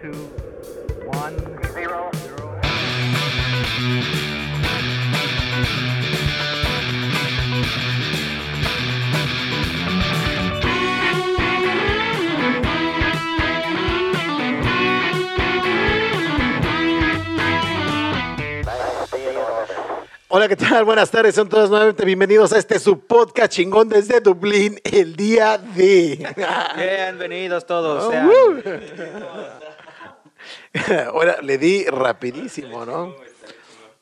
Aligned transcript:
two, 0.00 0.12
one, 1.06 1.36
zero, 1.72 2.10
zero. 2.12 2.60
Hola, 20.28 20.48
¿qué 20.48 20.56
tal? 20.56 20.84
Buenas 20.84 21.10
tardes, 21.10 21.34
son 21.34 21.48
todos 21.48 21.70
nuevamente 21.70 22.04
bienvenidos 22.04 22.52
a 22.52 22.58
este 22.58 22.78
su 22.78 23.00
podcast 23.00 23.52
chingón 23.52 23.88
desde 23.88 24.20
Dublín, 24.20 24.78
el 24.84 25.16
día 25.16 25.56
de... 25.56 26.28
Bienvenidos 26.76 27.64
todos. 27.64 28.04
Oh, 28.04 28.10
sean. 28.10 29.65
Ahora 31.06 31.38
le 31.42 31.58
di 31.58 31.84
rapidísimo, 31.84 32.84
¿no? 32.84 33.14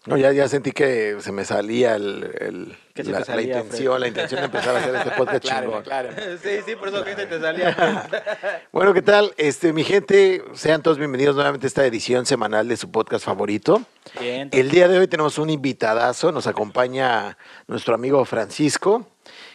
No, 0.06 0.18
ya, 0.18 0.32
ya 0.32 0.46
sentí 0.48 0.72
que 0.72 1.16
se 1.20 1.32
me 1.32 1.46
salía 1.46 1.94
el, 1.96 2.30
el- 2.38 2.76
¿Qué 2.92 3.04
se 3.04 3.10
la, 3.10 3.20
te 3.20 3.24
salía, 3.24 3.54
la 3.56 3.62
intención, 3.62 4.00
la 4.00 4.08
intención 4.08 4.40
de 4.40 4.44
empezar 4.46 4.76
a 4.76 4.78
hacer 4.78 4.94
este 4.96 5.10
podcast 5.12 5.44
chingón. 5.48 5.82
Claro. 5.82 6.10
Sí, 6.42 6.58
sí, 6.66 6.76
por 6.76 6.88
eso 6.88 7.02
que 7.02 7.14
se 7.16 7.24
te 7.26 7.40
salía. 7.40 8.06
Bueno, 8.70 8.92
¿qué 8.92 9.00
tal? 9.00 9.32
Este, 9.38 9.72
mi 9.72 9.82
gente, 9.82 10.44
sean 10.52 10.82
todos 10.82 10.98
bienvenidos 10.98 11.36
nuevamente 11.36 11.66
a 11.66 11.68
esta 11.68 11.86
edición 11.86 12.26
semanal 12.26 12.68
de 12.68 12.76
su 12.76 12.90
podcast 12.90 13.24
favorito. 13.24 13.82
Bien. 14.20 14.50
El 14.52 14.70
día 14.70 14.88
de 14.88 14.98
hoy 14.98 15.08
tenemos 15.08 15.38
un 15.38 15.48
invitadazo, 15.48 16.32
nos 16.32 16.46
acompaña 16.46 17.38
nuestro 17.66 17.94
amigo 17.94 18.22
Francisco, 18.26 19.06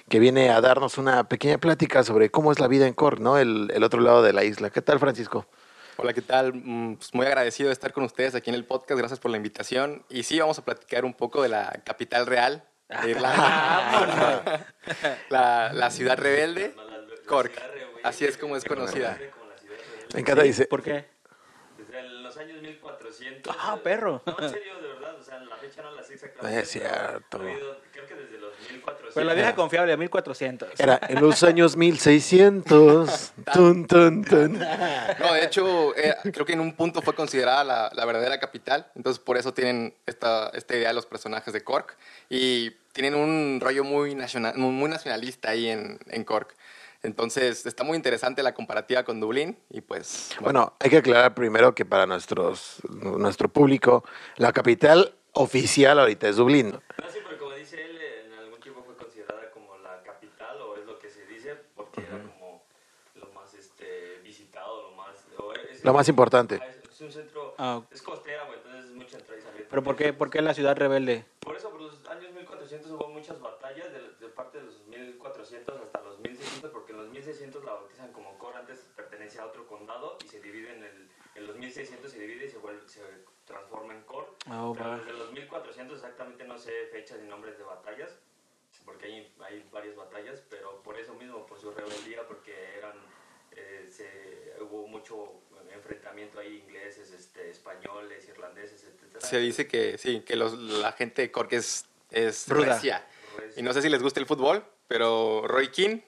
que 0.10 0.18
viene 0.20 0.50
a 0.50 0.62
darnos 0.62 0.98
una 0.98 1.30
pequeña 1.30 1.60
plática 1.60 2.04
sobre 2.04 2.32
cómo 2.32 2.52
es 2.52 2.60
la 2.60 2.68
vida 2.68 2.88
en 2.88 2.94
Cork, 2.94 3.20
¿no? 3.20 3.38
El, 3.38 3.70
el 3.74 3.84
otro 3.84 4.02
lado 4.02 4.24
de 4.24 4.34
la 4.34 4.44
isla. 4.44 4.72
¿Qué 4.72 4.82
tal, 4.82 4.98
Francisco? 5.00 5.46
Hola, 6.02 6.14
¿qué 6.14 6.22
tal? 6.22 6.54
Mm, 6.54 6.96
pues 6.96 7.14
muy 7.14 7.26
agradecido 7.26 7.68
de 7.68 7.74
estar 7.74 7.92
con 7.92 8.06
ustedes 8.06 8.34
aquí 8.34 8.50
en 8.50 8.56
el 8.56 8.64
podcast. 8.64 8.98
Gracias 8.98 9.20
por 9.20 9.32
la 9.32 9.36
invitación. 9.36 10.06
Y 10.08 10.24
sí, 10.24 10.40
vamos 10.40 10.58
a 10.58 10.64
platicar 10.64 11.04
un 11.04 11.14
poco 11.14 11.44
de 11.44 11.50
la 11.50 11.82
capital 11.84 12.26
real 12.26 12.64
de 13.04 13.10
Irlanda. 13.12 14.66
la, 15.28 15.74
la 15.74 15.92
ciudad 15.92 16.18
rebelde, 16.18 16.74
Cork. 17.28 17.52
Así 18.06 18.24
es 18.24 18.38
como 18.38 18.56
es 18.56 18.64
conocida. 18.64 19.20
Me 20.14 20.22
encanta, 20.22 20.44
dice. 20.44 20.68
¿Por 20.68 20.82
qué? 20.82 21.06
Desde 21.78 22.02
los 22.02 22.38
años 22.38 22.62
1400. 22.62 23.54
Ah, 23.60 23.78
perro. 23.84 24.24
No, 24.26 24.38
en 24.40 24.50
serio, 24.52 24.80
de 24.82 24.88
verdad. 24.88 25.20
O 25.20 25.22
sea, 25.22 25.40
la 25.40 25.58
fecha 25.58 25.82
no 25.82 25.92
la 25.92 26.02
sé 26.02 26.14
exactamente. 26.14 26.62
Es 26.62 26.70
cierto. 26.70 27.42
1400. 28.72 29.14
Pero 29.14 29.26
la 29.26 29.34
vieja 29.34 29.56
confiable, 29.56 29.96
1400. 29.98 30.80
Era 30.80 31.00
en 31.08 31.22
los 31.22 31.42
años 31.44 31.76
1600. 31.78 33.34
Tun, 33.54 33.88
tun, 33.88 34.24
tun. 34.24 34.54
No, 34.60 35.34
de 35.34 35.44
hecho, 35.44 35.96
eh, 35.96 36.16
creo 36.34 36.46
que 36.46 36.54
en 36.54 36.60
un 36.60 36.74
punto 36.74 37.02
fue 37.02 37.14
considerada 37.16 37.64
la, 37.64 37.92
la 37.94 38.06
verdadera 38.06 38.40
capital. 38.40 38.88
Entonces, 38.96 39.20
por 39.20 39.38
eso 39.38 39.54
tienen 39.54 39.94
esta, 40.06 40.50
esta 40.50 40.76
idea 40.76 40.94
los 40.94 41.06
personajes 41.06 41.54
de 41.54 41.64
Cork. 41.64 41.96
Y 42.30 42.72
tienen 42.94 43.16
un 43.16 43.60
rollo 43.62 43.84
muy, 43.84 44.16
nacional, 44.16 44.56
muy 44.58 44.90
nacionalista 44.90 45.50
ahí 45.50 45.70
en, 45.70 46.00
en 46.08 46.24
Cork. 46.24 46.56
Entonces, 47.02 47.66
está 47.66 47.84
muy 47.86 47.96
interesante 47.96 48.44
la 48.44 48.54
comparativa 48.54 49.04
con 49.04 49.20
Dublín. 49.22 49.58
Y 49.70 49.82
pues, 49.82 50.32
Bueno, 50.42 50.74
hay 50.80 50.90
que 50.90 50.98
aclarar 50.98 51.34
primero 51.34 51.74
que 51.74 51.86
para 51.86 52.06
nuestros, 52.06 52.78
nuestro 52.90 53.48
público, 53.48 54.04
la 54.36 54.52
capital 54.52 55.14
oficial 55.32 55.98
ahorita 56.00 56.28
es 56.28 56.36
Dublín. 56.36 56.72
No, 56.72 56.80
sí, 57.10 57.20
pero 57.26 57.40
como 57.40 57.54
dice 57.56 57.82
él, 57.82 57.98
en 58.26 58.34
algún 58.34 58.60
tiempo 58.60 58.84
fue 58.86 58.96
considerada 58.98 59.50
como 59.52 59.78
la 59.78 60.02
capital, 60.04 60.60
o 60.62 60.76
es 60.76 60.86
lo 60.86 61.00
que 61.00 61.10
se 61.10 61.26
dice, 61.28 61.56
porque 61.74 62.02
era 62.02 62.20
como 62.22 62.64
lo 63.16 63.30
más 63.32 63.54
este, 63.54 64.20
visitado, 64.22 64.90
lo 64.90 64.98
más. 64.98 65.16
o 65.38 65.54
es- 65.54 65.69
Lo 65.84 65.94
más 65.94 66.08
importante. 66.10 66.56
Es, 66.56 66.90
es 66.94 67.02
un 67.02 67.12
centro. 67.12 67.56
Ah. 67.58 67.82
Es 67.92 68.02
costera, 68.02 68.46
güey, 68.46 68.58
entonces 68.58 68.86
es 68.86 68.92
mucha 68.92 69.18
entrada 69.18 69.40
y 69.40 69.44
salida. 69.44 69.66
¿Pero 69.70 69.84
por 69.84 69.96
qué, 69.96 70.14
por 70.14 70.30
qué 70.30 70.42
la 70.42 70.54
ciudad 70.54 70.76
rebelde? 70.76 71.26
Por 71.40 71.56
eso, 71.56 71.70
por 71.70 71.82
los 71.82 72.06
años 72.08 72.32
1400 72.34 72.92
hubo 72.92 73.08
muchas 73.10 73.40
batallas, 73.40 73.92
de, 73.92 74.00
de 74.20 74.30
parte 74.34 74.60
de 74.60 74.66
los 74.66 74.86
1400 74.88 75.82
hasta 75.82 76.02
los 76.02 76.20
1600, 76.20 76.72
porque 76.72 76.92
en 76.92 76.98
los 76.98 77.10
1600 77.10 77.64
la 77.64 77.74
bautizan 77.74 78.12
como 78.12 78.38
Cor, 78.38 78.56
antes 78.56 78.86
pertenecía 78.96 79.44
a 79.44 79.46
otro 79.46 79.68
condado 79.68 80.18
y 80.24 80.28
se 80.28 80.42
divide 80.42 80.74
en, 80.76 80.84
el, 80.84 81.10
en 81.36 81.48
los 81.48 81.56
1600 81.58 82.12
se 82.12 82.20
divide 82.20 82.46
y 82.46 82.50
se, 82.50 82.58
vuelve, 82.58 82.88
se 82.88 83.02
transforma 83.46 83.94
en 83.94 84.02
Cor. 84.04 84.36
Oh, 84.52 84.74
Pero 84.78 84.98
desde 84.98 85.14
los 85.14 85.32
1400 85.32 85.96
exactamente 85.96 86.44
no 86.46 86.58
sé 86.58 86.72
fechas 86.92 87.20
ni 87.20 87.28
nombres 87.28 87.58
de 87.58 87.64
batallas, 87.64 88.18
porque 88.86 89.06
hay, 89.06 89.34
hay 89.42 89.70
varias 89.72 89.96
batallas, 89.96 90.42
pero 90.50 90.82
por 90.82 90.98
eso 90.98 91.14
mismo, 91.14 91.46
por 91.46 91.60
su 91.60 91.72
rebeldía, 91.72 92.26
porque 92.28 92.78
eran, 92.78 92.94
eh, 93.56 93.88
se, 93.92 94.62
hubo 94.64 94.88
mucho 94.88 95.42
enfrentamiento 95.74 96.40
ahí, 96.40 96.64
ingleses, 96.68 97.12
este, 97.12 97.50
españoles, 97.50 98.28
irlandeses, 98.28 98.84
etc. 98.84 99.20
se 99.22 99.38
dice 99.40 99.68
que 99.68 99.98
sí, 99.98 100.22
que 100.26 100.36
los- 100.36 100.58
la 100.58 100.92
gente 100.94 101.22
de 101.24 101.32
Cork 101.32 101.54
es, 101.54 101.86
es 102.12 102.48
Ruda. 102.48 102.74
recia. 102.76 103.06
Y 103.56 103.62
no 103.62 103.74
sé 103.74 103.82
si 103.82 103.90
les 103.90 104.02
gusta 104.04 104.20
el 104.20 104.26
fútbol, 104.26 104.64
pero 104.88 105.44
Roy 105.48 105.70
Keane, 105.70 106.04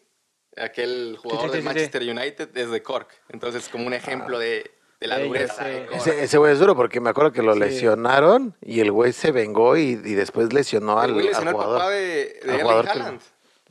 aquel 0.58 1.18
jugador 1.22 1.46
sí, 1.46 1.48
de 1.50 1.54
sí, 1.58 1.62
sí. 1.62 1.66
Manchester 1.66 2.02
United, 2.04 2.58
es 2.58 2.70
de 2.72 2.84
Cork. 2.84 3.10
Entonces, 3.30 3.70
como 3.70 3.88
un 3.88 3.94
ejemplo 3.94 4.38
de, 4.38 4.72
de 5.00 5.08
la 5.08 5.20
Ey, 5.20 5.28
dureza 5.28 5.64
de. 5.66 5.88
Ese, 5.94 6.24
ese 6.24 6.38
güey 6.38 6.52
es 6.54 6.60
duro 6.60 6.76
porque 6.76 7.00
me 7.00 7.10
acuerdo 7.10 7.32
que 7.32 7.42
lo 7.42 7.54
Sí. 7.54 7.60
lesionaron 7.60 8.56
y 8.62 8.82
el 8.82 8.92
güey 8.92 9.14
se 9.14 9.32
vengó 9.32 9.78
y, 9.78 9.92
y 9.92 10.14
después 10.16 10.52
lesionó 10.52 11.00
al, 11.00 11.14
güey 11.14 11.28
al 11.28 11.32
lesionó 11.32 11.50
al 11.52 11.56
jugador. 11.56 11.78
papá 11.80 11.90
de, 11.92 12.40
de 12.44 12.52
al 12.52 12.62
jugador 12.62 12.86
que-. 12.92 13.20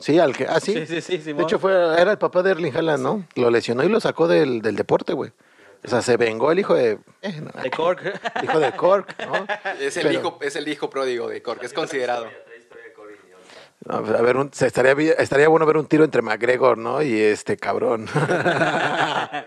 Sí, 0.00 0.18
al 0.18 0.34
que. 0.36 0.46
Ah, 0.48 0.58
sí. 0.60 0.86
Sí, 0.86 1.00
sí, 1.00 1.18
sí, 1.18 1.32
de 1.32 1.42
hecho, 1.42 1.58
fue, 1.58 1.72
era 2.00 2.10
el 2.12 2.18
papá 2.18 2.42
de 2.42 2.50
Erling 2.52 2.74
Haaland, 2.76 3.02
¿no? 3.02 3.24
Lo 3.36 3.50
lesionó 3.50 3.84
y 3.84 3.88
lo 3.88 4.00
sacó 4.00 4.26
del, 4.26 4.62
del 4.62 4.74
deporte, 4.76 5.12
güey. 5.12 5.30
O 5.84 5.88
sea, 5.88 6.02
se 6.02 6.16
vengó 6.16 6.50
el 6.52 6.58
hijo 6.58 6.74
de. 6.74 6.98
eh, 7.22 7.40
no, 7.40 7.62
De 7.62 7.70
Cork. 7.70 8.02
hijo 8.42 8.58
de 8.58 8.72
Cork, 8.72 9.14
¿no? 9.26 9.46
Es 9.78 9.96
el, 9.96 10.02
Pero- 10.08 10.18
hijo, 10.20 10.38
es 10.42 10.56
el 10.56 10.68
hijo 10.68 10.90
pródigo 10.90 11.28
de 11.28 11.40
Cork, 11.42 11.62
es 11.62 11.72
considerado. 11.72 12.26
A 13.88 14.00
ver, 14.00 14.36
un- 14.36 14.52
se 14.52 14.66
estaría, 14.66 14.92
estaría 15.14 15.48
bueno 15.48 15.64
ver 15.64 15.78
un 15.78 15.86
tiro 15.86 16.04
entre 16.04 16.20
McGregor, 16.20 16.76
¿no? 16.76 17.00
Y 17.02 17.18
este 17.18 17.56
cabrón. 17.56 18.06
a 18.14 19.46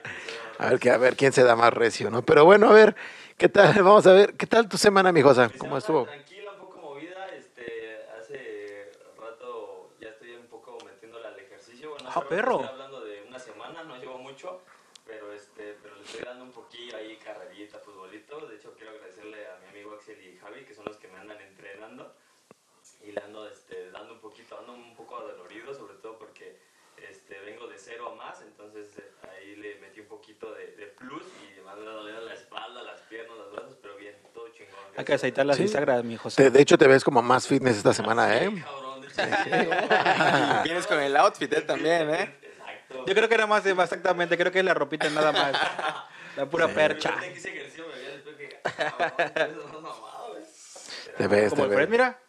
ver, 0.69 0.79
que- 0.79 0.89
a 0.91 0.97
ver 0.97 1.15
quién 1.15 1.31
se 1.33 1.43
da 1.43 1.55
más 1.55 1.71
recio, 1.73 2.09
¿no? 2.09 2.23
Pero 2.23 2.43
bueno, 2.45 2.69
a 2.69 2.73
ver, 2.73 2.95
¿qué 3.37 3.47
tal? 3.49 3.73
Vamos 3.83 4.07
a 4.07 4.13
ver, 4.13 4.33
¿qué 4.33 4.47
tal 4.47 4.67
tu 4.67 4.77
semana, 4.77 5.11
mi 5.11 5.21
Josa? 5.21 5.49
¿Cómo 5.57 5.77
estuvo? 5.77 6.05
Tranquila, 6.05 6.51
un 6.53 6.59
poco 6.59 6.79
movida. 6.81 7.27
Este, 7.37 7.97
hace 8.19 8.91
rato 9.21 9.91
ya 10.01 10.09
estoy 10.09 10.31
un 10.35 10.47
poco 10.47 10.79
metiéndole 10.83 11.27
al 11.27 11.37
ejercicio. 11.39 11.91
Bueno, 11.91 12.02
Ah, 12.15 12.19
rato 12.19 12.29
perro. 12.29 12.51
Estoy 12.55 12.67
hablando 12.69 13.01
de 13.01 13.23
una 13.27 13.39
semana, 13.39 13.83
no 13.83 13.97
llevo 13.97 14.17
mucho, 14.19 14.61
pero 15.05 15.31
este, 15.33 15.77
pero 15.81 15.95
le 15.95 16.03
estoy 16.03 16.21
dando 16.23 16.43
un 16.45 16.51
poquillo 16.51 16.95
ahí 16.97 17.17
carrerita, 17.17 17.79
futbolito. 17.79 18.45
De 18.47 18.55
hecho, 18.55 18.73
quiero 18.75 18.91
agradecerle 18.91 19.47
a 19.47 19.57
mi 19.59 19.67
amigo 19.67 19.93
Axel 19.95 20.19
y 20.23 20.37
Javi, 20.37 20.63
que 20.65 20.73
son 20.73 20.85
los 20.85 20.97
que 20.97 21.07
me 21.07 21.17
andan 21.19 21.39
entrenando. 21.41 22.15
Y 23.01 23.11
le 23.11 23.21
ando 23.21 23.47
este, 23.49 23.91
dando 23.91 24.13
un 24.13 24.19
poquito, 24.19 24.57
ando 24.59 24.73
un 24.73 24.95
poco 24.95 25.17
adolorido, 25.17 25.73
sobre 25.73 25.95
todo 25.95 26.17
porque 26.17 26.57
este, 26.97 27.39
vengo 27.41 27.67
de 27.67 27.77
cero 27.77 28.09
a 28.11 28.15
más, 28.15 28.41
entonces 28.41 28.97
eh, 28.97 29.11
ahí 29.29 29.55
le 29.57 29.75
metí 29.81 29.99
un 29.99 30.07
poquito 30.07 30.53
de, 30.53 30.67
de 30.77 30.85
plus 30.87 31.23
y 31.41 31.59
me 31.61 31.69
anda 31.69 31.91
doliendo 31.91 32.21
la 32.21 32.33
espalda, 32.33 32.81
las 32.83 33.01
piernas, 33.01 33.37
los 33.37 33.51
brazos, 33.51 33.77
pero 33.81 33.97
bien, 33.97 34.15
todo 34.33 34.47
chingón. 34.49 34.73
Hay 34.95 35.03
que 35.03 35.13
aceitar 35.13 35.45
las 35.45 35.57
Sí. 35.57 35.63
bisagras, 35.63 36.01
mi 36.05 36.15
José. 36.15 36.43
Te- 36.43 36.51
de 36.51 36.61
hecho, 36.61 36.77
te 36.77 36.87
ves 36.87 37.03
como 37.03 37.21
más 37.21 37.45
fitness 37.47 37.77
esta 37.77 37.93
semana, 37.93 38.37
¿eh? 38.37 38.49
cabrón, 38.63 38.92
hecho. 39.17 40.63
Vienes 40.63 40.87
con 40.87 40.99
el 40.99 41.15
outfit 41.17 41.51
él 41.53 41.65
también, 41.65 42.09
¿eh? 42.09 42.35
Exacto. 42.41 43.05
Yo 43.07 43.13
creo 43.15 43.27
que 43.29 43.35
era 43.35 43.47
más, 43.47 43.65
exactamente, 43.65 44.37
creo 44.37 44.51
que 44.51 44.59
es 44.59 44.65
la 44.65 44.73
ropita 44.73 45.09
nada 45.09 45.31
más. 45.31 45.53
La 46.35 46.45
pura 46.45 46.67
percha. 46.67 47.15
Güey. 47.17 47.33
Te 51.17 51.27
ves, 51.27 51.49
Como 51.51 51.63
te 51.63 51.69
el 51.69 51.75
Fred, 51.75 51.89
mira. 51.89 52.19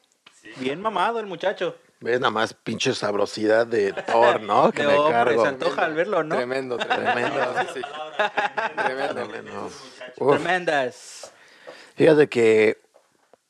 Bien 0.57 0.81
mamado 0.81 1.19
el 1.21 1.27
muchacho. 1.27 1.77
Ves 2.01 2.21
nada 2.21 2.31
más 2.31 2.53
pinche 2.53 2.93
sabrosidad 2.95 3.67
de 3.67 3.93
Thor, 3.93 4.43
¿no? 4.43 4.71
Que 4.73 4.83
De 4.83 4.89
me 4.89 4.99
hombre, 4.99 5.13
cargo. 5.13 5.43
se 5.43 5.49
antoja 5.49 5.85
al 5.85 5.95
verlo, 5.95 6.23
¿no? 6.23 6.37
Tremendo, 6.37 6.77
tremendo. 6.77 7.13
Tremendo. 7.13 7.55
Sí, 7.75 7.81
sí. 7.81 7.83
Tremendo. 8.77 9.71
Tremendas. 10.17 11.33
Fíjate 11.97 12.29
que 12.29 12.79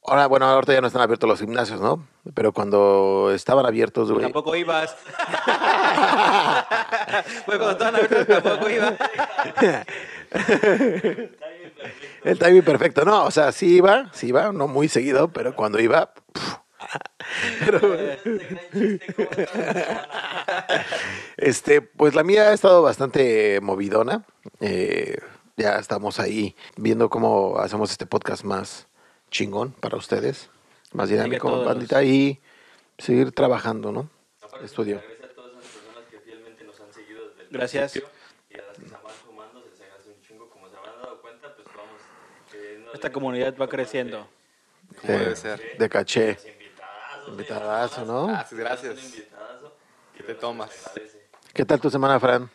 ahora, 0.05 0.27
bueno, 0.27 0.47
ahorita 0.47 0.73
ya 0.73 0.81
no 0.81 0.87
están 0.87 1.03
abiertos 1.03 1.29
los 1.29 1.41
gimnasios, 1.41 1.81
¿no? 1.81 2.07
Pero 2.33 2.53
cuando 2.53 3.33
estaban 3.35 3.67
abiertos, 3.67 4.11
güey. 4.11 4.23
Tampoco 4.23 4.57
ibas. 4.57 4.95
pues 7.45 7.59
cuando 7.59 7.73
estaban 7.73 7.97
abiertos 7.97 8.43
tampoco 8.43 8.71
iba. 8.71 8.95
El 12.25 12.39
timing 12.39 12.63
perfecto. 12.63 13.05
No, 13.05 13.25
o 13.25 13.31
sea, 13.31 13.53
sí 13.53 13.77
iba, 13.77 14.11
sí 14.13 14.29
iba, 14.29 14.53
no 14.53 14.69
muy 14.69 14.89
seguido, 14.89 15.29
pero 15.29 15.55
cuando 15.55 15.81
iba. 15.81 16.15
pero, 17.65 17.81
este, 21.37 21.83
pues 21.83 22.15
la 22.15 22.23
mía 22.23 22.49
ha 22.49 22.55
estado 22.55 22.83
bastante 22.83 23.61
movidona. 23.61 24.25
Eh, 24.61 25.19
ya 25.57 25.77
estamos 25.77 26.21
ahí 26.21 26.57
viendo 26.77 27.11
cómo 27.11 27.59
hacemos 27.59 27.91
este 27.91 28.07
podcast 28.07 28.45
más 28.45 28.89
chingón 29.31 29.73
para 29.73 29.97
ustedes, 29.97 30.51
más 30.95 31.09
dinámico, 31.09 31.51
todos 31.51 31.67
bandita, 31.67 32.03
y 32.03 32.41
seguir 32.97 33.33
trabajando, 33.33 33.93
¿no? 33.93 34.09
Estudio. 34.63 35.03
Gracias 35.03 35.31
a 35.31 35.35
todas 35.35 35.53
esas 35.53 35.63
personas 35.73 36.05
que 36.11 36.21
fielmente 36.21 36.65
nos 36.65 36.81
han 36.81 36.93
seguido 36.93 37.29
desde 37.29 37.43
el 37.43 37.49
Gracias. 37.51 37.93
principio 37.93 38.15
y 38.51 38.55
a 38.55 38.63
las 38.67 38.79
que 38.79 38.89
se 38.89 38.95
van 38.95 39.13
sumando 39.25 39.63
se 39.63 39.71
les 39.71 39.81
agradece 39.83 40.11
un 40.11 40.21
chingo. 40.23 40.49
Como 40.49 40.69
se 40.71 40.77
habrán 40.77 41.03
dado 41.03 41.21
cuenta, 41.21 41.55
Esta 42.95 43.13
comunidad 43.13 43.55
va 43.61 43.69
creciendo. 43.69 44.29
De, 45.03 45.19
debe 45.19 45.37
ser. 45.37 45.77
de 45.77 45.89
caché. 45.89 46.39
Invitadazo. 46.39 47.31
Invitadazo, 47.31 48.05
¿no? 48.05 48.27
Gracias, 48.29 48.61
gracias. 48.61 48.97
¿Qué 50.17 50.23
te 50.23 50.35
tomas? 50.35 50.71
¿Qué 51.53 51.65
tal 51.65 51.81
tu 51.81 51.91
semana, 51.91 52.21
Fran? 52.21 52.49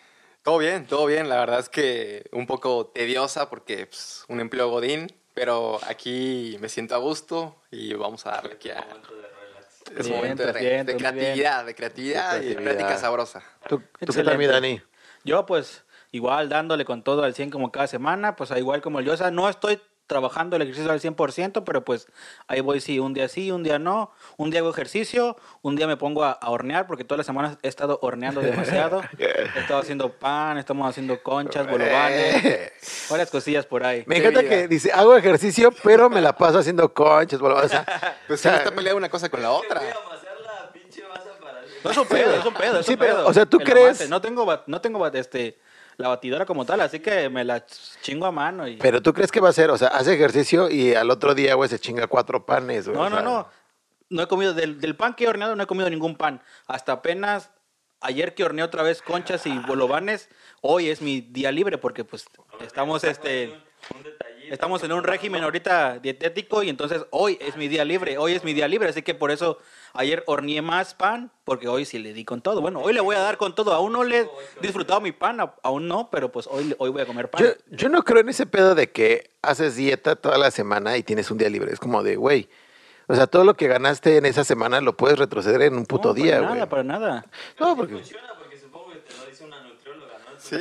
Todo 0.43 0.59
bien, 0.59 0.87
todo 0.87 1.05
bien. 1.05 1.27
La 1.27 1.39
verdad 1.39 1.59
es 1.59 1.67
que 1.69 2.29
un 2.31 2.47
poco 2.47 2.87
tediosa 2.87 3.49
porque 3.49 3.85
pues, 3.87 4.23
un 4.29 4.39
empleo 4.39 4.69
godín, 4.69 5.07
pero 5.39 5.79
aquí 5.87 6.57
me 6.59 6.67
siento 6.67 6.95
a 6.95 6.97
gusto 6.97 7.55
y 7.71 7.93
vamos 7.93 8.25
a 8.25 8.31
darle 8.31 8.55
aquí 8.55 8.69
a... 8.71 8.81
Momento 8.81 9.15
de 9.15 9.21
relax. 9.21 9.97
Es 9.97 10.05
Bien, 10.05 10.17
momento 10.17 10.45
de, 10.45 10.59
bien, 10.59 10.85
de 10.85 10.97
creatividad, 10.97 11.65
de 11.65 11.75
creatividad 11.75 12.33
De 12.33 12.45
y 12.45 12.49
de 12.49 12.55
creatividad. 12.55 12.77
práctica 12.77 12.99
sabrosa. 12.99 13.43
¿Tú, 13.69 13.81
tú 14.05 14.11
qué 14.13 14.23
tal, 14.25 14.37
mi. 14.37 14.47
Dani? 14.47 14.81
Yo 15.23 15.45
pues 15.45 15.85
igual 16.11 16.49
dándole 16.49 16.83
con 16.83 17.03
todo 17.05 17.23
al 17.23 17.33
100 17.33 17.51
como 17.51 17.71
cada 17.71 17.87
semana, 17.87 18.35
pues 18.35 18.51
igual 18.51 18.81
como 18.81 18.99
el 18.99 19.05
yo, 19.05 19.13
o 19.13 19.17
sea, 19.17 19.31
no 19.31 19.47
estoy 19.47 19.79
trabajando 20.13 20.57
el 20.57 20.63
ejercicio 20.63 20.91
al 20.91 20.99
100%, 20.99 21.63
pero 21.63 21.85
pues 21.85 22.07
ahí 22.47 22.59
voy 22.59 22.81
sí, 22.81 22.99
un 22.99 23.13
día 23.13 23.29
sí, 23.29 23.51
un 23.51 23.63
día 23.63 23.79
no, 23.79 24.11
un 24.35 24.49
día 24.49 24.59
hago 24.59 24.71
ejercicio, 24.71 25.37
un 25.61 25.75
día 25.77 25.87
me 25.87 25.95
pongo 25.95 26.25
a, 26.25 26.31
a 26.31 26.49
hornear 26.49 26.87
porque 26.87 27.05
todas 27.05 27.19
las 27.19 27.27
semanas 27.27 27.57
he 27.61 27.67
estado 27.69 27.99
horneando 28.01 28.41
demasiado, 28.41 29.01
he 29.17 29.59
estado 29.59 29.79
haciendo 29.79 30.11
pan, 30.11 30.57
estamos 30.57 30.89
haciendo 30.89 31.21
conchas, 31.23 31.69
bolovanes, 31.69 32.73
varias 33.09 33.29
cosillas 33.29 33.65
por 33.65 33.83
ahí. 33.85 34.03
Me 34.07 34.17
encanta 34.17 34.41
que 34.43 34.67
dice, 34.67 34.91
hago 34.91 35.15
ejercicio, 35.15 35.71
pero 35.83 36.09
me 36.09 36.19
la 36.19 36.35
paso 36.35 36.57
haciendo 36.59 36.91
conchas. 36.93 37.39
sea, 37.39 37.85
Pues 38.27 38.39
o 38.39 38.43
sea, 38.43 38.51
sí, 38.53 38.57
está 38.57 38.71
peleada 38.71 38.97
una 38.97 39.09
cosa 39.09 39.29
con 39.29 39.41
la 39.41 39.51
otra. 39.51 39.79
Voy 39.79 39.89
a 39.89 40.05
amasar 40.07 40.37
la 40.43 40.71
pinche 40.73 41.03
masa 41.07 41.29
para 41.39 41.59
hacer- 41.59 41.79
No 41.83 41.91
es 41.91 41.97
un 41.97 42.07
pedo, 42.07 42.33
es 42.35 42.45
un 42.45 42.53
pedo, 42.55 42.79
es 42.79 42.85
Sí, 42.87 42.93
un 42.93 42.99
pero, 42.99 43.15
pedo. 43.17 43.27
o 43.27 43.33
sea, 43.33 43.45
¿tú 43.45 43.59
El 43.59 43.65
crees- 43.65 43.85
amante. 44.01 44.07
No 44.09 44.21
tengo, 44.21 44.63
no 44.65 44.81
tengo 44.81 45.07
este, 45.07 45.59
la 45.99 46.07
batidora 46.07 46.45
como 46.45 46.65
tal, 46.65 46.79
así 46.79 47.01
que 47.01 47.27
me 47.27 47.43
la 47.43 47.65
chingo 48.01 48.25
a 48.25 48.31
mano 48.31 48.65
y... 48.65 48.77
pero 48.77 49.01
tú 49.01 49.13
crees 49.13 49.33
que 49.33 49.41
va 49.41 49.49
a 49.49 49.53
ser, 49.53 49.69
o 49.69 49.77
sea, 49.77 49.89
hace 49.89 50.13
ejercicio 50.13 50.69
y 50.69 50.95
al 50.95 51.11
otro 51.11 51.35
día, 51.35 51.55
güey, 51.55 51.69
se 51.69 51.77
chinga 51.77 52.07
cuatro 52.07 52.45
panes, 52.45 52.87
güey. 52.87 52.97
No, 52.97 53.07
o 53.07 53.09
no, 53.09 53.15
sea, 53.17 53.25
no. 53.25 53.47
No 54.09 54.23
he 54.23 54.27
comido, 54.27 54.53
del, 54.53 54.79
del 54.79 54.95
pan 54.95 55.13
que 55.13 55.25
he 55.25 55.27
horneado 55.27 55.57
no 55.57 55.61
he 55.61 55.67
comido 55.67 55.89
ningún 55.89 56.15
pan. 56.15 56.41
Hasta 56.67 56.93
apenas 56.93 57.51
ayer 57.99 58.33
que 58.33 58.45
horneé 58.45 58.63
otra 58.63 58.81
vez 58.81 59.01
conchas 59.01 59.45
y 59.45 59.59
bolovanes, 59.59 60.29
hoy 60.61 60.89
es 60.89 61.01
mi 61.01 61.19
día 61.19 61.51
libre 61.51 61.77
porque 61.77 62.05
pues 62.05 62.25
estamos 62.61 63.03
este 63.03 63.59
Un 63.93 64.01
detallito. 64.01 64.28
Estamos 64.51 64.83
en 64.83 64.91
un 64.91 65.03
régimen 65.03 65.43
ahorita 65.43 65.99
dietético 65.99 66.63
y 66.63 66.69
entonces 66.69 67.05
hoy 67.11 67.37
es 67.41 67.55
mi 67.57 67.67
día 67.67 67.85
libre, 67.85 68.17
hoy 68.17 68.33
es 68.33 68.43
mi 68.43 68.53
día 68.53 68.67
libre, 68.67 68.89
así 68.89 69.01
que 69.01 69.13
por 69.15 69.31
eso 69.31 69.57
ayer 69.93 70.23
horneé 70.27 70.61
más 70.61 70.93
pan 70.93 71.31
porque 71.43 71.67
hoy 71.67 71.85
sí 71.85 71.99
le 71.99 72.13
di 72.13 72.25
con 72.25 72.41
todo. 72.41 72.61
Bueno, 72.61 72.79
hoy 72.81 72.93
le 72.93 73.01
voy 73.01 73.15
a 73.15 73.19
dar 73.19 73.37
con 73.37 73.55
todo. 73.55 73.73
Aún 73.73 73.93
no 73.93 74.03
le 74.03 74.19
he 74.21 74.29
disfrutado 74.61 75.01
mi 75.01 75.11
pan, 75.11 75.39
aún 75.63 75.87
no, 75.87 76.09
pero 76.11 76.31
pues 76.31 76.47
hoy 76.47 76.75
hoy 76.77 76.89
voy 76.89 77.01
a 77.01 77.05
comer 77.05 77.29
pan. 77.29 77.43
Yo, 77.43 77.49
yo 77.71 77.89
no 77.89 78.03
creo 78.03 78.21
en 78.21 78.29
ese 78.29 78.45
pedo 78.45 78.75
de 78.75 78.91
que 78.91 79.31
haces 79.41 79.75
dieta 79.75 80.15
toda 80.15 80.37
la 80.37 80.51
semana 80.51 80.97
y 80.97 81.03
tienes 81.03 81.31
un 81.31 81.37
día 81.37 81.49
libre. 81.49 81.71
Es 81.73 81.79
como 81.79 82.03
de, 82.03 82.15
güey, 82.15 82.49
o 83.07 83.15
sea, 83.15 83.25
todo 83.25 83.43
lo 83.43 83.55
que 83.55 83.67
ganaste 83.67 84.17
en 84.17 84.25
esa 84.25 84.43
semana 84.43 84.81
lo 84.81 84.95
puedes 84.95 85.17
retroceder 85.17 85.63
en 85.63 85.75
un 85.75 85.85
puto 85.85 86.09
No, 86.09 86.13
día, 86.13 86.35
para 86.35 86.41
güey. 86.47 86.53
nada, 86.53 86.69
para 86.69 86.83
nada. 86.83 87.25
No, 87.59 87.75
porque... 87.75 87.93
Funciona 87.95 88.27
porque 88.37 88.59
supongo 88.59 88.91
que 88.91 88.97
te 88.99 89.17
lo 89.17 89.25
dice 89.25 89.43
una 89.45 89.63
nutrióloga, 89.63 90.13
¿no? 90.19 90.39
Sí. 90.39 90.55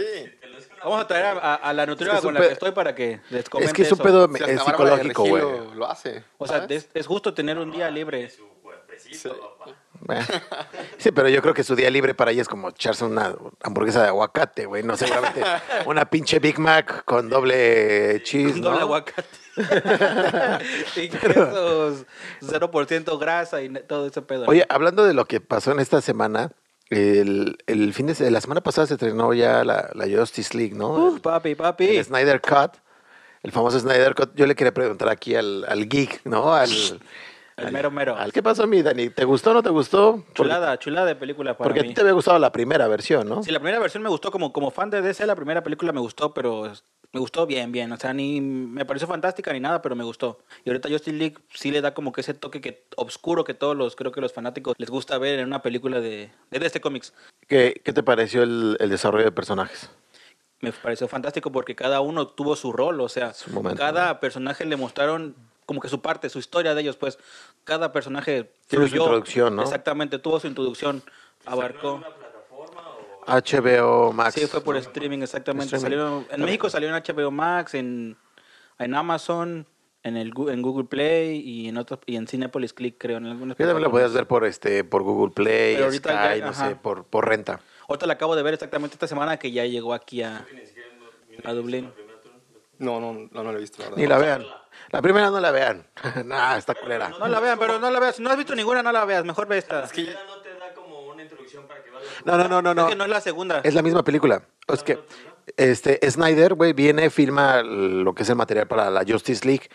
Vamos 0.82 1.00
a 1.02 1.06
traer 1.06 1.24
a, 1.26 1.30
a- 1.32 1.54
a 1.56 1.72
la 1.72 1.86
nutrióloga 1.86 2.18
Es 2.18 2.22
que 2.22 2.28
es 2.28 2.32
con 2.32 2.34
la 2.34 2.40
que 2.48 2.52
estoy 2.52 2.70
para 2.72 2.94
que 2.94 3.20
les 3.30 3.48
comente 3.48 3.68
Es 3.70 3.74
que 3.74 3.82
es 3.82 3.92
un 3.92 3.98
pedo 3.98 4.28
Si 4.32 4.44
de 4.44 4.58
psicológico, 4.58 5.24
güey. 5.24 5.42
Lo, 5.42 5.74
lo 5.74 5.90
hace. 5.90 6.24
O 6.38 6.46
sea, 6.46 6.66
es, 6.68 6.88
es 6.94 7.06
justo 7.06 7.34
tener 7.34 7.58
un 7.58 7.70
día 7.70 7.90
libre. 7.90 8.30
Sí. 8.98 9.28
papá. 9.28 9.70
Eh. 10.10 10.22
Sí, 10.98 11.12
pero 11.12 11.28
yo 11.28 11.40
creo 11.40 11.54
que 11.54 11.62
su 11.62 11.76
día 11.76 11.88
libre 11.88 12.14
para 12.14 12.32
ella 12.32 12.42
es 12.42 12.48
como 12.48 12.70
echarse 12.70 13.04
una 13.04 13.32
hamburguesa 13.62 14.02
de 14.02 14.08
aguacate, 14.08 14.66
güey. 14.66 14.82
No, 14.82 14.96
seguramente 14.96 15.42
una 15.86 16.04
pinche 16.10 16.40
Big 16.40 16.58
Mac 16.58 17.04
con 17.04 17.28
doble 17.28 18.20
cheese, 18.24 18.54
Un 18.56 18.60
¿no? 18.62 18.70
doble 18.70 18.80
aguacate. 18.82 19.28
y 20.96 21.08
quesos, 21.08 22.06
0% 22.42 23.18
grasa 23.18 23.62
y 23.62 23.68
todo 23.84 24.06
ese 24.06 24.22
pedo. 24.22 24.44
Oye, 24.46 24.64
hablando 24.68 25.04
de 25.04 25.14
lo 25.14 25.24
que 25.26 25.40
pasó 25.40 25.72
en 25.72 25.80
esta 25.80 26.00
semana, 26.00 26.52
el, 26.90 27.58
el 27.66 27.92
fin 27.92 28.06
de 28.06 28.30
la 28.30 28.40
semana 28.40 28.60
pasada 28.62 28.86
se 28.86 28.94
estrenó 28.94 29.32
ya 29.34 29.64
la, 29.64 29.90
la 29.94 30.04
Justice 30.06 30.56
League, 30.56 30.74
¿no? 30.74 30.94
Uf, 30.94 31.20
papi, 31.20 31.54
papi. 31.54 31.96
el 31.96 32.04
Snyder 32.04 32.40
Cut, 32.40 32.76
el 33.42 33.52
famoso 33.52 33.78
Snyder 33.78 34.14
Cut. 34.14 34.30
Yo 34.34 34.46
le 34.46 34.54
quería 34.54 34.72
preguntar 34.72 35.08
aquí 35.08 35.34
al, 35.34 35.64
al 35.68 35.88
geek, 35.88 36.22
¿no? 36.24 36.54
Al, 36.54 36.68
mero 37.72 37.90
mero. 37.90 38.16
al- 38.16 38.32
¿Qué 38.32 38.42
pasó, 38.42 38.66
mi 38.66 38.82
Dani? 38.82 39.10
¿Te 39.10 39.24
gustó 39.24 39.50
o 39.50 39.54
no 39.54 39.62
te 39.62 39.70
gustó? 39.70 40.16
Porque, 40.16 40.32
Chulada, 40.34 40.78
chulada 40.78 41.06
de 41.06 41.16
película 41.16 41.56
para 41.56 41.68
porque 41.68 41.80
a 41.80 41.82
mí. 41.82 41.88
ti 41.88 41.94
te 41.94 42.00
había 42.02 42.12
gustado 42.12 42.38
la 42.38 42.52
primera 42.52 42.86
versión, 42.88 43.28
¿no? 43.28 43.42
Sí, 43.42 43.50
la 43.50 43.58
primera 43.58 43.78
versión 43.80 44.02
me 44.02 44.08
gustó 44.08 44.30
como, 44.30 44.52
como 44.52 44.70
fan 44.70 44.90
de 44.90 45.02
DC, 45.02 45.26
la 45.26 45.34
primera 45.36 45.62
película 45.62 45.92
me 45.92 46.00
gustó, 46.00 46.32
pero 46.32 46.72
me 47.12 47.20
gustó 47.20 47.46
bien, 47.46 47.72
bien. 47.72 47.90
O 47.92 47.96
sea, 47.96 48.12
ni 48.12 48.40
me 48.40 48.84
pareció 48.84 49.08
fantástica 49.08 49.52
ni 49.52 49.60
nada, 49.60 49.82
pero 49.82 49.96
me 49.96 50.04
gustó. 50.04 50.40
Y 50.64 50.70
ahorita 50.70 50.88
Justice 50.88 51.16
League 51.16 51.36
sí 51.54 51.70
le 51.70 51.80
da 51.80 51.94
como 51.94 52.12
que 52.12 52.20
ese 52.20 52.34
toque 52.34 52.60
que 52.60 52.84
oscuro 52.96 53.44
que 53.44 53.54
todos 53.54 53.76
los, 53.76 53.96
creo 53.96 54.12
que 54.12 54.20
los 54.20 54.32
fanáticos 54.32 54.74
les 54.78 54.90
gusta 54.90 55.18
ver 55.18 55.38
en 55.38 55.46
una 55.46 55.62
película 55.62 56.00
de, 56.00 56.30
de 56.50 56.58
DC 56.58 56.80
Comics. 56.80 57.14
¿Qué, 57.46 57.80
qué 57.84 57.92
te 57.92 58.02
pareció 58.02 58.42
el, 58.42 58.76
el 58.80 58.90
desarrollo 58.90 59.24
de 59.24 59.32
personajes? 59.32 59.90
me 60.60 60.72
pareció 60.72 61.08
fantástico 61.08 61.52
porque 61.52 61.74
cada 61.74 62.00
uno 62.00 62.26
tuvo 62.26 62.56
su 62.56 62.72
rol, 62.72 63.00
o 63.00 63.08
sea, 63.08 63.32
momento, 63.52 63.78
cada 63.78 64.18
personaje 64.20 64.64
le 64.64 64.76
mostraron 64.76 65.36
como 65.66 65.80
que 65.80 65.88
su 65.88 66.00
parte, 66.00 66.30
su 66.30 66.38
historia 66.38 66.74
de 66.74 66.80
ellos, 66.80 66.96
pues 66.96 67.18
cada 67.64 67.92
personaje 67.92 68.50
Tiene 68.68 68.88
su 68.88 68.96
introducción, 68.96 69.54
¿no? 69.54 69.62
Exactamente, 69.62 70.18
tuvo 70.18 70.40
su 70.40 70.46
introducción, 70.46 71.02
abarcó. 71.44 72.02
HBO 73.28 74.12
Max. 74.12 74.34
Sí, 74.34 74.46
fue 74.46 74.60
por 74.62 74.74
¿no? 74.74 74.80
streaming, 74.80 75.20
exactamente. 75.22 75.76
Streaming. 75.76 75.96
Salieron- 75.98 76.26
en 76.30 76.42
México 76.44 76.70
salió 76.70 76.88
en 76.88 76.94
HBO 77.02 77.30
Max, 77.30 77.74
en, 77.74 78.16
en 78.78 78.94
Amazon, 78.94 79.66
en 80.02 80.16
el 80.16 80.32
Gu- 80.32 80.50
en 80.52 80.62
Google 80.62 80.84
Play 80.86 81.40
y 81.40 81.68
en 81.68 81.76
otros 81.76 82.00
y 82.06 82.16
en 82.16 82.26
Cinepolis 82.26 82.72
Click, 82.72 82.96
creo, 82.98 83.18
en 83.18 83.26
algunas 83.26 83.56
Yo 83.58 83.66
también 83.66 83.82
lo 83.84 83.90
podías 83.90 84.12
ver 84.12 84.26
por 84.26 84.44
este 84.44 84.84
por 84.84 85.02
Google 85.02 85.32
Play, 85.34 85.74
Pero 85.74 85.86
ahorita 85.86 86.08
Sky, 86.30 86.38
ya- 86.38 86.44
no 86.44 86.50
ajá. 86.52 86.68
sé, 86.70 86.76
por, 86.76 87.04
por 87.04 87.28
renta. 87.28 87.60
Ahorita 87.88 88.06
la 88.06 88.14
acabo 88.14 88.36
de 88.36 88.42
ver 88.42 88.54
exactamente 88.54 88.94
esta 88.94 89.06
semana 89.06 89.36
que 89.38 89.50
ya 89.50 89.64
llegó 89.66 89.94
aquí 89.94 90.22
a, 90.22 90.46
a 91.44 91.52
Dublín. 91.52 91.92
No, 92.78 93.00
no, 93.00 93.12
no, 93.12 93.28
no 93.32 93.52
lo 93.52 93.58
he 93.58 93.60
visto, 93.60 93.78
la 93.78 93.86
verdad. 93.86 93.98
Ni 93.98 94.06
la 94.06 94.18
vean. 94.18 94.46
La 94.90 95.02
primera 95.02 95.30
no 95.30 95.40
la 95.40 95.50
vean. 95.50 95.84
nah, 96.24 96.56
está 96.56 96.74
culera. 96.74 97.08
No 97.08 97.26
la 97.26 97.40
vean, 97.40 97.58
pero 97.58 97.78
no 97.80 97.90
la 97.90 97.98
veas. 97.98 98.16
Si 98.16 98.22
no 98.22 98.30
has 98.30 98.36
visto 98.36 98.54
ninguna, 98.54 98.82
no 98.82 98.92
la 98.92 99.04
veas. 99.04 99.24
Mejor 99.24 99.48
ve 99.48 99.58
esta. 99.58 99.82
Es 99.84 99.92
que 99.92 100.04
ya 100.04 100.12
no 100.26 100.36
te 100.42 100.54
da 100.54 100.72
como 100.74 101.00
una 101.08 101.22
introducción 101.22 101.66
para 101.66 101.82
que 101.82 101.90
vayas... 101.90 102.07
No, 102.24 102.36
no, 102.36 102.48
no, 102.48 102.62
no, 102.62 102.74
no. 102.74 102.82
Es 102.82 102.88
que 102.90 102.96
no 102.96 103.04
es 103.04 103.10
la 103.10 103.20
segunda. 103.20 103.60
Es 103.64 103.74
la 103.74 103.82
misma 103.82 104.02
película. 104.04 104.42
Es 104.66 104.82
que 104.82 104.98
este 105.56 105.98
Snyder, 106.10 106.54
güey, 106.54 106.72
viene, 106.72 107.10
filma 107.10 107.62
lo 107.62 108.14
que 108.14 108.22
es 108.22 108.28
el 108.30 108.36
material 108.36 108.66
para 108.68 108.90
la 108.90 109.04
Justice 109.06 109.46
League, 109.46 109.68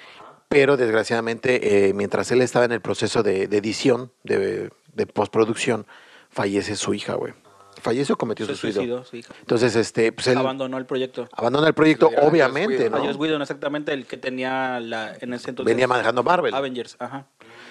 pero 0.50 0.78
desgraciadamente, 0.78 1.88
eh, 1.90 1.94
mientras 1.94 2.32
él 2.32 2.42
estaba 2.42 2.66
en 2.66 2.72
el 2.74 2.82
proceso 2.82 3.24
de, 3.24 3.48
de 3.48 3.58
edición, 3.58 4.12
de, 4.24 4.70
de 4.94 5.06
postproducción, 5.08 5.88
fallece 6.30 6.76
su 6.76 6.94
hija, 6.94 7.16
güey. 7.16 7.34
Falleció 7.82 8.16
o 8.16 8.18
cometió 8.18 8.46
Se 8.46 8.56
suicidio. 8.56 9.04
su 9.04 9.18
hija. 9.18 9.34
Entonces, 9.42 9.76
este, 9.76 10.12
pues 10.14 10.28
él 10.28 10.38
Abandonó 10.38 10.78
el 10.78 10.86
proyecto. 10.86 11.28
abandona 11.34 11.68
el 11.68 11.74
proyecto, 11.74 12.10
obviamente, 12.22 12.90
¿no? 12.90 12.98
A 12.98 13.00
Joss 13.00 13.18
Whedon, 13.18 13.42
exactamente 13.42 13.92
el 13.94 14.06
que 14.06 14.16
tenía 14.16 14.80
la, 14.80 15.16
en 15.20 15.34
ese 15.34 15.50
entonces. 15.50 15.74
Venía 15.74 15.88
manejando 15.88 16.24
Marvel. 16.24 16.54
Avengers, 16.54 16.96
ajá. 17.00 17.26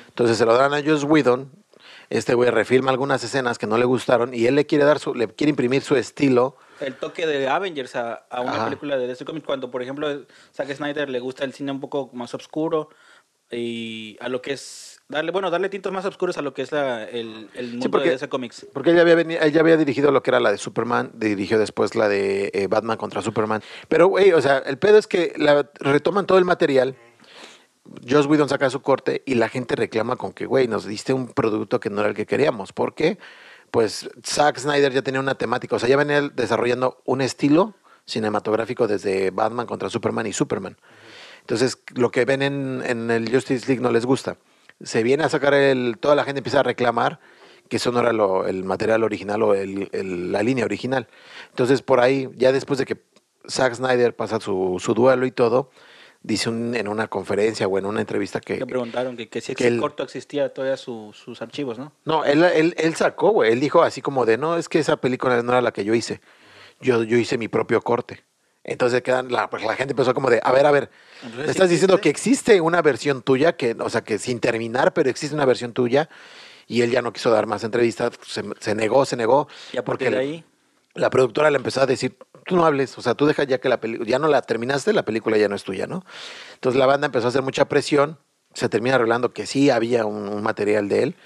Entonces 0.08 0.36
se 0.36 0.44
lo 0.44 0.54
dan 0.54 0.74
a 0.74 0.82
Joss 0.84 1.04
Whedon. 1.04 1.50
Este 2.12 2.34
güey 2.34 2.50
refilma 2.50 2.90
algunas 2.90 3.24
escenas 3.24 3.56
que 3.58 3.66
no 3.66 3.78
le 3.78 3.86
gustaron 3.86 4.34
y 4.34 4.46
él 4.46 4.54
le 4.54 4.66
quiere 4.66 4.84
dar 4.84 4.98
su, 4.98 5.14
le 5.14 5.28
quiere 5.28 5.48
imprimir 5.48 5.80
su 5.82 5.96
estilo. 5.96 6.56
El 6.78 6.94
toque 6.94 7.26
de 7.26 7.48
Avengers 7.48 7.96
a, 7.96 8.12
a 8.28 8.42
una 8.42 8.52
Ajá. 8.52 8.64
película 8.66 8.98
de 8.98 9.06
DC 9.06 9.24
Comics, 9.24 9.46
cuando, 9.46 9.70
por 9.70 9.82
ejemplo, 9.82 10.26
Zack 10.54 10.74
Snyder 10.74 11.08
le 11.08 11.20
gusta 11.20 11.44
el 11.44 11.54
cine 11.54 11.72
un 11.72 11.80
poco 11.80 12.10
más 12.12 12.34
oscuro 12.34 12.90
y 13.50 14.16
a 14.20 14.28
lo 14.28 14.42
que 14.42 14.52
es. 14.52 15.00
darle 15.08 15.30
Bueno, 15.30 15.50
darle 15.50 15.68
tintos 15.68 15.92
más 15.92 16.04
oscuros 16.04 16.36
a 16.38 16.42
lo 16.42 16.54
que 16.54 16.62
es 16.62 16.72
la, 16.72 17.04
el, 17.04 17.48
el 17.54 17.70
mundo 17.72 17.90
porque- 17.90 18.08
de 18.08 18.14
DC 18.16 18.28
Comics. 18.28 18.66
Porque 18.72 18.90
él 18.90 18.96
ya, 18.96 19.02
había 19.02 19.14
veni- 19.14 19.36
él 19.40 19.52
ya 19.52 19.60
había 19.60 19.76
dirigido 19.76 20.10
lo 20.10 20.22
que 20.22 20.30
era 20.30 20.40
la 20.40 20.50
de 20.52 20.58
Superman, 20.58 21.10
dirigió 21.14 21.58
después 21.58 21.94
la 21.94 22.08
de 22.08 22.50
eh, 22.54 22.66
Batman 22.66 22.96
contra 22.96 23.22
Superman. 23.22 23.62
Pero, 23.88 24.08
güey, 24.08 24.32
o 24.32 24.40
sea, 24.42 24.58
el 24.58 24.78
pedo 24.78 24.98
es 24.98 25.06
que 25.06 25.32
la- 25.36 25.70
retoman 25.80 26.26
todo 26.26 26.38
el 26.38 26.44
material. 26.44 26.94
Joss 28.08 28.26
Whedon 28.26 28.48
saca 28.48 28.70
su 28.70 28.80
corte 28.80 29.22
y 29.26 29.34
la 29.34 29.48
gente 29.48 29.74
reclama 29.76 30.16
con 30.16 30.32
que, 30.32 30.46
güey, 30.46 30.68
nos 30.68 30.86
diste 30.86 31.12
un 31.12 31.28
producto 31.28 31.80
que 31.80 31.90
no 31.90 32.00
era 32.00 32.10
el 32.10 32.14
que 32.14 32.26
queríamos. 32.26 32.72
¿Por 32.72 32.94
qué? 32.94 33.18
Pues 33.70 34.08
Zack 34.24 34.58
Snyder 34.58 34.92
ya 34.92 35.02
tenía 35.02 35.20
una 35.20 35.34
temática, 35.34 35.76
o 35.76 35.78
sea, 35.78 35.88
ya 35.88 35.96
venía 35.96 36.20
desarrollando 36.20 37.02
un 37.04 37.20
estilo 37.20 37.74
cinematográfico 38.06 38.86
desde 38.86 39.30
Batman 39.30 39.66
contra 39.66 39.88
Superman 39.88 40.26
y 40.26 40.32
Superman. 40.32 40.76
Entonces, 41.40 41.78
lo 41.94 42.10
que 42.10 42.24
ven 42.24 42.42
en, 42.42 43.10
el 43.10 43.32
Justice 43.32 43.66
League 43.66 43.82
no 43.82 43.90
les 43.90 44.06
gusta. 44.06 44.36
Se 44.80 45.02
viene 45.02 45.24
a 45.24 45.28
sacar 45.28 45.54
el. 45.54 45.96
Toda 45.98 46.14
la 46.14 46.24
gente 46.24 46.38
empieza 46.40 46.60
a 46.60 46.62
reclamar 46.62 47.18
que 47.68 47.76
eso 47.76 47.90
no 47.90 48.00
era 48.00 48.10
el 48.10 48.64
material 48.64 49.02
original 49.02 49.42
o 49.42 49.54
la 49.54 50.42
línea 50.42 50.64
original. 50.64 51.08
Entonces, 51.50 51.82
por 51.82 52.00
ahí, 52.00 52.28
ya 52.36 52.52
después 52.52 52.78
de 52.78 52.84
que 52.84 53.02
Zack 53.48 53.74
Snyder 53.74 54.14
pasa 54.14 54.38
su 54.40 54.94
duelo 54.94 55.26
y 55.26 55.30
todo, 55.30 55.70
dice 56.22 56.48
un- 56.50 56.74
en 56.74 56.88
una 56.88 57.08
conferencia 57.08 57.66
o 57.66 57.78
en 57.78 57.86
una 57.86 58.00
entrevista 58.00 58.40
que. 58.40 58.56
Le 58.58 58.66
preguntaron 58.66 59.16
que, 59.16 59.28
que 59.28 59.40
si 59.40 59.54
que 59.54 59.64
ese 59.64 59.74
el- 59.74 59.80
corto 59.80 60.02
existía 60.02 60.52
todavía 60.52 60.76
su- 60.76 61.12
sus 61.14 61.42
archivos, 61.42 61.78
¿no? 61.78 61.92
No, 62.04 62.24
él, 62.24 62.42
él, 62.44 62.74
él 62.78 62.94
sacó, 62.94 63.30
güey. 63.30 63.52
Él 63.52 63.60
dijo 63.60 63.82
así 63.82 64.00
como 64.02 64.24
de, 64.24 64.38
no, 64.38 64.56
es 64.56 64.68
que 64.68 64.78
esa 64.78 64.96
película 64.96 65.42
no 65.42 65.52
era 65.52 65.60
la 65.62 65.72
que 65.72 65.84
yo 65.84 65.94
hice. 65.94 66.20
Yo, 66.80 67.02
yo 67.04 67.16
hice 67.16 67.38
mi 67.38 67.48
propio 67.48 67.80
corte. 67.82 68.24
Entonces 68.64 69.02
quedan, 69.02 69.30
la, 69.32 69.50
pues 69.50 69.64
la 69.64 69.74
gente 69.74 69.92
empezó 69.92 70.14
como 70.14 70.30
de, 70.30 70.40
a 70.42 70.52
ver, 70.52 70.66
a 70.66 70.70
ver, 70.70 70.88
Entonces, 71.16 71.38
me 71.38 71.44
¿sí 71.46 71.50
estás 71.50 71.68
diciendo 71.70 72.00
que 72.00 72.08
existe 72.08 72.60
una 72.60 72.80
versión 72.80 73.22
tuya, 73.22 73.56
que, 73.56 73.76
o 73.78 73.90
sea, 73.90 74.02
que 74.04 74.18
sin 74.18 74.38
terminar, 74.38 74.92
pero 74.92 75.10
existe 75.10 75.34
una 75.34 75.44
versión 75.44 75.72
tuya, 75.72 76.08
y 76.68 76.82
él 76.82 76.92
ya 76.92 77.02
no 77.02 77.12
quiso 77.12 77.30
dar 77.32 77.46
más 77.46 77.64
entrevistas, 77.64 78.12
se, 78.24 78.44
se 78.60 78.74
negó, 78.76 79.04
se 79.04 79.16
negó, 79.16 79.48
Y 79.72 79.78
a 79.78 79.84
porque 79.84 80.10
de 80.10 80.16
ahí, 80.18 80.44
la 80.94 81.10
productora 81.10 81.50
le 81.50 81.56
empezó 81.56 81.80
a 81.82 81.86
decir, 81.86 82.16
tú 82.46 82.56
no 82.56 82.64
hables, 82.64 82.96
o 82.98 83.02
sea, 83.02 83.14
tú 83.14 83.26
deja 83.26 83.44
ya 83.44 83.58
que 83.58 83.68
la 83.68 83.80
película, 83.80 84.08
ya 84.08 84.18
no 84.18 84.28
la 84.28 84.42
terminaste, 84.42 84.92
la 84.92 85.04
película 85.04 85.36
ya 85.36 85.48
no 85.48 85.56
es 85.56 85.64
tuya, 85.64 85.86
¿no? 85.86 86.04
Entonces 86.54 86.78
la 86.78 86.86
banda 86.86 87.06
empezó 87.06 87.26
a 87.26 87.28
hacer 87.28 87.42
mucha 87.42 87.66
presión, 87.66 88.18
se 88.54 88.68
termina 88.68 88.96
arreglando 88.96 89.32
que 89.32 89.46
sí 89.46 89.70
había 89.70 90.04
un, 90.04 90.28
un 90.28 90.42
material 90.42 90.88
de 90.88 91.02
él, 91.02 91.16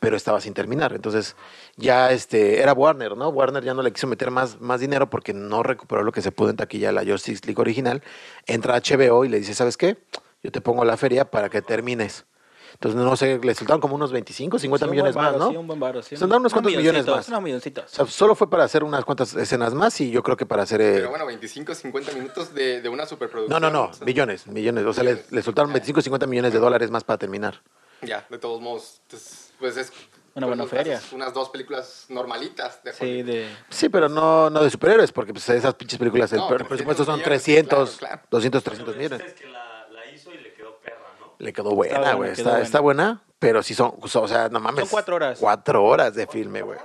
pero 0.00 0.16
estaba 0.16 0.40
sin 0.40 0.54
terminar. 0.54 0.92
Entonces 0.92 1.36
ya 1.76 2.12
este, 2.12 2.62
era 2.62 2.72
Warner, 2.72 3.16
¿no? 3.16 3.28
Warner 3.28 3.64
ya 3.64 3.74
no 3.74 3.82
le 3.82 3.92
quiso 3.92 4.06
meter 4.06 4.30
más, 4.30 4.60
más 4.60 4.80
dinero 4.80 5.10
porque 5.10 5.32
no 5.32 5.62
recuperó 5.62 6.02
lo 6.02 6.12
que 6.12 6.22
se 6.22 6.32
pudo 6.32 6.50
en 6.50 6.56
taquilla 6.56 6.92
la 6.92 7.04
Justice 7.04 7.42
League 7.44 7.60
original. 7.60 8.02
Entra 8.46 8.80
HBO 8.80 9.24
y 9.24 9.28
le 9.28 9.38
dice, 9.38 9.54
¿sabes 9.54 9.76
qué? 9.76 9.98
Yo 10.42 10.52
te 10.52 10.60
pongo 10.60 10.84
la 10.84 10.96
feria 10.96 11.30
para 11.30 11.48
que 11.48 11.62
termines. 11.62 12.26
Entonces, 12.74 13.00
no 13.00 13.16
sé, 13.16 13.38
le 13.42 13.54
soltaron 13.54 13.80
como 13.80 13.94
unos 13.94 14.12
25, 14.12 14.58
50 14.58 14.84
sí, 14.84 14.88
un 14.88 14.90
millones 14.90 15.14
buen 15.14 15.24
más, 15.24 15.32
varo, 15.34 15.44
¿no? 15.44 15.50
Sí, 15.50 15.56
un 15.56 15.66
buen 15.66 16.02
sí. 16.02 16.16
Se 16.16 16.26
dan 16.26 16.40
unos 16.40 16.52
cuantos 16.52 16.74
millones 16.74 17.06
más. 17.06 17.28
Unos 17.28 17.42
milloncitos. 17.42 17.84
O 17.84 17.88
sea, 17.88 18.06
solo 18.06 18.34
fue 18.34 18.48
para 18.50 18.64
hacer 18.64 18.84
unas 18.84 19.04
cuantas 19.04 19.34
escenas 19.34 19.74
más 19.74 20.00
y 20.00 20.10
yo 20.10 20.22
creo 20.22 20.36
que 20.36 20.46
para 20.46 20.62
hacer... 20.62 20.80
eh, 20.80 20.92
Pero 20.96 21.10
bueno, 21.10 21.26
25, 21.26 21.74
50 21.74 22.12
minutos 22.12 22.54
de, 22.54 22.80
de 22.80 22.88
una 22.88 23.04
no, 23.04 23.08
superproducción. 23.08 23.60
no, 23.62 23.70
no, 23.70 23.84
o 23.84 23.92
sea, 23.92 24.04
millones, 24.04 24.46
millones. 24.46 24.84
O 24.84 24.92
sea, 24.92 25.04
le, 25.04 25.24
le 25.30 25.42
soltaron 25.42 25.72
25, 25.72 26.00
50 26.02 26.26
millones 26.26 26.52
de 26.52 26.58
dólares 26.58 26.90
más 26.90 27.04
para 27.04 27.18
terminar. 27.18 27.60
Ya, 28.02 28.26
de 28.28 28.38
todos 28.38 28.60
modos. 28.60 29.00
Pues, 29.08 29.52
pues 29.58 29.76
es. 29.76 29.92
Una 30.34 30.48
buena 30.48 30.66
feria. 30.66 31.00
Unas 31.12 31.32
dos 31.32 31.48
películas 31.48 32.04
normalitas 32.10 32.84
de 32.84 32.92
Sí, 32.92 33.22
de... 33.22 33.48
Sí, 33.70 33.88
pero 33.88 34.06
no, 34.10 34.50
no 34.50 34.62
de 34.62 34.68
superhéroes, 34.68 35.10
porque 35.10 35.32
pues, 35.32 35.48
esas 35.48 35.72
pinches 35.76 35.98
películas, 35.98 36.30
el 36.34 36.40
No, 36.40 36.46
300 36.48 36.68
presupuesto 36.68 37.04
son 37.06 37.14
millones, 37.20 37.42
300, 37.42 37.96
claro, 37.96 38.12
claro. 38.16 38.28
200, 38.32 38.60
Lo 38.62 38.70
300 38.70 38.94
que 38.94 39.00
millones. 39.02 39.26
es 39.28 39.32
que 39.40 39.46
la, 39.46 39.88
la 39.88 40.10
hizo 40.12 40.30
y 40.34 40.36
le 40.36 40.52
quedó 40.52 40.76
perra, 40.80 40.98
¿no? 41.20 41.25
Le 41.38 41.52
quedó 41.52 41.70
buena, 41.70 42.14
güey. 42.14 42.30
Está, 42.30 42.42
buena. 42.50 42.62
está 42.64 42.80
buena, 42.80 43.22
pero 43.38 43.62
sí 43.62 43.74
son, 43.74 43.94
o 44.00 44.28
sea, 44.28 44.48
no 44.48 44.60
mames. 44.60 44.80
Son 44.80 44.88
cuatro 44.90 45.16
horas. 45.16 45.38
Cuatro 45.40 45.84
horas 45.84 46.14
de 46.14 46.26
filme, 46.26 46.62
güey. 46.62 46.78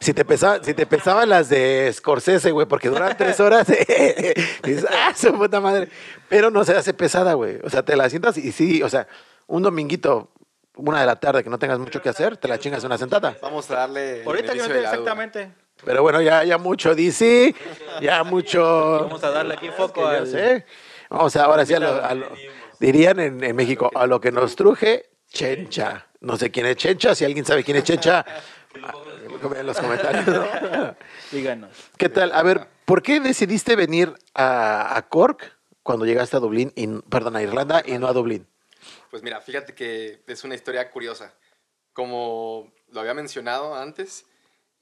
Si 0.00 0.12
te, 0.14 0.24
pesaba, 0.24 0.62
si 0.62 0.74
te 0.74 0.86
pesaban 0.86 1.28
las 1.28 1.48
de 1.48 1.90
Scorsese, 1.92 2.50
güey, 2.52 2.66
porque 2.66 2.88
duran 2.88 3.16
tres 3.16 3.40
horas, 3.40 3.66
dices, 4.62 4.86
ah, 4.90 5.12
su 5.16 5.32
puta 5.34 5.60
madre. 5.60 5.88
Pero 6.28 6.50
no 6.50 6.64
se 6.64 6.76
hace 6.76 6.94
pesada, 6.94 7.34
güey. 7.34 7.58
O 7.64 7.70
sea, 7.70 7.82
te 7.84 7.96
la 7.96 8.08
sientas 8.08 8.36
y 8.38 8.52
sí, 8.52 8.82
o 8.82 8.88
sea, 8.88 9.08
un 9.46 9.62
dominguito, 9.62 10.30
una 10.76 11.00
de 11.00 11.06
la 11.06 11.16
tarde 11.16 11.42
que 11.42 11.50
no 11.50 11.58
tengas 11.58 11.78
mucho 11.78 12.00
que 12.02 12.08
hacer, 12.10 12.36
te 12.36 12.46
la 12.48 12.58
chingas 12.58 12.80
en 12.82 12.86
una 12.86 12.98
sentada. 12.98 13.36
Vamos 13.42 13.68
a 13.70 13.74
darle. 13.76 14.22
Ahorita 14.24 14.54
yo 14.54 14.68
no 14.68 14.74
exactamente. 14.74 15.52
Pero 15.84 16.02
bueno, 16.02 16.20
ya, 16.20 16.44
ya 16.44 16.58
mucho 16.58 16.94
DC, 16.94 17.54
ya 18.00 18.22
mucho. 18.24 19.00
Vamos 19.02 19.22
a 19.24 19.30
darle 19.30 19.54
aquí 19.54 19.68
foco 19.70 20.06
al... 20.06 20.26
sé. 20.26 20.64
Vamos 21.08 21.34
a- 21.36 21.44
ahora 21.44 21.64
sí 21.64 21.72
a 21.74 21.78
lo, 21.80 22.04
a 22.04 22.14
lo- 22.14 22.26
dirían 22.80 23.20
en, 23.20 23.42
en 23.42 23.56
México, 23.56 23.90
a 23.94 24.06
lo 24.06 24.20
que 24.20 24.32
nos 24.32 24.56
truje, 24.56 25.10
chencha. 25.28 26.06
No 26.20 26.36
sé 26.36 26.50
quién 26.50 26.66
es 26.66 26.76
chencha, 26.76 27.14
si 27.14 27.24
alguien 27.24 27.44
sabe 27.44 27.62
quién 27.64 27.76
es 27.76 27.84
chencha, 27.84 28.24
en 29.56 29.66
los 29.66 29.78
comentarios. 29.78 30.26
¿no? 30.26 30.96
Díganos. 31.32 31.70
¿Qué 31.96 32.08
tal? 32.08 32.32
A 32.32 32.42
ver, 32.42 32.66
¿por 32.84 33.02
qué 33.02 33.20
decidiste 33.20 33.76
venir 33.76 34.12
a, 34.34 34.96
a 34.96 35.08
Cork 35.08 35.56
cuando 35.82 36.04
llegaste 36.04 36.36
a 36.36 36.40
Dublín, 36.40 36.72
y, 36.74 36.86
perdón, 36.86 37.36
a 37.36 37.42
Irlanda 37.42 37.82
y 37.86 37.98
no 37.98 38.08
a 38.08 38.12
Dublín? 38.12 38.46
Pues 39.10 39.22
mira, 39.22 39.40
fíjate 39.40 39.74
que 39.74 40.22
es 40.26 40.44
una 40.44 40.54
historia 40.54 40.90
curiosa. 40.90 41.34
Como 41.92 42.72
lo 42.90 43.00
había 43.00 43.14
mencionado 43.14 43.74
antes, 43.74 44.26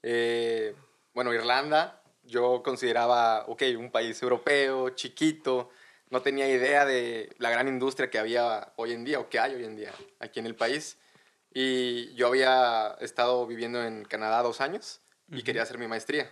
eh, 0.03 0.75
bueno, 1.13 1.33
Irlanda, 1.33 2.01
yo 2.23 2.61
consideraba, 2.63 3.45
ok, 3.47 3.63
un 3.77 3.91
país 3.91 4.21
europeo, 4.21 4.89
chiquito, 4.91 5.69
no 6.09 6.21
tenía 6.21 6.47
idea 6.47 6.85
de 6.85 7.35
la 7.37 7.49
gran 7.49 7.67
industria 7.67 8.09
que 8.09 8.19
había 8.19 8.71
hoy 8.75 8.93
en 8.93 9.03
día 9.03 9.19
o 9.19 9.29
que 9.29 9.39
hay 9.39 9.55
hoy 9.55 9.65
en 9.65 9.75
día 9.75 9.91
aquí 10.19 10.39
en 10.39 10.45
el 10.45 10.55
país. 10.55 10.97
Y 11.53 12.13
yo 12.15 12.27
había 12.27 12.97
estado 12.99 13.45
viviendo 13.47 13.83
en 13.83 14.05
Canadá 14.05 14.41
dos 14.41 14.61
años 14.61 15.01
y 15.29 15.43
quería 15.43 15.63
hacer 15.63 15.77
mi 15.77 15.87
maestría. 15.87 16.31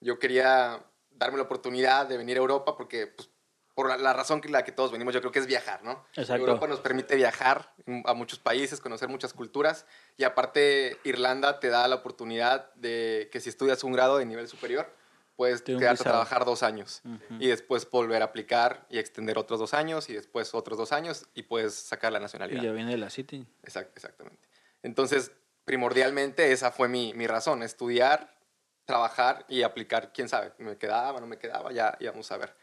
Yo 0.00 0.18
quería 0.18 0.82
darme 1.10 1.36
la 1.36 1.44
oportunidad 1.44 2.06
de 2.06 2.16
venir 2.16 2.36
a 2.36 2.40
Europa 2.40 2.76
porque, 2.76 3.08
pues, 3.08 3.28
por 3.74 3.88
la, 3.88 3.96
la 3.96 4.12
razón 4.12 4.40
que 4.40 4.48
la 4.48 4.64
que 4.64 4.72
todos 4.72 4.90
venimos, 4.90 5.14
yo 5.14 5.20
creo 5.20 5.30
que 5.30 5.38
es 5.38 5.46
viajar, 5.46 5.84
¿no? 5.84 6.04
Exacto. 6.14 6.40
Europa 6.40 6.66
nos 6.66 6.80
permite 6.80 7.14
viajar 7.14 7.72
a 8.04 8.14
muchos 8.14 8.40
países, 8.40 8.80
conocer 8.80 9.08
muchas 9.08 9.32
culturas 9.32 9.86
y 10.16 10.24
aparte 10.24 10.98
Irlanda 11.04 11.60
te 11.60 11.68
da 11.68 11.86
la 11.86 11.96
oportunidad 11.96 12.72
de 12.74 13.28
que 13.30 13.40
si 13.40 13.50
estudias 13.50 13.84
un 13.84 13.92
grado 13.92 14.18
de 14.18 14.26
nivel 14.26 14.48
superior, 14.48 14.92
puedes 15.38 15.62
Te 15.62 15.70
da 15.72 15.76
un 15.78 15.80
quedarte 15.80 16.02
a 16.02 16.04
trabajar 16.04 16.44
dos 16.44 16.64
años 16.64 17.00
Ujú. 17.04 17.36
y 17.38 17.46
después 17.46 17.88
volver 17.88 18.22
a 18.22 18.24
aplicar 18.24 18.84
y 18.90 18.98
extender 18.98 19.38
otros 19.38 19.60
dos 19.60 19.72
años 19.72 20.10
y 20.10 20.14
después 20.14 20.52
otros 20.52 20.76
dos 20.76 20.90
años 20.90 21.26
y 21.32 21.44
puedes 21.44 21.74
sacar 21.74 22.10
la 22.12 22.18
Y 22.18 22.22
nacionalidad. 22.22 22.60
ya 22.60 22.72
viene 22.72 22.96
la 22.98 23.08
City. 23.08 23.46
Exact- 23.62 23.92
exactamente. 23.94 24.48
Entonces, 24.82 25.30
primordialmente 25.64 26.50
esa 26.50 26.72
fue 26.72 26.88
mi, 26.88 27.14
mi 27.14 27.28
razón, 27.28 27.62
estudiar, 27.62 28.36
trabajar 28.84 29.44
y 29.48 29.62
aplicar, 29.62 30.12
quién 30.12 30.28
sabe, 30.28 30.52
me 30.58 30.76
quedaba, 30.76 31.20
no 31.20 31.28
me 31.28 31.38
quedaba, 31.38 31.70
ya 31.70 31.96
íbamos 32.00 32.32
a 32.32 32.36
ver. 32.36 32.56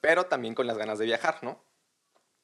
Pero 0.00 0.26
también 0.26 0.54
con 0.56 0.66
las 0.66 0.76
ganas 0.78 0.98
de 0.98 1.04
viajar, 1.04 1.38
¿no? 1.42 1.62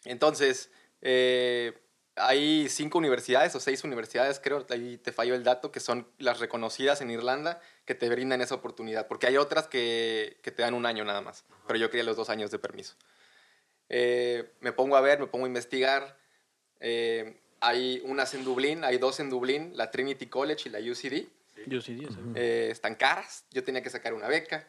Entonces, 0.05 0.71
eh, 1.01 1.77
hay 2.15 2.69
cinco 2.69 2.99
universidades 2.99 3.55
o 3.57 3.61
seis 3.61 3.83
universidades, 3.83 4.39
creo, 4.39 4.65
ahí 4.71 4.97
te 4.99 5.11
falló 5.11 5.35
el 5.35 5.43
dato, 5.43 5.73
que 5.73 5.81
son 5.81 6.07
las 6.19 6.39
reconocidas 6.39 7.01
en 7.01 7.11
Irlanda 7.11 7.61
que 7.87 7.95
te 7.95 8.09
brindan 8.11 8.43
esa 8.43 8.55
oportunidad, 8.57 9.07
porque 9.09 9.27
hay 9.29 9.37
otras 9.39 9.67
que, 9.69 10.37
que 10.43 10.51
te 10.51 10.61
dan 10.63 10.75
un 10.75 10.85
año 10.85 11.05
nada 11.05 11.23
más, 11.23 11.45
pero 11.67 11.79
yo 11.79 11.89
quería 11.89 12.05
los 12.05 12.17
dos 12.17 12.29
años 12.29 12.51
de 12.51 12.59
permiso. 12.59 12.97
Eh, 13.89 14.53
me 14.61 14.73
pongo 14.73 14.97
a 14.97 15.01
ver, 15.01 15.21
me 15.21 15.27
pongo 15.27 15.45
a 15.47 15.49
investigar. 15.49 16.19
eh, 16.81 17.41
hay 17.61 18.03
unas 18.05 18.35
en 18.35 18.45
Dublín, 18.45 18.85
hay 18.85 18.99
dos 18.99 19.19
en 19.19 19.31
Dublín, 19.31 19.73
la 19.77 19.91
Trinity 19.91 20.27
College 20.27 20.69
y 20.69 20.73
la 20.73 20.79
UCD. 20.79 21.27
Sí, 21.55 21.63
yo 22.03 22.11
sé. 22.11 22.21
Eh, 22.35 22.69
están 22.71 22.97
caras, 22.97 23.47
yo 23.51 23.65
tenía 23.65 23.83
que 23.83 23.89
sacar 23.89 24.13
una 24.13 24.29
beca. 24.29 24.69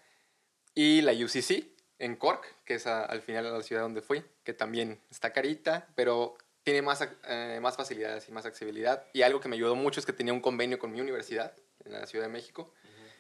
Y 0.74 1.02
la 1.02 1.12
UCC 1.12 1.66
en 2.00 2.16
Cork, 2.16 2.46
que 2.64 2.76
es 2.76 2.88
a- 2.88 3.04
al 3.04 3.22
final 3.22 3.52
la 3.52 3.62
ciudad 3.62 3.82
donde 3.82 4.02
fui, 4.02 4.24
que 4.46 4.54
también 4.54 5.02
está 5.12 5.34
carita, 5.34 5.88
pero 5.96 6.38
tiene 6.64 6.82
más, 6.82 7.06
eh, 7.28 7.60
más 7.62 7.76
facilidades 7.76 8.30
y 8.30 8.32
más 8.32 8.46
accesibilidad. 8.46 9.04
Y 9.14 9.24
algo 9.24 9.42
que 9.42 9.50
me 9.50 9.56
ayudó 9.58 9.76
mucho 9.76 10.00
es 10.00 10.06
que 10.06 10.14
tenía 10.14 10.34
un 10.34 10.42
convenio 10.42 10.80
con 10.80 10.92
mi 10.92 11.02
universidad 11.02 11.54
en 11.84 11.92
la 11.94 12.06
Ciudad 12.08 12.26
de 12.26 12.32
México, 12.32 12.74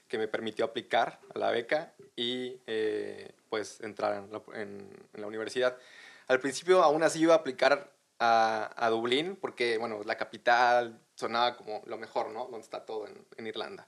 que 0.07 0.17
me 0.17 0.27
permitió 0.27 0.65
aplicar 0.65 1.19
a 1.33 1.39
la 1.39 1.51
beca 1.51 1.93
y 2.15 2.59
eh, 2.67 3.31
pues 3.49 3.79
entrar 3.81 4.15
en 4.15 4.31
la, 4.31 4.41
en- 4.59 4.89
en 5.13 5.21
la 5.21 5.27
universidad. 5.27 5.77
Al 6.27 6.39
principio 6.39 6.83
aún 6.83 7.03
así 7.03 7.21
iba 7.21 7.33
a 7.33 7.37
aplicar 7.37 7.91
a, 8.19 8.73
a 8.75 8.89
Dublín, 8.89 9.35
porque 9.39 9.77
bueno, 9.77 10.01
la 10.05 10.17
capital 10.17 10.99
sonaba 11.15 11.55
como 11.55 11.81
lo 11.85 11.97
mejor, 11.97 12.31
¿no? 12.31 12.45
Donde 12.45 12.61
está 12.61 12.85
todo 12.85 13.07
en, 13.07 13.25
en 13.37 13.47
Irlanda. 13.47 13.87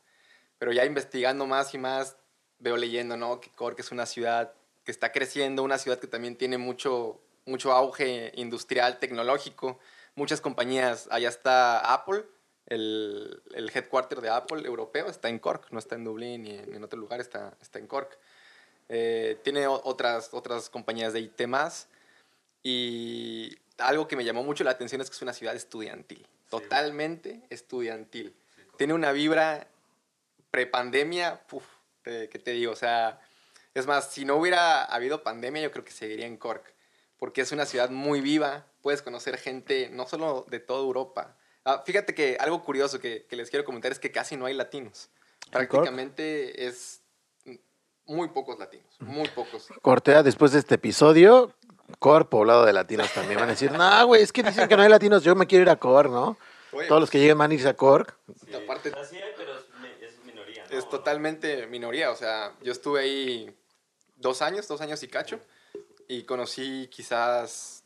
Pero 0.57 0.71
ya 0.71 0.85
investigando 0.85 1.45
más 1.45 1.73
y 1.73 1.77
más, 1.77 2.17
veo 2.59 2.77
leyendo, 2.77 3.17
¿no? 3.17 3.39
Que 3.39 3.49
Cork 3.51 3.79
es 3.79 3.91
una 3.91 4.05
ciudad 4.05 4.53
que 4.83 4.91
está 4.91 5.11
creciendo, 5.11 5.63
una 5.63 5.77
ciudad 5.77 5.99
que 5.99 6.07
también 6.07 6.35
tiene 6.35 6.57
mucho, 6.57 7.19
mucho 7.45 7.71
auge 7.71 8.31
industrial, 8.35 8.99
tecnológico, 8.99 9.79
muchas 10.15 10.41
compañías. 10.41 11.07
Allá 11.11 11.29
está 11.29 11.93
Apple, 11.93 12.25
el, 12.69 13.41
el 13.53 13.69
headquarter 13.73 14.21
de 14.21 14.29
Apple 14.29 14.65
europeo 14.65 15.07
está 15.07 15.29
en 15.29 15.39
Cork, 15.39 15.67
no 15.71 15.79
está 15.79 15.95
en 15.95 16.03
Dublín 16.03 16.43
ni 16.43 16.51
en, 16.57 16.83
otro 16.83 16.99
lugar, 16.99 17.19
está, 17.19 17.57
está 17.61 17.79
en 17.79 17.88
Cork. 17.88 18.17
Eh, 18.88 19.38
tiene 19.43 19.67
otras, 19.67 20.29
otras 20.33 20.69
compañías 20.69 21.13
de 21.13 21.19
IT 21.19 21.47
más. 21.47 21.88
Y 22.63 23.57
algo 23.77 24.07
que 24.07 24.15
me 24.15 24.23
llamó 24.25 24.43
mucho 24.43 24.63
la 24.63 24.71
atención 24.71 25.01
es 25.01 25.09
que 25.09 25.15
es 25.15 25.21
una 25.21 25.33
ciudad 25.33 25.55
estudiantil, 25.55 26.25
totalmente 26.49 27.41
estudiantil. 27.49 28.35
Tiene 28.77 28.93
una 28.93 29.11
vibra 29.11 29.67
prepandemia, 30.51 31.41
puf, 31.47 31.63
te- 32.03 32.29
¿qué 32.29 32.39
te 32.39 32.51
digo? 32.51 32.71
O 32.71 32.75
sea, 32.75 33.21
es 33.73 33.88
más, 33.88 34.11
si 34.11 34.25
no 34.25 34.35
hubiera 34.35 34.83
habido 34.83 35.23
pandemia, 35.23 35.61
yo 35.61 35.71
creo 35.71 35.85
que 35.85 35.91
seguiría 35.91 36.25
en 36.25 36.38
Cork, 36.38 36.63
porque 37.17 37.41
es 37.41 37.51
una 37.51 37.65
ciudad 37.65 37.89
muy 37.89 38.21
viva, 38.21 38.65
puedes 38.81 39.01
conocer 39.01 39.38
gente 39.38 39.89
no 39.89 40.07
solo 40.07 40.45
de 40.49 40.59
toda 40.59 40.81
Europa. 40.81 41.35
Ah, 41.65 41.83
fíjate 41.85 42.13
que 42.15 42.37
algo 42.39 42.63
curioso 42.63 42.99
que, 42.99 43.25
que 43.29 43.35
les 43.35 43.49
quiero 43.49 43.65
comentar 43.65 43.91
es 43.91 43.99
que 43.99 44.11
casi 44.11 44.35
no 44.37 44.45
hay 44.45 44.53
latinos. 44.53 45.09
Prácticamente 45.51 46.67
es 46.67 47.01
muy 48.05 48.29
pocos 48.29 48.57
latinos, 48.59 48.95
muy 48.99 49.27
pocos. 49.29 49.67
Cortea, 49.81 50.23
después 50.23 50.51
de 50.51 50.59
este 50.59 50.75
episodio, 50.75 51.53
Cork, 51.99 52.29
poblado 52.29 52.65
de 52.65 52.73
latinos 52.73 53.11
también. 53.13 53.39
Van 53.39 53.49
a 53.49 53.51
decir, 53.53 53.71
no, 53.71 54.07
güey, 54.07 54.21
es 54.23 54.31
que 54.31 54.43
dicen 54.43 54.67
que 54.67 54.75
no 54.77 54.83
hay 54.83 54.89
latinos, 54.89 55.23
yo 55.23 55.35
me 55.35 55.47
quiero 55.47 55.63
ir 55.63 55.69
a 55.69 55.75
Cork, 55.77 56.09
¿no? 56.09 56.37
Oye, 56.71 56.87
Todos 56.87 57.01
los 57.01 57.09
que 57.09 57.17
lleguen 57.19 57.37
van 57.37 57.51
a 57.51 57.53
irse 57.53 57.67
a 57.67 57.75
Cork. 57.75 58.15
Y 58.47 58.53
aparte, 58.55 58.91
Así 58.95 59.15
hay, 59.17 59.31
pero 59.35 59.57
es, 59.57 59.65
mi- 59.81 60.05
es 60.05 60.23
minoría, 60.23 60.65
¿no? 60.69 60.77
es 60.77 60.87
totalmente 60.89 61.65
minoría. 61.67 62.11
O 62.11 62.15
sea, 62.15 62.53
yo 62.61 62.71
estuve 62.71 63.01
ahí 63.01 63.55
dos 64.15 64.41
años, 64.43 64.67
dos 64.67 64.81
años 64.81 65.01
y 65.03 65.07
cacho, 65.07 65.39
y 66.07 66.23
conocí 66.23 66.87
quizás 66.91 67.83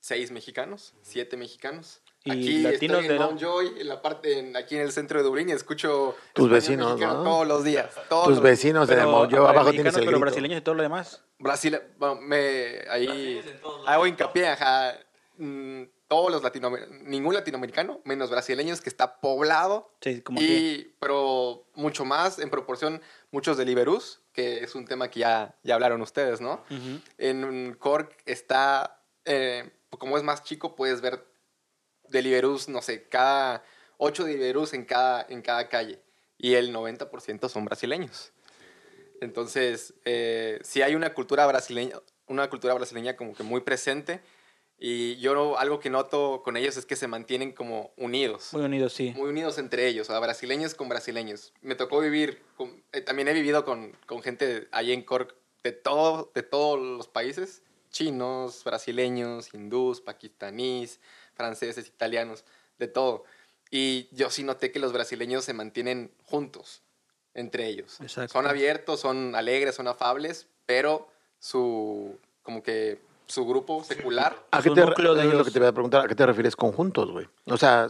seis 0.00 0.30
mexicanos, 0.30 0.94
siete 1.02 1.36
mexicanos. 1.36 2.00
¿Y 2.24 2.30
aquí 2.30 2.62
latinos 2.62 2.98
estoy 3.00 3.08
de 3.08 3.14
en 3.16 3.20
dó- 3.20 3.26
Mountjoy, 3.26 3.80
en 3.80 3.88
la 3.88 4.00
parte, 4.00 4.38
en- 4.38 4.56
aquí 4.56 4.76
en 4.76 4.82
el 4.82 4.92
centro 4.92 5.18
de 5.18 5.24
Dublín, 5.24 5.48
y 5.48 5.52
escucho 5.52 6.14
Tus 6.32 6.48
vecinos, 6.48 6.98
¿no? 6.98 7.22
todos 7.24 7.46
los 7.46 7.64
días. 7.64 7.90
Todos 8.08 8.24
Tus 8.26 8.34
los 8.36 8.42
vecinos 8.42 8.88
en 8.90 8.98
el 9.00 9.08
abajo 9.08 9.70
tienes 9.72 9.94
el 9.94 10.00
pero 10.00 10.12
grito. 10.12 10.20
brasileños 10.20 10.58
y 10.58 10.62
todo 10.62 10.74
lo 10.76 10.82
demás. 10.82 11.22
Brasil, 11.38 11.80
bueno, 11.98 12.20
me, 12.20 12.84
ahí 12.90 13.42
hago 13.86 14.06
hincapié, 14.06 14.48
ajá, 14.48 14.96
mm, 15.38 15.82
todos 16.06 16.30
los 16.30 16.42
latinoamericanos, 16.42 17.02
ningún 17.04 17.34
latinoamericano, 17.34 18.00
menos 18.04 18.30
brasileños, 18.30 18.80
que 18.82 18.90
está 18.90 19.18
poblado, 19.20 19.90
Sí, 20.02 20.20
como 20.20 20.40
y, 20.40 20.46
que. 20.46 20.94
pero 21.00 21.64
mucho 21.74 22.04
más 22.04 22.38
en 22.38 22.50
proporción, 22.50 23.00
muchos 23.32 23.56
de 23.56 23.64
Liberus, 23.64 24.20
que 24.32 24.62
es 24.62 24.74
un 24.76 24.84
tema 24.84 25.08
que 25.08 25.20
ya, 25.20 25.56
ya 25.64 25.74
hablaron 25.74 26.02
ustedes, 26.02 26.40
¿no? 26.40 26.62
En 27.18 27.74
Cork 27.80 28.14
está, 28.26 29.00
eh, 29.24 29.70
como 29.98 30.16
es 30.18 30.22
más 30.22 30.44
chico, 30.44 30.76
puedes 30.76 31.00
ver 31.00 31.24
Deliverús, 32.12 32.68
no 32.68 32.80
sé, 32.82 33.04
cada 33.08 33.64
ocho 33.96 34.24
Deliverús 34.24 34.72
en 34.74 34.84
cada, 34.84 35.26
en 35.28 35.42
cada 35.42 35.68
calle. 35.68 36.00
Y 36.38 36.54
el 36.54 36.72
90% 36.72 37.48
son 37.48 37.64
brasileños. 37.64 38.32
Entonces, 39.20 39.94
eh, 40.04 40.58
sí 40.62 40.82
hay 40.82 40.94
una 40.94 41.14
cultura 41.14 41.46
brasileña, 41.46 41.96
una 42.26 42.48
cultura 42.50 42.74
brasileña 42.74 43.16
como 43.16 43.34
que 43.34 43.42
muy 43.42 43.60
presente. 43.60 44.20
Y 44.78 45.16
yo 45.18 45.56
algo 45.58 45.78
que 45.78 45.90
noto 45.90 46.42
con 46.42 46.56
ellos 46.56 46.76
es 46.76 46.84
que 46.86 46.96
se 46.96 47.06
mantienen 47.06 47.52
como 47.52 47.92
unidos 47.96 48.48
Muy 48.52 48.62
unidos, 48.62 48.92
sí. 48.92 49.12
muy 49.16 49.28
unidos 49.30 49.58
entre 49.58 49.86
ellos, 49.86 50.08
o 50.08 50.12
sea, 50.12 50.18
brasileños 50.18 50.74
con 50.74 50.88
brasileños. 50.88 51.52
Me 51.60 51.76
tocó 51.76 52.00
vivir, 52.00 52.42
con- 52.56 52.82
eh, 52.90 53.00
también 53.00 53.28
he 53.28 53.32
vivido 53.32 53.64
con, 53.64 53.96
con 54.06 54.22
gente 54.22 54.66
ahí 54.72 54.90
en 54.92 55.02
Cork 55.04 55.36
de, 55.62 55.70
todo, 55.70 56.32
de 56.34 56.42
todos 56.42 56.80
los 56.80 57.06
países, 57.06 57.62
chinos, 57.90 58.64
brasileños, 58.64 59.54
hindús, 59.54 60.00
pakistaníes, 60.00 60.98
franceses, 61.42 61.88
italianos, 61.88 62.44
de 62.78 62.86
todo. 62.88 63.24
Y 63.70 64.08
yo 64.12 64.30
sí 64.30 64.44
noté 64.44 64.70
que 64.70 64.78
los 64.78 64.92
brasileños 64.92 65.44
se 65.44 65.54
mantienen 65.54 66.10
juntos 66.24 66.82
entre 67.34 67.66
ellos. 67.66 67.98
Exacto. 68.00 68.32
Son 68.32 68.46
abiertos, 68.46 69.00
son 69.00 69.34
alegres, 69.34 69.74
son 69.74 69.88
afables, 69.88 70.46
pero 70.66 71.08
su, 71.38 72.16
como 72.42 72.62
que 72.62 73.00
su 73.26 73.46
grupo 73.46 73.82
secular 73.82 74.36
¿A 74.50 74.62
qué 74.62 74.70
te, 74.70 74.80
núcleo 74.80 75.14
de 75.14 75.22
es 75.22 75.26
lo 75.26 75.32
ellos. 75.32 75.46
que 75.46 75.52
te 75.52 75.58
voy 75.58 75.68
a 75.68 75.72
preguntar, 75.72 76.04
¿a 76.04 76.08
qué 76.08 76.14
te 76.14 76.26
refieres 76.26 76.54
con 76.54 76.72
juntos, 76.72 77.10
güey? 77.10 77.26
O 77.46 77.56
sea, 77.56 77.88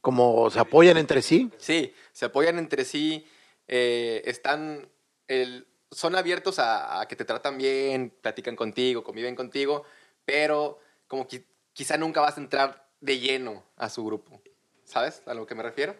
como 0.00 0.50
se 0.50 0.60
apoyan 0.60 0.96
entre 0.98 1.22
sí. 1.22 1.50
Sí, 1.56 1.92
se 2.12 2.26
apoyan 2.26 2.58
entre 2.58 2.84
sí, 2.84 3.26
eh, 3.66 4.22
están, 4.26 4.86
el, 5.28 5.66
son 5.90 6.14
abiertos 6.14 6.58
a, 6.58 7.00
a 7.00 7.08
que 7.08 7.16
te 7.16 7.24
tratan 7.24 7.56
bien, 7.58 8.12
platican 8.20 8.54
contigo, 8.54 9.02
conviven 9.02 9.34
contigo, 9.34 9.84
pero 10.26 10.78
como 11.08 11.26
que 11.26 11.44
quizá 11.76 11.98
nunca 11.98 12.22
vas 12.22 12.38
a 12.38 12.40
entrar 12.40 12.88
de 13.00 13.18
lleno 13.18 13.62
a 13.76 13.90
su 13.90 14.02
grupo, 14.02 14.40
¿sabes? 14.84 15.22
A 15.26 15.34
lo 15.34 15.46
que 15.46 15.54
me 15.54 15.62
refiero. 15.62 15.94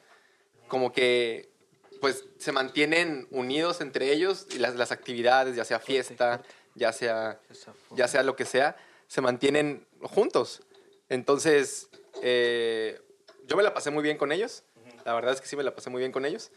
Como 0.69 0.91
que, 0.91 1.51
pues, 2.01 2.25
se 2.39 2.51
mantienen 2.51 3.29
unidos 3.31 3.83
entre 3.83 4.11
ellos 4.11 4.47
y 4.55 4.59
las, 4.59 4.75
las 4.75 4.91
actividades, 4.91 5.55
ya 5.55 5.67
sea 5.67 5.79
fiesta, 5.79 6.43
ya 6.75 6.93
sea 6.93 7.41
ya 7.91 8.09
sea 8.09 8.23
lo 8.23 8.37
que 8.37 8.47
sea, 8.47 8.77
se 9.07 9.21
mantienen 9.21 9.87
juntos. 10.01 10.63
Entonces, 11.11 11.91
eh, 12.23 12.99
yo 13.47 13.57
me 13.57 13.63
la 13.63 13.75
pasé 13.75 13.91
muy 13.91 14.03
bien 14.03 14.17
con 14.17 14.33
ellos. 14.33 14.65
La 15.05 15.15
verdad 15.15 15.35
es 15.35 15.43
que 15.43 15.47
sí 15.47 15.57
me 15.57 15.63
la 15.63 15.75
pasé 15.75 15.91
muy 15.91 16.01
bien 16.01 16.11
con 16.11 16.25
ellos. 16.25 16.51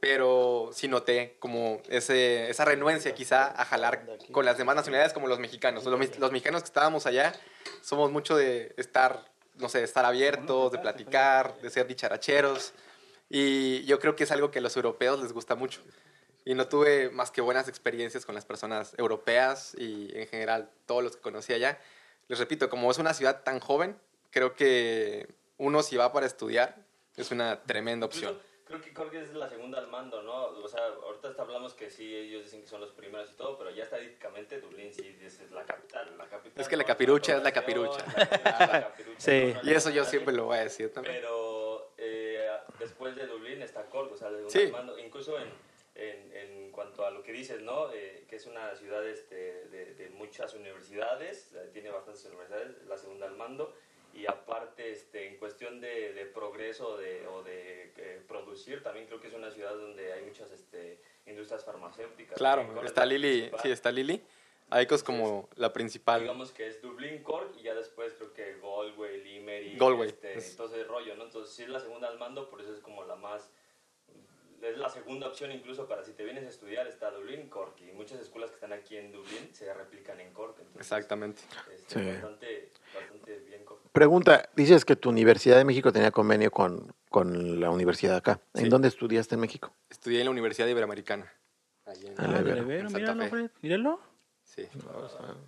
Pero 0.00 0.70
sí 0.72 0.88
noté 0.88 1.36
como 1.38 1.82
ese, 1.88 2.48
esa 2.48 2.64
renuencia 2.64 3.14
quizá 3.14 3.48
a 3.48 3.64
jalar 3.66 4.06
con 4.32 4.46
las 4.46 4.56
demás 4.56 4.74
nacionalidades 4.74 5.12
como 5.12 5.28
los 5.28 5.38
mexicanos. 5.38 5.84
Los, 5.84 6.18
los 6.18 6.32
mexicanos 6.32 6.62
que 6.62 6.66
estábamos 6.66 7.06
allá 7.06 7.34
somos 7.82 8.10
mucho 8.10 8.36
de 8.36 8.74
estar, 8.78 9.30
no 9.56 9.68
sé, 9.68 9.78
de 9.78 9.84
estar 9.84 10.06
abiertos, 10.06 10.72
de 10.72 10.78
platicar, 10.78 11.60
de 11.60 11.68
ser 11.68 11.86
dicharacheros. 11.86 12.72
Y 13.28 13.84
yo 13.84 13.98
creo 13.98 14.16
que 14.16 14.24
es 14.24 14.30
algo 14.30 14.50
que 14.50 14.58
a 14.58 14.62
los 14.62 14.74
europeos 14.74 15.20
les 15.22 15.32
gusta 15.32 15.54
mucho. 15.54 15.82
Y 16.44 16.54
no 16.54 16.66
tuve 16.66 17.10
más 17.10 17.30
que 17.30 17.42
buenas 17.42 17.68
experiencias 17.68 18.24
con 18.24 18.34
las 18.34 18.46
personas 18.46 18.94
europeas 18.96 19.74
y 19.76 20.10
en 20.18 20.26
general 20.26 20.70
todos 20.86 21.04
los 21.04 21.16
que 21.16 21.22
conocí 21.22 21.52
allá. 21.52 21.78
Les 22.28 22.38
repito, 22.38 22.70
como 22.70 22.90
es 22.90 22.98
una 22.98 23.12
ciudad 23.12 23.42
tan 23.42 23.60
joven, 23.60 23.96
creo 24.30 24.54
que 24.54 25.28
uno 25.58 25.82
si 25.82 25.96
va 25.96 26.12
para 26.12 26.26
estudiar 26.26 26.76
es 27.16 27.30
una 27.30 27.62
tremenda 27.62 28.06
opción. 28.06 28.38
Creo 28.70 28.80
que 28.82 28.94
Cork 28.94 29.12
es 29.14 29.34
la 29.34 29.48
segunda 29.48 29.78
al 29.80 29.88
mando, 29.88 30.22
¿no? 30.22 30.44
O 30.44 30.68
sea, 30.68 30.86
ahorita 30.86 31.30
hasta 31.30 31.42
hablamos 31.42 31.74
que 31.74 31.90
sí, 31.90 32.14
ellos 32.14 32.44
dicen 32.44 32.60
que 32.60 32.68
son 32.68 32.80
los 32.80 32.92
primeros 32.92 33.28
y 33.32 33.34
todo, 33.34 33.58
pero 33.58 33.70
ya 33.70 33.82
estadísticamente 33.82 34.60
Dublín 34.60 34.94
sí 34.94 35.18
es 35.20 35.50
la 35.50 35.64
capital. 35.64 36.16
La 36.16 36.26
capital 36.28 36.60
Es 36.62 36.68
que 36.68 36.76
la 36.76 36.84
capirucha 36.84 37.36
es 37.36 37.42
la 37.42 37.50
capirucha. 37.50 37.98
la 38.06 38.14
capital, 38.28 38.68
la 38.70 38.80
capirucha, 38.90 39.18
Sí. 39.20 39.54
¿no? 39.54 39.68
Y 39.68 39.74
eso 39.74 39.90
yo 39.90 40.04
siempre 40.04 40.32
lo 40.32 40.44
voy 40.44 40.58
a 40.58 40.60
decir 40.62 40.92
también. 40.92 41.16
Pero 41.16 41.90
eh, 41.98 42.48
después 42.78 43.16
de 43.16 43.26
Dublín 43.26 43.60
está 43.60 43.86
Cork, 43.86 44.12
o 44.12 44.16
sea, 44.16 44.28
un 44.28 44.48
Sí. 44.48 44.68
mando, 44.70 44.96
incluso 45.00 45.36
en, 45.36 45.50
en, 45.96 46.32
en 46.36 46.70
cuanto 46.70 47.04
a 47.04 47.10
lo 47.10 47.24
que 47.24 47.32
dices, 47.32 47.60
¿no? 47.62 47.92
Eh, 47.92 48.24
que 48.28 48.36
es 48.36 48.46
una 48.46 48.72
ciudad 48.76 49.04
este, 49.04 49.66
de, 49.66 49.94
de 49.96 50.10
muchas 50.10 50.54
universidades, 50.54 51.52
eh, 51.56 51.70
tiene 51.72 51.90
bastantes 51.90 52.24
universidades, 52.26 52.84
la 52.86 52.96
segunda 52.96 53.26
al 53.26 53.34
mando, 53.36 53.74
y 54.14 54.26
aparte, 54.26 54.90
este, 54.90 55.28
en 55.28 55.36
cuestión 55.36 55.80
de, 55.80 56.12
de 56.12 56.26
progreso 56.26 56.96
de, 56.96 57.26
o 57.28 57.42
de 57.42 57.92
eh, 57.96 58.20
producir, 58.28 58.82
también 58.82 59.06
creo 59.06 59.20
que 59.20 59.28
es 59.28 59.34
una 59.34 59.50
ciudad 59.50 59.74
donde 59.74 60.12
hay 60.12 60.22
muchas 60.22 60.50
este, 60.52 61.00
industrias 61.26 61.64
farmacéuticas. 61.64 62.36
Claro, 62.36 62.82
está 62.84 63.04
Lili, 63.06 63.32
principal. 63.40 63.60
sí, 63.62 63.70
está 63.70 63.90
Lili. 63.92 64.22
Aiko 64.72 64.94
es 64.94 65.02
como 65.02 65.48
la 65.56 65.72
principal. 65.72 66.20
Digamos 66.22 66.52
que 66.52 66.68
es 66.68 66.80
Dublín, 66.80 67.24
Cork 67.24 67.56
y 67.58 67.62
ya 67.62 67.74
después 67.74 68.12
creo 68.14 68.32
que 68.32 68.56
Galway, 68.62 69.20
Limerick. 69.24 69.80
Galway, 69.80 70.10
Este, 70.10 70.38
es- 70.38 70.50
Entonces, 70.52 70.86
rollo, 70.86 71.16
¿no? 71.16 71.24
Entonces, 71.24 71.52
sí 71.54 71.64
es 71.64 71.68
la 71.70 71.80
segunda 71.80 72.06
al 72.08 72.18
mando, 72.18 72.48
por 72.48 72.60
eso 72.60 72.72
es 72.72 72.78
como 72.80 73.02
la 73.04 73.16
más. 73.16 73.50
Es 74.62 74.76
la 74.78 74.88
segunda 74.90 75.26
opción 75.28 75.50
incluso 75.52 75.86
para 75.88 76.04
si 76.04 76.12
te 76.12 76.22
vienes 76.24 76.44
a 76.44 76.48
estudiar, 76.48 76.86
está 76.86 77.10
Dublín, 77.10 77.48
Cork. 77.48 77.80
Y 77.80 77.92
muchas 77.92 78.20
escuelas 78.20 78.50
que 78.50 78.56
están 78.56 78.72
aquí 78.72 78.96
en 78.96 79.10
Dublín 79.10 79.48
se 79.52 79.72
replican 79.72 80.20
en 80.20 80.32
Cork. 80.32 80.56
Entonces, 80.58 80.80
Exactamente. 80.80 81.40
este, 81.74 82.00
Sí. 82.00 82.10
bastante, 82.12 82.72
bastante 82.94 83.38
bien 83.48 83.64
Cork. 83.64 83.80
Pregunta, 83.92 84.48
dices 84.54 84.84
que 84.84 84.96
tu 84.96 85.08
Universidad 85.08 85.56
de 85.56 85.64
México 85.64 85.92
tenía 85.92 86.10
convenio 86.10 86.50
con, 86.50 86.92
con 87.08 87.58
la 87.60 87.70
universidad 87.70 88.16
acá. 88.16 88.38
¿En 88.54 88.64
Sí. 88.64 88.68
dónde 88.68 88.88
estudiaste 88.88 89.34
en 89.36 89.40
México? 89.40 89.72
Estudié 89.88 90.20
en 90.20 90.26
la 90.26 90.30
Universidad 90.30 90.68
Iberoamericana. 90.68 91.32
Ahí 91.86 92.06
en- 92.06 92.14
Ah, 92.18 92.28
la 92.28 92.40
Ibero. 92.40 92.62
Ibero, 92.62 92.80
En 92.88 92.90
Santa 92.90 93.14
míralo. 93.14 93.30
Fred, 93.30 93.50
míralo. 93.62 94.00
Sí. 94.44 94.68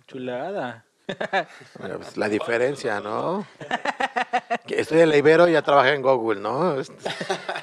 Chulada. 0.07 0.85
Pues, 1.77 2.15
la 2.17 2.29
diferencia, 2.29 2.99
¿no? 3.01 3.45
Que 4.67 4.79
estudia 4.79 5.03
en 5.03 5.09
la 5.09 5.17
Ibero 5.17 5.47
y 5.49 5.51
ya 5.51 5.61
trabaja 5.61 5.91
en 5.93 6.01
Google, 6.01 6.39
¿no? 6.39 6.79
Est- 6.79 6.93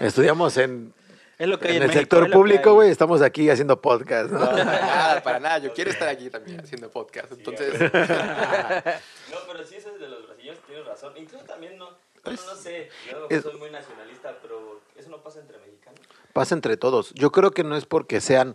Estudiamos 0.00 0.56
en, 0.58 0.92
Es 1.40 1.48
lo 1.48 1.58
que 1.58 1.68
hay 1.68 1.76
en 1.76 1.82
en, 1.82 1.82
el 1.84 1.88
México, 1.88 2.16
sector 2.16 2.30
público, 2.30 2.74
güey. 2.74 2.90
Estamos 2.90 3.22
aquí 3.22 3.48
haciendo 3.48 3.80
podcast, 3.80 4.30
¿no? 4.30 4.38
No, 4.40 4.46
para 4.50 4.64
nada, 4.64 5.22
para 5.22 5.40
nada. 5.40 5.58
Yo 5.58 5.72
quiero 5.72 5.90
estar 5.90 6.06
aquí 6.06 6.28
también 6.28 6.60
haciendo 6.60 6.90
podcast. 6.90 7.32
Entonces, 7.32 7.72
No, 7.80 9.36
pero 9.50 9.64
sí, 9.64 9.76
eso 9.76 9.88
es 9.94 10.00
de 10.00 10.08
los 10.08 10.26
brasileños, 10.26 10.58
tienes 10.66 10.84
razón. 10.84 11.14
Incluso 11.16 11.42
también, 11.46 11.78
no, 11.78 11.88
bueno, 12.24 12.38
no 12.46 12.54
sé, 12.54 12.90
yo 13.10 13.26
es- 13.30 13.42
soy 13.42 13.56
muy 13.56 13.70
nacionalista, 13.70 14.36
pero 14.42 14.82
eso 14.96 15.08
no 15.08 15.22
pasa 15.22 15.40
entre 15.40 15.56
mexicanos. 15.60 16.00
Pasa 16.34 16.54
entre 16.54 16.76
todos. 16.76 17.14
Yo 17.14 17.32
creo 17.32 17.52
que 17.52 17.64
no 17.64 17.74
es 17.74 17.86
porque 17.86 18.20
sean 18.20 18.54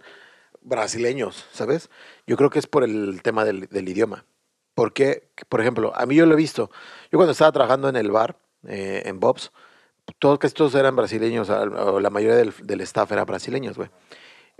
brasileños, 0.61 1.47
¿sabes? 1.51 1.89
Yo 2.27 2.37
creo 2.37 2.51
que 2.51 2.59
es 2.59 2.67
por 2.67 2.83
el 2.83 3.21
tema 3.23 3.45
del, 3.45 3.67
del 3.67 3.89
idioma. 3.89 4.25
Porque, 4.75 5.29
por 5.49 5.59
ejemplo, 5.59 5.91
a 5.95 6.05
mí 6.05 6.15
yo 6.15 6.27
lo 6.27 6.33
he 6.33 6.37
visto. 6.37 6.69
Yo 7.11 7.17
cuando 7.17 7.31
estaba 7.31 7.51
trabajando 7.51 7.89
en 7.89 7.95
el 7.95 8.11
bar, 8.11 8.37
eh, 8.67 9.01
en 9.05 9.19
Bob's, 9.19 9.51
todos, 10.19 10.39
casi 10.39 10.53
todos 10.53 10.75
eran 10.75 10.95
brasileños, 10.95 11.49
o 11.49 11.99
la 11.99 12.09
mayoría 12.09 12.35
del, 12.37 12.53
del 12.63 12.81
staff 12.81 13.11
era 13.11 13.25
brasileños, 13.25 13.77
güey. 13.77 13.89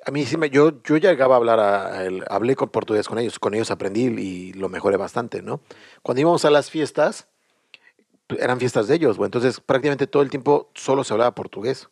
A 0.06 0.12
mí 0.12 0.26
sí 0.26 0.38
me, 0.38 0.50
yo, 0.50 0.84
yo 0.84 0.98
llegaba 0.98 1.36
a 1.36 1.38
hablar, 1.38 1.60
a, 1.60 2.00
a 2.00 2.08
hablé 2.30 2.56
con 2.56 2.70
portugués 2.70 3.08
con 3.08 3.18
ellos, 3.18 3.40
con 3.40 3.54
ellos 3.54 3.72
aprendí 3.72 4.04
y 4.06 4.54
lo 4.54 4.70
mejoré 4.70 4.98
bastante, 4.98 5.42
¿no? 5.42 5.62
Cuando 6.04 6.22
íbamos 6.22 6.46
a 6.46 6.52
las 6.52 6.70
fiestas, 6.70 7.28
pues, 8.28 8.42
eran 8.42 8.60
fiestas 8.60 8.88
de 8.88 8.96
ellos, 8.96 9.18
güey. 9.18 9.28
Entonces 9.28 9.60
prácticamente 9.60 10.08
todo 10.08 10.22
el 10.22 10.30
tiempo 10.30 10.70
solo 10.76 11.04
se 11.04 11.14
hablaba 11.14 11.34
portugués. 11.34 11.90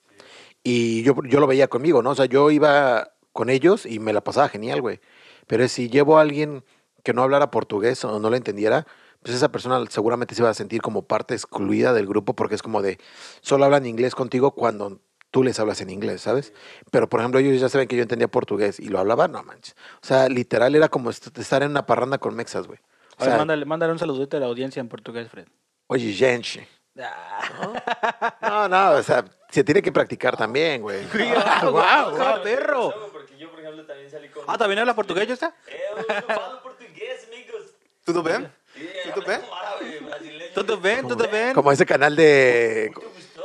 Y 0.63 1.03
yo, 1.03 1.15
yo 1.25 1.39
lo 1.39 1.47
veía 1.47 1.67
conmigo, 1.67 2.01
¿no? 2.01 2.11
O 2.11 2.15
sea, 2.15 2.25
yo 2.25 2.49
iba 2.51 3.13
con 3.31 3.49
ellos 3.49 3.85
y 3.85 3.99
me 3.99 4.13
la 4.13 4.23
pasaba 4.23 4.49
genial, 4.49 4.81
güey. 4.81 4.99
Pero 5.47 5.67
si 5.67 5.89
llevo 5.89 6.17
a 6.17 6.21
alguien 6.21 6.63
que 7.03 7.13
no 7.13 7.23
hablara 7.23 7.51
portugués 7.51 8.03
o 8.05 8.19
no 8.19 8.29
lo 8.29 8.35
entendiera, 8.35 8.87
pues 9.23 9.36
esa 9.36 9.49
persona 9.51 9.83
seguramente 9.89 10.36
se 10.36 10.43
va 10.43 10.49
a 10.49 10.53
sentir 10.53 10.81
como 10.81 11.03
parte 11.07 11.33
excluida 11.33 11.93
del 11.93 12.05
grupo 12.07 12.36
porque 12.36 12.55
es 12.55 12.62
como 12.62 12.81
de, 12.81 12.99
solo 13.41 13.65
hablan 13.65 13.86
inglés 13.86 14.13
contigo 14.15 14.51
cuando 14.51 14.99
tú 15.31 15.43
les 15.43 15.59
hablas 15.59 15.81
en 15.81 15.89
inglés, 15.89 16.21
¿sabes? 16.21 16.53
Pero, 16.91 17.09
por 17.09 17.19
ejemplo, 17.21 17.39
ellos 17.39 17.59
ya 17.59 17.67
saben 17.69 17.88
que 17.88 17.95
yo 17.95 18.03
entendía 18.03 18.27
portugués 18.27 18.79
y 18.79 18.89
lo 18.89 18.99
hablaba, 18.99 19.27
no 19.27 19.41
manches. 19.43 19.75
O 20.01 20.05
sea, 20.05 20.29
literal 20.29 20.75
era 20.75 20.89
como 20.89 21.09
est- 21.09 21.36
estar 21.38 21.63
en 21.63 21.71
una 21.71 21.86
parranda 21.88 22.19
con 22.19 22.36
mexas, 22.36 22.67
güey. 22.67 22.79
O 23.17 23.23
sea, 23.23 23.38
mándale, 23.38 23.65
mándale 23.65 23.93
un 23.93 23.99
saludito 23.99 24.38
a 24.38 24.39
la 24.39 24.45
audiencia 24.47 24.79
en 24.79 24.89
portugués, 24.89 25.29
Fred. 25.29 25.47
oye, 25.88 26.13
gente. 26.13 26.67
Ah. 26.99 28.38
No, 28.41 28.69
no, 28.69 28.91
o 28.91 29.03
sea, 29.03 29.25
se 29.49 29.63
tiene 29.63 29.81
que 29.81 29.91
practicar 29.91 30.38
también, 30.38 30.81
güey. 30.81 31.03
¡Guau, 31.13 31.71
Guau, 31.71 32.15
guau, 32.15 32.43
perro! 32.43 32.93
Porque 33.12 33.38
yo, 33.38 33.49
por 33.49 33.59
ejemplo, 33.59 33.86
también 33.86 34.09
salí 34.12 34.29
con... 34.29 34.43
Ah, 34.47 34.57
¿también 34.57 34.79
habla 34.79 34.93
portugués, 34.93 35.27
ya 35.27 35.33
está? 35.33 35.55
Eh, 35.67 35.79
eu 35.97 36.36
falo 36.36 36.62
português, 36.62 37.25
amigos. 37.27 37.73
¿Tudo 38.05 38.21
bem? 38.21 38.47
Árabe, 38.75 39.99
brasileño. 39.99 40.51
¿Todo 40.53 40.77
bien? 40.77 41.07
¿Todo 41.07 41.27
bien? 41.27 41.53
Como 41.53 41.71
ese 41.71 41.86
canal 41.86 42.15
de... 42.15 42.91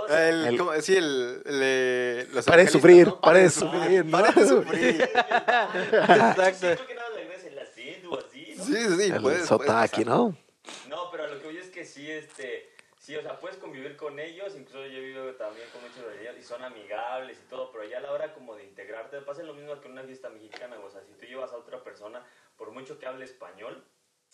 El, 0.08 0.46
El- 0.46 0.58
¿cómo? 0.58 0.72
Sí, 0.80 0.96
el... 0.96 1.42
el, 1.44 2.28
los 2.34 2.44
Pare 2.46 2.64
de 2.64 2.70
sufrir, 2.70 3.06
¿no? 3.08 3.20
pare 3.20 3.40
de 3.42 3.50
sufrir, 3.50 4.04
¿no? 4.06 4.10
Pare 4.18 4.32
de 4.40 4.48
sufrir. 4.48 5.02
Exacto. 5.02 6.76
Sí, 6.76 6.86
que 6.86 6.94
nada 6.94 7.08
Sí, 8.68 8.74
sí, 8.76 8.96
sí. 8.96 9.02
el 9.12 9.20
puedes- 9.22 9.22
puedes 9.22 9.46
Sotaki. 9.46 10.04
¿no? 10.04 10.36
No, 10.88 11.10
pero 11.10 11.26
lo 11.26 11.38
que 11.40 11.46
voy 11.46 11.56
es 11.58 11.68
que 11.70 11.84
sí, 11.86 12.10
este, 12.10 12.68
sí, 12.98 13.16
o 13.16 13.22
sea, 13.22 13.38
puedes 13.40 13.56
convivir 13.56 13.96
con 13.96 14.18
ellos, 14.18 14.54
incluso 14.56 14.84
yo 14.86 14.98
he 14.98 15.00
vivido 15.00 15.34
también 15.36 15.66
con 15.72 15.80
muchos 15.82 16.04
de 16.12 16.20
ellos 16.20 16.36
y 16.38 16.42
son 16.42 16.62
amigables 16.62 17.38
y 17.38 17.48
todo, 17.48 17.70
pero 17.72 17.84
ya 17.84 17.96
a 17.98 18.00
la 18.00 18.12
hora 18.12 18.34
como 18.34 18.54
de 18.56 18.64
integrarte, 18.64 19.20
pasa 19.22 19.42
lo 19.42 19.54
mismo 19.54 19.80
que 19.80 19.86
en 19.86 19.92
una 19.92 20.02
fiesta 20.02 20.28
mexicana, 20.28 20.76
o 20.84 20.90
sea, 20.90 21.00
si 21.02 21.12
tú 21.14 21.24
llevas 21.26 21.50
a 21.52 21.56
otra 21.56 21.82
persona, 21.82 22.22
por 22.58 22.70
mucho 22.72 22.98
que 22.98 23.06
hable 23.06 23.24
español, 23.24 23.82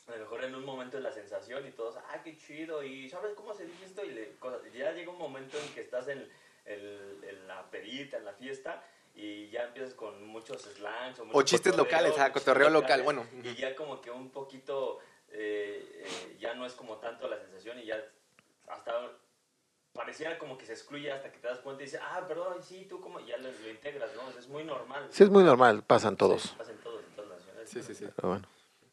a 0.06 0.10
lo 0.12 0.18
mejor 0.18 0.44
en 0.44 0.54
un 0.54 0.64
momento 0.64 0.98
es 0.98 1.02
la 1.02 1.12
sensación 1.12 1.66
y 1.66 1.70
todos, 1.70 1.96
ah, 1.96 2.20
qué 2.22 2.36
chido, 2.36 2.82
y 2.82 3.08
¿sabes 3.08 3.34
cómo 3.34 3.54
se 3.54 3.64
dice 3.64 3.84
esto? 3.86 4.04
Y 4.04 4.10
le- 4.10 4.32
cosas- 4.38 4.60
ya 4.72 4.92
llega 4.92 5.10
un 5.10 5.18
momento 5.18 5.58
en 5.58 5.68
que 5.74 5.80
estás 5.80 6.08
en, 6.08 6.28
el- 6.66 7.24
en 7.26 7.46
la 7.48 7.70
pedita, 7.70 8.18
en 8.18 8.24
la 8.26 8.32
fiesta, 8.34 8.84
y 9.14 9.48
ya 9.50 9.64
empiezas 9.64 9.94
con 9.94 10.26
muchos 10.26 10.60
slangs 10.62 11.20
o, 11.20 11.26
O 11.32 11.42
chistes 11.42 11.72
cotorreo, 11.72 11.84
locales, 12.00 12.18
ah, 12.18 12.32
cotorreo 12.32 12.68
local, 12.70 13.02
bueno. 13.02 13.26
Y 13.42 13.54
ya 13.54 13.74
como 13.74 14.00
que 14.00 14.10
un 14.10 14.30
poquito, 14.30 14.98
eh, 15.28 16.02
eh, 16.04 16.36
ya 16.38 16.54
no 16.54 16.66
es 16.66 16.74
como 16.74 16.98
tanto 16.98 17.26
la 17.28 17.38
sensación 17.38 17.78
y 17.78 17.86
ya 17.86 18.04
hasta 18.66 19.10
pareciera 19.92 20.36
como 20.38 20.58
que 20.58 20.66
se 20.66 20.72
excluye 20.72 21.12
hasta 21.12 21.30
que 21.30 21.38
te 21.38 21.46
das 21.46 21.60
cuenta 21.60 21.82
y 21.82 21.86
dices, 21.86 22.00
ah, 22.02 22.24
perdón, 22.26 22.60
sí, 22.62 22.86
tú 22.88 23.00
como, 23.00 23.20
ya 23.20 23.36
lo, 23.38 23.50
lo 23.50 23.68
integras, 23.70 24.10
¿no? 24.16 24.28
Es 24.38 24.48
muy 24.48 24.64
normal. 24.64 25.06
Sí, 25.10 25.22
es 25.22 25.30
muy 25.30 25.44
normal, 25.44 25.82
pasan 25.84 26.16
todos. 26.16 26.42
Sí, 26.42 26.54
pasan 26.58 26.76
todos, 26.78 27.04
en 27.04 27.10
todas 27.14 27.30
las 27.30 27.38
naciones. 27.46 27.70
Sí, 27.70 27.82
sí, 27.82 27.94
sí. 27.94 28.08
Pero 28.16 28.28
bueno. 28.28 28.48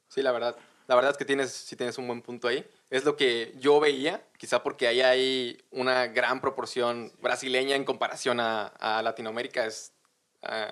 Sí, 0.07 0.21
la 0.21 0.31
verdad. 0.31 0.55
La 0.91 0.95
verdad 0.95 1.11
es 1.11 1.17
que 1.17 1.23
tienes, 1.23 1.53
sí 1.53 1.77
tienes 1.77 1.97
un 1.97 2.05
buen 2.05 2.21
punto 2.21 2.49
ahí. 2.49 2.69
Es 2.89 3.05
lo 3.05 3.15
que 3.15 3.53
yo 3.57 3.79
veía, 3.79 4.21
quizá 4.37 4.61
porque 4.61 4.87
ahí 4.87 4.99
hay 4.99 5.63
una 5.71 6.07
gran 6.07 6.41
proporción 6.41 7.13
brasileña 7.21 7.77
en 7.77 7.85
comparación 7.85 8.41
a, 8.41 8.67
a 8.77 9.01
Latinoamérica. 9.01 9.65
Es, 9.65 9.93
ah, 10.41 10.69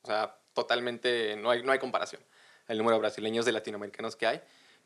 o 0.00 0.06
sea, 0.06 0.34
totalmente, 0.54 1.36
no 1.36 1.50
hay, 1.50 1.62
no 1.62 1.72
hay 1.72 1.78
comparación. 1.78 2.22
El 2.68 2.78
número 2.78 2.96
de 2.96 3.00
brasileños 3.00 3.44
de 3.44 3.52
latinoamericanos 3.52 4.16
que 4.16 4.26
hay. 4.28 4.40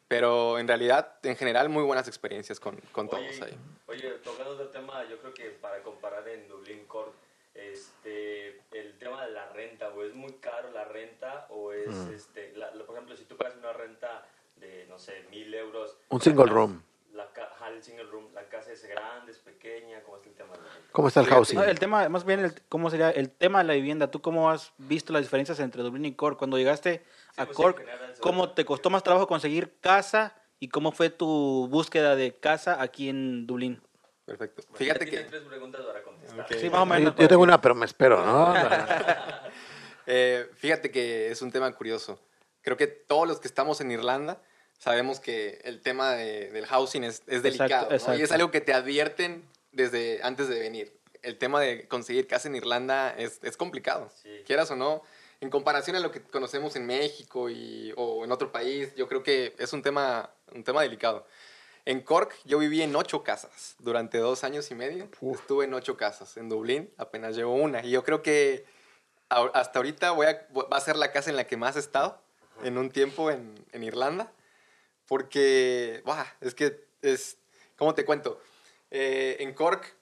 Pero 0.09 0.59
en 0.59 0.67
realidad, 0.67 1.19
en 1.23 1.37
general, 1.37 1.69
muy 1.69 1.85
buenas 1.85 2.09
experiencias 2.09 2.59
con, 2.59 2.75
con 2.91 3.09
todos 3.09 3.23
Oye, 3.23 3.45
ahí. 3.45 3.57
Oye, 3.87 4.11
tocando 4.25 4.55
otro 4.55 4.71
tema, 4.71 5.05
yo 5.09 5.19
creo 5.21 5.33
que 5.35 5.51
para 5.51 5.85
comparar 5.85 6.27
en 6.29 6.49
Dublín 6.49 6.85
Cork, 6.89 7.13
este, 7.55 8.61
el 8.73 8.99
tema 8.99 9.25
de 9.25 9.31
la 9.31 9.49
renta, 9.51 9.91
o 9.91 10.03
es 10.03 10.15
muy 10.15 10.33
caro 10.35 10.73
la 10.73 10.85
renta, 10.85 11.47
o 11.51 11.73
es, 11.73 11.91
Mm. 11.95 12.13
este, 12.13 12.53
la- 12.57 12.75
la- 12.75 12.85
por 12.85 12.97
ejemplo, 12.97 13.17
si 13.17 13.25
tú 13.25 13.37
pagas 13.37 13.55
una 13.57 13.73
renta 13.73 14.27
de, 14.65 14.87
no 14.89 14.99
sé, 14.99 15.25
mil 15.31 15.53
euros. 15.55 15.97
Un 16.09 16.21
single 16.21 16.47
room. 16.47 16.83
La, 17.13 17.31
ca- 17.33 17.49
ajá, 17.55 17.69
el 17.69 17.83
single 17.83 18.05
room, 18.05 18.27
la 18.35 18.49
casa 18.49 18.73
es 18.73 18.85
grande, 18.87 19.31
es 19.33 19.39
pequeña, 19.39 20.03
¿cómo 20.03 20.17
es 20.19 20.27
el 20.27 20.33
tema 20.35 20.53
de 20.55 20.63
la 20.63 20.69
renta? 20.69 20.89
¿Cómo 20.93 21.09
está 21.09 21.21
el 21.21 21.27
housing? 21.27 21.59
No, 21.59 21.65
el 21.65 21.79
tema, 21.79 22.09
más 22.09 22.25
bien, 22.25 22.41
el- 22.41 22.55
¿cómo 22.69 22.91
sería 22.91 23.11
el 23.11 23.31
tema 23.31 23.59
de 23.59 23.65
la 23.65 23.75
vivienda? 23.75 24.11
¿Tú 24.11 24.21
cómo 24.21 24.51
has 24.51 24.73
visto 24.79 25.13
las 25.13 25.23
diferencias 25.23 25.61
entre 25.61 25.83
Dublín 25.83 26.05
y 26.07 26.15
Cork? 26.15 26.39
Cuando 26.39 26.59
llegaste 26.59 27.05
a 27.37 27.45
pues, 27.47 27.49
en 27.51 27.55
Cork, 27.63 27.83
¿cómo 28.21 28.51
te 28.51 28.65
costó 28.65 28.91
más 28.91 29.03
trabajo 29.03 29.27
conseguir 29.27 29.77
casa 29.81 30.35
y 30.61 30.69
cómo 30.69 30.93
fue 30.93 31.11
tu 31.11 31.69
búsqueda 31.71 32.17
de 32.17 32.37
casa 32.37 32.81
aquí 32.83 33.09
en 33.09 33.47
Dublín? 33.47 33.81
Perfecto. 34.25 34.63
Bueno, 34.63 34.79
Fíjate 34.79 35.05
que... 35.07 35.19
tres 35.25 35.43
preguntas 35.43 35.83
para 35.83 36.03
contestar. 36.03 36.41
Ok. 36.41 36.53
Sí, 36.59 36.71
más 36.71 36.81
o 36.81 36.87
menos. 36.87 37.15
Yo, 37.15 37.23
yo 37.23 37.29
tengo 37.29 37.43
una, 37.43 37.61
pero 37.61 37.75
me 37.75 37.85
espero, 37.87 38.25
¿no? 38.25 38.55
Eh, 40.07 40.51
fíjate 40.57 40.91
que 40.91 41.31
es 41.31 41.41
un 41.41 41.51
tema 41.51 41.73
curioso. 41.73 42.21
Creo 42.61 42.77
que 42.77 42.87
todos 42.87 43.27
los 43.27 43.41
que 43.41 43.49
estamos 43.49 43.81
en 43.81 43.91
Irlanda 43.91 44.39
sabemos 44.79 45.21
que 45.21 45.61
el 45.65 45.81
tema 45.81 46.13
de- 46.15 46.51
del 46.51 46.67
housing 46.67 47.05
es, 47.05 47.23
es 47.27 47.43
delicado. 47.43 47.89
¿no? 47.89 47.95
exacto. 47.97 48.19
Y 48.19 48.23
es 48.23 48.33
algo 48.33 48.51
que 48.51 48.61
te 48.61 48.73
advierten 48.75 49.45
desde 49.73 50.21
antes 50.23 50.49
de 50.49 50.59
venir. 50.61 50.93
El 51.23 51.39
tema 51.39 51.61
de 51.61 51.89
conseguir 51.89 52.27
casa 52.27 52.49
en 52.49 52.57
Irlanda 52.57 53.15
es, 53.17 53.39
es 53.43 53.57
complicado. 53.57 54.11
Sí. 54.23 54.43
Quieras 54.47 54.71
o 54.71 54.77
no, 54.77 55.03
en 55.41 55.49
comparación 55.51 55.97
a 55.97 56.01
lo 56.01 56.11
que 56.11 56.21
conocemos 56.23 56.77
en 56.77 56.87
México 56.87 57.49
y, 57.51 57.93
o 57.97 58.25
en 58.25 58.33
otro 58.33 58.53
país, 58.53 58.95
yo 58.95 59.09
creo 59.09 59.23
que 59.23 59.55
es 59.59 59.73
un 59.73 59.83
tema, 59.83 60.31
un 60.55 60.65
tema 60.65 60.83
delicado. 60.83 61.27
En 61.87 62.01
Cork 62.03 62.35
yo 62.45 62.59
viví 62.59 62.81
en 62.83 62.95
ocho 62.97 63.23
casas 63.23 63.75
durante 63.79 64.19
dos 64.19 64.43
años 64.45 64.71
y 64.71 64.75
medio. 64.75 65.09
Estuve 65.35 65.65
en 65.67 65.75
ocho 65.75 65.97
casas. 65.97 66.37
En 66.37 66.49
Dublín 66.49 66.91
apenas 66.99 67.37
llevo 67.37 67.55
una. 67.55 67.85
Y 67.85 67.91
yo 67.91 68.05
creo 68.05 68.23
que 68.23 68.65
a- 69.29 69.51
hasta 69.55 69.79
ahorita 69.79 70.11
voy 70.13 70.27
a, 70.27 70.47
va 70.55 70.77
a 70.77 70.81
ser 70.81 70.97
la 70.97 71.11
casa 71.13 71.29
en 71.31 71.37
la 71.37 71.47
que 71.47 71.57
más 71.57 71.77
he 71.77 71.81
estado 71.81 72.21
en 72.63 72.79
un 72.79 72.91
tiempo 72.91 73.31
en, 73.31 73.55
en 73.73 73.83
Irlanda. 73.83 74.31
Porque, 75.07 76.03
es 76.41 76.55
que 76.55 76.85
es, 77.03 77.39
¿cómo 77.77 77.95
te 77.95 78.05
cuento? 78.05 78.41
Eh, 78.91 79.37
en 79.41 79.55
Cork 79.55 79.95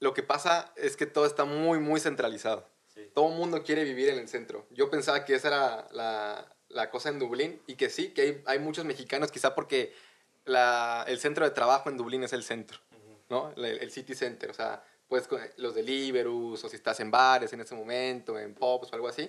lo 0.00 0.14
que 0.14 0.22
pasa 0.22 0.72
es 0.76 0.96
que 0.96 1.06
todo 1.06 1.26
está 1.26 1.44
muy, 1.44 1.78
muy 1.78 2.00
centralizado. 2.00 2.66
Sí. 2.94 3.10
Todo 3.14 3.28
el 3.30 3.36
mundo 3.38 3.62
quiere 3.62 3.84
vivir 3.84 4.08
en 4.08 4.18
el 4.18 4.28
centro. 4.28 4.66
Yo 4.70 4.90
pensaba 4.90 5.24
que 5.24 5.34
esa 5.34 5.48
era 5.48 5.88
la, 5.92 6.54
la 6.68 6.90
cosa 6.90 7.08
en 7.10 7.18
Dublín 7.18 7.60
y 7.66 7.74
que 7.76 7.90
sí, 7.90 8.08
que 8.08 8.22
hay, 8.22 8.42
hay 8.46 8.58
muchos 8.58 8.84
mexicanos, 8.84 9.30
quizá 9.30 9.54
porque 9.54 9.94
la- 10.44 11.04
el 11.06 11.18
centro 11.20 11.44
de 11.44 11.50
trabajo 11.52 11.90
en 11.90 11.96
Dublín 11.96 12.24
es 12.24 12.32
el 12.32 12.42
centro, 12.42 12.78
¿no? 13.28 13.52
El, 13.56 13.64
el 13.64 13.90
city 13.90 14.14
center, 14.14 14.50
o 14.50 14.54
sea, 14.54 14.82
pues 15.08 15.28
los 15.56 15.74
deliverus 15.74 16.64
o 16.64 16.68
si 16.68 16.76
estás 16.76 16.98
en 17.00 17.10
bares 17.10 17.52
en 17.52 17.60
ese 17.60 17.74
momento, 17.74 18.38
en 18.38 18.54
pubs 18.54 18.90
o 18.92 18.94
algo 18.94 19.08
así. 19.08 19.28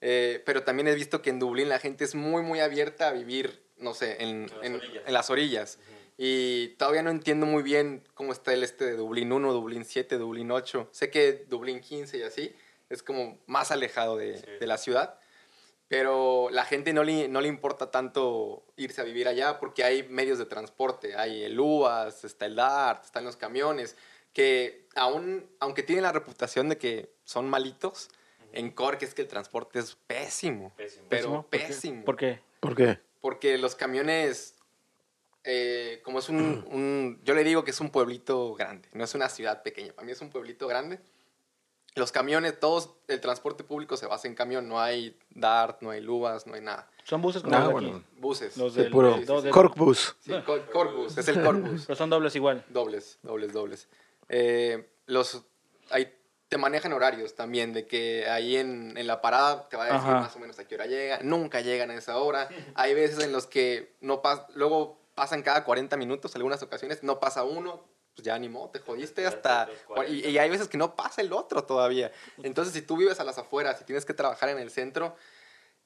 Eh, 0.00 0.42
pero 0.44 0.64
también 0.64 0.88
he 0.88 0.94
visto 0.94 1.22
que 1.22 1.30
en 1.30 1.38
Dublín 1.38 1.68
la 1.68 1.78
gente 1.78 2.04
es 2.04 2.14
muy, 2.14 2.42
muy 2.42 2.60
abierta 2.60 3.08
a 3.08 3.12
vivir, 3.12 3.62
no 3.78 3.94
sé, 3.94 4.22
en, 4.22 4.46
las 4.48 4.62
en- 4.64 4.74
orillas. 4.76 5.02
en 5.06 5.12
las 5.12 5.30
orillas. 5.30 5.78
Y 6.16 6.68
todavía 6.78 7.02
no 7.02 7.10
entiendo 7.10 7.44
muy 7.46 7.62
bien 7.62 8.04
cómo 8.14 8.32
está 8.32 8.52
el 8.52 8.62
este 8.62 8.84
de 8.84 8.96
Dublín 8.96 9.32
1, 9.32 9.52
Dublín 9.52 9.84
7, 9.84 10.16
Dublín 10.16 10.50
8. 10.52 10.88
Sé 10.92 11.10
que 11.10 11.44
Dublín 11.48 11.80
15 11.80 12.18
y 12.18 12.22
así 12.22 12.54
es 12.88 13.02
como 13.02 13.38
más 13.46 13.70
alejado 13.72 14.16
de, 14.16 14.38
Sí. 14.38 14.46
de 14.60 14.66
la 14.66 14.78
ciudad. 14.78 15.18
Pero 15.88 16.48
la 16.50 16.64
gente 16.64 16.92
no 16.92 17.04
le, 17.04 17.28
no 17.28 17.40
le 17.40 17.48
importa 17.48 17.90
tanto 17.90 18.64
irse 18.76 19.00
a 19.00 19.04
vivir 19.04 19.28
allá 19.28 19.58
porque 19.58 19.84
hay 19.84 20.02
medios 20.04 20.38
de 20.38 20.46
transporte. 20.46 21.14
Hay 21.16 21.42
el 21.42 21.58
UAS, 21.60 22.24
está 22.24 22.46
el 22.46 22.56
DART, 22.56 23.04
están 23.04 23.24
los 23.24 23.36
camiones, 23.36 23.96
que 24.32 24.86
aún, 24.94 25.48
aunque 25.60 25.82
tienen 25.82 26.02
la 26.04 26.12
reputación 26.12 26.68
de 26.68 26.78
que 26.78 27.10
son 27.24 27.48
malitos, 27.50 28.08
en 28.52 28.70
Cork 28.70 29.02
es 29.02 29.14
que 29.14 29.22
el 29.22 29.28
transporte 29.28 29.78
es 29.80 29.96
pésimo. 30.06 30.72
Pésimo. 30.76 31.06
Pero 31.10 31.28
¿Por 31.42 31.50
qué? 31.50 31.58
pésimo. 31.66 32.04
¿Por 32.04 32.16
qué? 32.16 32.40
¿Por 32.60 32.74
qué? 32.76 32.98
Porque 33.24 33.56
los 33.56 33.74
camiones, 33.74 34.54
eh, 35.44 36.02
como 36.04 36.18
es 36.18 36.28
un, 36.28 36.62
un- 36.70 37.20
Yo 37.24 37.32
le 37.34 37.42
digo 37.42 37.64
que 37.64 37.70
es 37.70 37.80
un 37.80 37.88
pueblito 37.88 38.52
grande, 38.54 38.86
no 38.92 39.02
es 39.02 39.14
una 39.14 39.30
ciudad 39.30 39.62
pequeña. 39.62 39.94
Para 39.94 40.04
mí 40.04 40.12
es 40.12 40.20
un 40.20 40.28
pueblito 40.28 40.66
grande. 40.68 41.00
Los 41.94 42.12
camiones, 42.12 42.60
todos, 42.60 42.90
el 43.08 43.22
transporte 43.22 43.64
público 43.64 43.96
se 43.96 44.04
basa 44.06 44.28
en 44.28 44.34
camión. 44.34 44.68
No 44.68 44.78
hay 44.78 45.18
DART, 45.30 45.80
no 45.80 45.88
hay 45.88 46.02
luvas, 46.02 46.46
no 46.46 46.52
hay 46.54 46.60
nada. 46.60 46.90
Son 47.04 47.22
buses 47.22 47.42
como 47.42 47.54
Ah, 47.56 47.60
los 47.60 47.68
de 47.68 47.72
bueno. 47.72 47.88
aquí. 47.96 48.20
Buses. 48.20 48.56
Los 48.58 48.74
Sí, 48.74 48.80
del- 48.82 48.90
puro 48.92 49.16
del- 49.16 49.24
del- 49.24 49.50
Cork 49.50 49.74
Bus. 49.74 50.16
Sí, 50.20 50.32
cor- 50.44 50.68
Corbus, 50.70 51.16
es 51.16 51.28
el 51.28 51.42
Corbus. 51.42 51.84
Pero 51.86 51.96
son 51.96 52.10
dobles 52.10 52.36
igual. 52.36 52.62
Dobles, 52.68 53.18
dobles, 53.22 53.54
dobles. 53.54 53.88
Eh, 54.28 54.86
los, 55.06 55.44
ahí 55.88 56.12
te 56.54 56.58
manejan 56.58 56.92
horarios 56.92 57.34
también, 57.34 57.72
de 57.72 57.84
que 57.84 58.28
ahí 58.28 58.56
en, 58.56 58.96
en 58.96 59.08
la 59.08 59.20
parada 59.20 59.68
te 59.68 59.76
va 59.76 59.86
a 59.86 59.86
decir 59.86 60.08
Ajá. 60.08 60.20
más 60.20 60.36
o 60.36 60.38
menos 60.38 60.56
a 60.60 60.64
qué 60.64 60.76
hora 60.76 60.86
llega. 60.86 61.18
Nunca 61.20 61.60
llegan 61.60 61.90
a 61.90 61.96
esa 61.96 62.16
hora. 62.18 62.48
Hay 62.76 62.94
veces 62.94 63.24
en 63.24 63.32
los 63.32 63.48
que 63.48 63.96
no 64.00 64.22
pas 64.22 64.42
luego 64.54 65.00
pasan 65.16 65.42
cada 65.42 65.64
40 65.64 65.96
minutos, 65.96 66.36
algunas 66.36 66.62
ocasiones, 66.62 67.02
no 67.02 67.18
pasa 67.18 67.42
uno, 67.42 67.84
pues 68.14 68.24
ya 68.24 68.38
ni 68.38 68.48
modo, 68.48 68.70
te 68.70 68.78
jodiste 68.78 69.26
hasta... 69.26 69.66
Los 69.66 69.78
40. 69.78 70.12
Y, 70.14 70.30
y 70.30 70.38
hay 70.38 70.48
veces 70.48 70.68
que 70.68 70.78
no 70.78 70.94
pasa 70.94 71.22
el 71.22 71.32
otro 71.32 71.64
todavía. 71.64 72.12
Entonces, 72.44 72.72
si 72.72 72.82
tú 72.82 72.96
vives 72.96 73.18
a 73.18 73.24
las 73.24 73.36
afueras 73.36 73.80
y 73.80 73.84
tienes 73.84 74.04
que 74.04 74.14
trabajar 74.14 74.48
en 74.48 74.58
el 74.58 74.70
centro, 74.70 75.16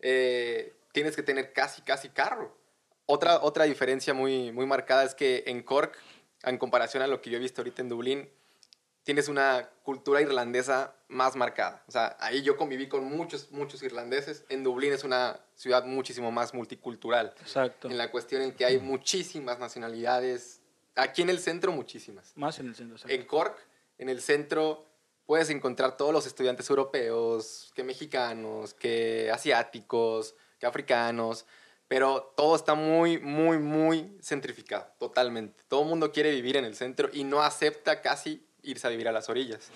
eh, 0.00 0.76
tienes 0.92 1.16
que 1.16 1.22
tener 1.22 1.54
casi, 1.54 1.80
casi 1.80 2.10
carro. 2.10 2.54
Otra, 3.06 3.40
otra 3.40 3.64
diferencia 3.64 4.12
muy, 4.12 4.52
muy 4.52 4.66
marcada 4.66 5.04
es 5.04 5.14
que 5.14 5.44
en 5.46 5.62
Cork, 5.62 5.96
en 6.42 6.58
comparación 6.58 7.02
a 7.02 7.06
lo 7.06 7.22
que 7.22 7.30
yo 7.30 7.38
he 7.38 7.40
visto 7.40 7.62
ahorita 7.62 7.80
en 7.80 7.88
Dublín, 7.88 8.28
tienes 9.08 9.28
una 9.28 9.70
cultura 9.84 10.20
irlandesa 10.20 10.94
más 11.08 11.34
marcada. 11.34 11.82
O 11.88 11.90
sea, 11.90 12.14
ahí 12.20 12.42
yo 12.42 12.58
conviví 12.58 12.88
con 12.88 13.04
muchos, 13.04 13.50
muchos 13.52 13.82
irlandeses. 13.82 14.44
En 14.50 14.62
Dublín 14.62 14.92
es 14.92 15.02
una 15.02 15.40
ciudad 15.54 15.86
muchísimo 15.86 16.30
más 16.30 16.52
multicultural. 16.52 17.32
Exacto. 17.40 17.88
En 17.88 17.96
la 17.96 18.10
cuestión 18.10 18.42
en 18.42 18.52
que 18.52 18.66
hay 18.66 18.78
muchísimas 18.78 19.58
nacionalidades. 19.58 20.60
Aquí 20.94 21.22
en 21.22 21.30
el 21.30 21.38
centro, 21.38 21.72
muchísimas. 21.72 22.36
Más 22.36 22.58
en 22.58 22.66
el 22.66 22.74
centro. 22.74 22.96
exacto. 22.96 23.14
En 23.14 23.24
Cork, 23.24 23.58
en 23.96 24.10
el 24.10 24.20
centro, 24.20 24.84
puedes 25.24 25.48
encontrar 25.48 25.96
todos 25.96 26.12
los 26.12 26.26
estudiantes 26.26 26.68
europeos, 26.68 27.72
que 27.74 27.84
mexicanos, 27.84 28.74
que 28.74 29.30
asiáticos, 29.32 30.34
que 30.58 30.66
africanos, 30.66 31.46
pero 31.88 32.34
todo 32.36 32.54
está 32.54 32.74
muy, 32.74 33.16
muy, 33.16 33.56
muy 33.56 34.18
centrificado, 34.20 34.86
totalmente. 34.98 35.64
Todo 35.66 35.84
el 35.84 35.88
mundo 35.88 36.12
quiere 36.12 36.30
vivir 36.30 36.58
en 36.58 36.66
el 36.66 36.76
centro 36.76 37.08
y 37.10 37.24
no 37.24 37.40
acepta 37.40 38.02
casi 38.02 38.46
irse 38.70 38.86
a 38.86 38.90
vivir 38.90 39.08
a 39.08 39.12
las 39.12 39.28
orillas. 39.28 39.70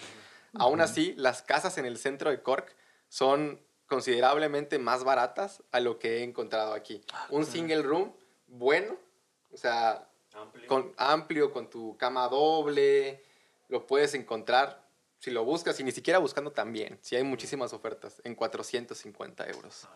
Aún 0.55 0.81
así, 0.81 1.14
las 1.16 1.42
casas 1.42 1.78
en 1.78 1.87
el 1.87 1.96
centro 1.96 2.31
de 2.31 2.42
Cork 2.42 2.74
son 3.09 3.61
considerablemente 3.87 4.78
más 4.78 5.05
baratas 5.05 5.62
a 5.70 5.81
lo 5.81 5.98
que 5.98 6.18
he 6.18 6.22
encontrado 6.22 6.74
aquí. 6.74 7.02
Un 7.31 7.46
single 7.46 7.83
room 7.83 8.12
bueno, 8.46 8.96
o 9.50 9.57
sea, 9.57 10.09
Amplio. 10.35 10.66
con, 10.66 10.92
amplio, 10.96 11.52
con 11.52 11.68
tu 11.68 11.96
cama 11.96 12.28
doble, 12.28 13.22
lo 13.68 13.87
puedes 13.87 14.14
encontrar 14.14 14.87
si 15.18 15.31
lo 15.31 15.44
buscas 15.44 15.78
y 15.81 15.85
ni 15.85 15.92
siquiera 15.92 16.18
buscando 16.18 16.50
también, 16.50 16.98
si 17.00 17.16
hay 17.16 17.22
muchísimas 17.22 17.72
ofertas, 17.72 18.20
en 18.24 18.35
450 18.35 19.46
euros. 19.48 19.88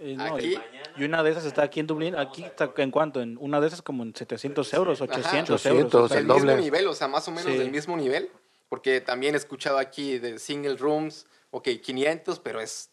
Eh, 0.00 0.14
no, 0.16 0.36
Aquí- 0.36 0.56
y, 0.96 1.02
y 1.02 1.04
una 1.04 1.22
de 1.22 1.30
esas 1.30 1.44
está 1.44 1.62
aquí 1.62 1.80
en 1.80 1.86
Dublín. 1.86 2.16
Aquí 2.16 2.44
está 2.44 2.72
en 2.76 2.90
cuánto? 2.90 3.20
En 3.20 3.36
una 3.40 3.60
de 3.60 3.66
esas 3.66 3.82
como 3.82 4.02
en 4.04 4.14
700 4.14 4.72
euros, 4.74 5.00
800, 5.00 5.56
800, 5.60 5.66
euros. 5.66 6.10
del 6.10 6.18
el 6.20 6.24
mismo 6.26 6.40
doble. 6.40 6.56
nivel, 6.62 6.86
o 6.88 6.94
sea, 6.94 7.08
más 7.08 7.26
o 7.28 7.30
menos 7.32 7.52
Sí. 7.52 7.58
del 7.58 7.70
mismo 7.70 7.96
nivel. 7.96 8.30
Porque 8.68 9.00
también 9.00 9.34
he 9.34 9.38
escuchado 9.38 9.78
aquí 9.78 10.18
de 10.18 10.38
single 10.38 10.76
rooms, 10.76 11.26
ok, 11.50 11.68
500, 11.82 12.38
pero 12.38 12.60
es 12.60 12.90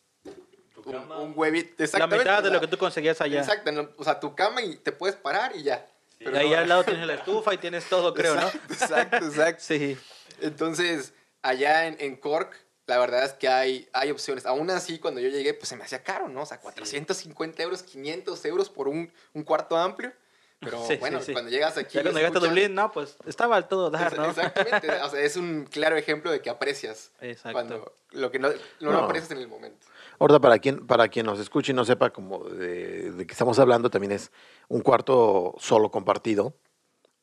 un, 0.86 0.96
un 0.96 1.34
huevito. 1.36 1.76
La 1.80 1.84
Exactamente. 1.86 2.24
mitad 2.24 2.41
de 2.44 2.50
o 2.50 2.54
lo 2.54 2.60
sea, 2.60 2.62
que 2.62 2.68
tú 2.72 2.78
conseguías 2.78 3.20
allá. 3.22 3.39
Exacto, 3.41 3.72
no, 3.72 3.89
o 3.98 4.04
sea, 4.04 4.20
tu 4.20 4.34
cama 4.36 4.62
y 4.62 4.78
te 4.78 4.91
puedes 4.91 5.15
parar 5.18 5.52
y 5.56 5.63
ya. 5.63 5.86
Y 6.20 6.24
Pero 6.24 6.38
ahí 6.38 6.50
no- 6.50 6.58
al 6.58 6.70
lado 6.70 6.84
tienes 6.86 7.06
la 7.06 7.15
estufa 7.15 7.54
y 7.54 7.58
tienes 7.58 7.88
todo, 7.89 8.13
creo, 8.13 8.36
¿no? 8.36 8.48
Exacto, 8.70 9.18
exacto, 9.18 9.26
exacto. 9.26 9.63
Sí. 9.68 9.98
Entonces, 10.41 11.13
allá 11.41 11.88
en, 11.88 11.98
en 12.00 12.15
Cork, 12.15 12.56
la 12.88 12.98
verdad 13.00 13.24
es 13.26 13.34
que 13.34 13.48
hay, 13.48 13.88
hay 13.93 14.12
opciones. 14.12 14.45
Aún 14.45 14.69
así, 14.69 15.00
cuando 15.00 15.19
yo 15.21 15.30
llegué, 15.30 15.54
pues 15.54 15.69
se 15.69 15.76
me 15.76 15.84
hacía 15.84 16.04
caro, 16.04 16.28
¿no? 16.28 16.41
O 16.43 16.45
sea, 16.45 16.60
450 16.60 17.63
euros, 17.63 17.84
500 17.84 18.45
euros 18.45 18.69
por 18.69 18.88
un, 18.88 19.12
un 19.34 19.43
cuarto 19.43 19.76
amplio. 19.78 20.13
Pero 20.60 20.84
Sí, 20.86 20.95
bueno, 20.95 21.19
sí, 21.19 21.28
sí. 21.28 21.34
cuando 21.34 21.52
llegas 21.52 21.78
aquí... 21.78 21.95
Ya 21.98 22.02
cuando 22.04 22.19
llegaste 22.19 22.38
a 22.38 22.41
Dublín, 22.41 22.74
no, 22.74 22.91
pues 22.91 23.17
estaba 23.26 23.58
al 23.58 23.67
todo 23.67 23.89
dar, 23.89 24.17
¿no? 24.17 24.26
Exactamente. 24.30 24.88
O 25.04 25.10
sea, 25.10 25.19
es 25.21 25.36
un 25.36 25.65
claro 25.65 25.98
ejemplo 25.98 26.32
de 26.32 26.41
que 26.41 26.50
aprecias. 26.50 27.12
Exacto. 27.19 27.52
Cuando 27.54 27.93
lo 28.12 28.32
que 28.32 28.39
no, 28.39 28.50
no, 28.50 28.56
lo 28.80 28.91
No. 28.93 29.00
aprecias 29.00 29.32
en 29.32 29.39
el 29.39 29.48
momento. 29.50 29.86
Ahorita, 30.17 30.39
para 30.39 30.58
quien, 30.60 30.88
para 30.88 31.10
quien 31.10 31.26
nos 31.26 31.39
escuche 31.39 31.74
y 31.74 31.76
no 31.76 31.84
sepa 31.84 32.12
como 32.12 32.45
de, 32.45 33.12
de 33.12 33.28
qué 33.28 33.34
estamos 33.34 33.60
hablando, 33.60 33.89
también 33.89 34.13
es 34.13 34.32
un 34.69 34.82
cuarto 34.82 35.56
solo 35.60 35.91
compartido. 35.91 36.56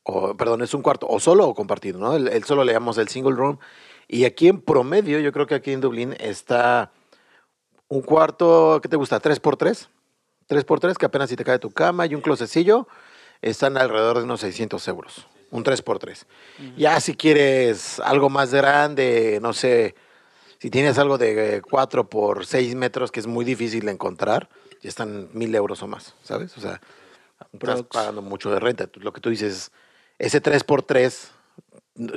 O, 0.03 0.35
perdón, 0.37 0.61
es 0.61 0.73
un 0.73 0.81
cuarto 0.83 1.07
o 1.09 1.19
solo 1.19 1.47
o 1.47 1.55
compartido, 1.55 1.97
¿no? 1.97 2.15
El, 2.15 2.27
el 2.27 2.43
solo 2.43 2.63
le 2.63 2.73
llamamos 2.73 2.97
el 2.99 3.07
single 3.07 3.35
room. 3.35 3.57
Y 4.13 4.25
aquí 4.25 4.47
en 4.47 4.61
promedio, 4.61 5.19
yo 5.19 5.31
creo 5.31 5.47
que 5.47 5.55
aquí 5.55 5.71
en 5.71 5.81
Dublín 5.81 6.15
está 6.19 6.91
un 7.87 8.03
cuarto, 8.03 8.79
¿qué 8.79 8.87
te 8.87 8.95
gusta? 8.95 9.19
¿3 9.19 9.39
por 9.39 9.57
3 9.57 9.89
3 10.45 10.63
por 10.65 10.79
3 10.79 10.99
que 10.99 11.07
apenas 11.07 11.31
si 11.31 11.35
te 11.35 11.43
cae 11.43 11.57
tu 11.57 11.71
cama 11.71 12.05
y 12.05 12.13
un 12.13 12.21
closecillo, 12.21 12.87
están 13.41 13.75
alrededor 13.75 14.19
de 14.19 14.25
unos 14.25 14.41
600 14.41 14.87
euros. 14.87 15.27
Un 15.49 15.63
3 15.63 15.81
por 15.81 15.97
3 15.97 16.27
Ya 16.77 16.99
si 16.99 17.15
quieres 17.15 17.99
algo 18.01 18.29
más 18.29 18.53
grande, 18.53 19.39
no 19.41 19.51
sé, 19.51 19.95
si 20.59 20.69
tienes 20.69 20.99
algo 20.99 21.17
de 21.17 21.63
4 21.67 22.07
por 22.07 22.45
6 22.45 22.75
metros, 22.75 23.11
que 23.11 23.19
es 23.19 23.25
muy 23.25 23.43
difícil 23.43 23.85
de 23.87 23.93
encontrar, 23.93 24.47
ya 24.83 24.89
están 24.89 25.29
mil 25.33 25.55
euros 25.55 25.81
o 25.81 25.87
más, 25.87 26.13
¿sabes? 26.21 26.55
O 26.55 26.61
sea, 26.61 26.79
estás 27.51 27.81
pagando 27.81 28.21
mucho 28.21 28.51
de 28.51 28.59
renta. 28.59 28.87
Lo 28.93 29.11
que 29.11 29.21
tú 29.21 29.31
dices, 29.31 29.71
ese 30.19 30.39
3 30.39 30.63
por 30.65 30.83
3 30.83 31.31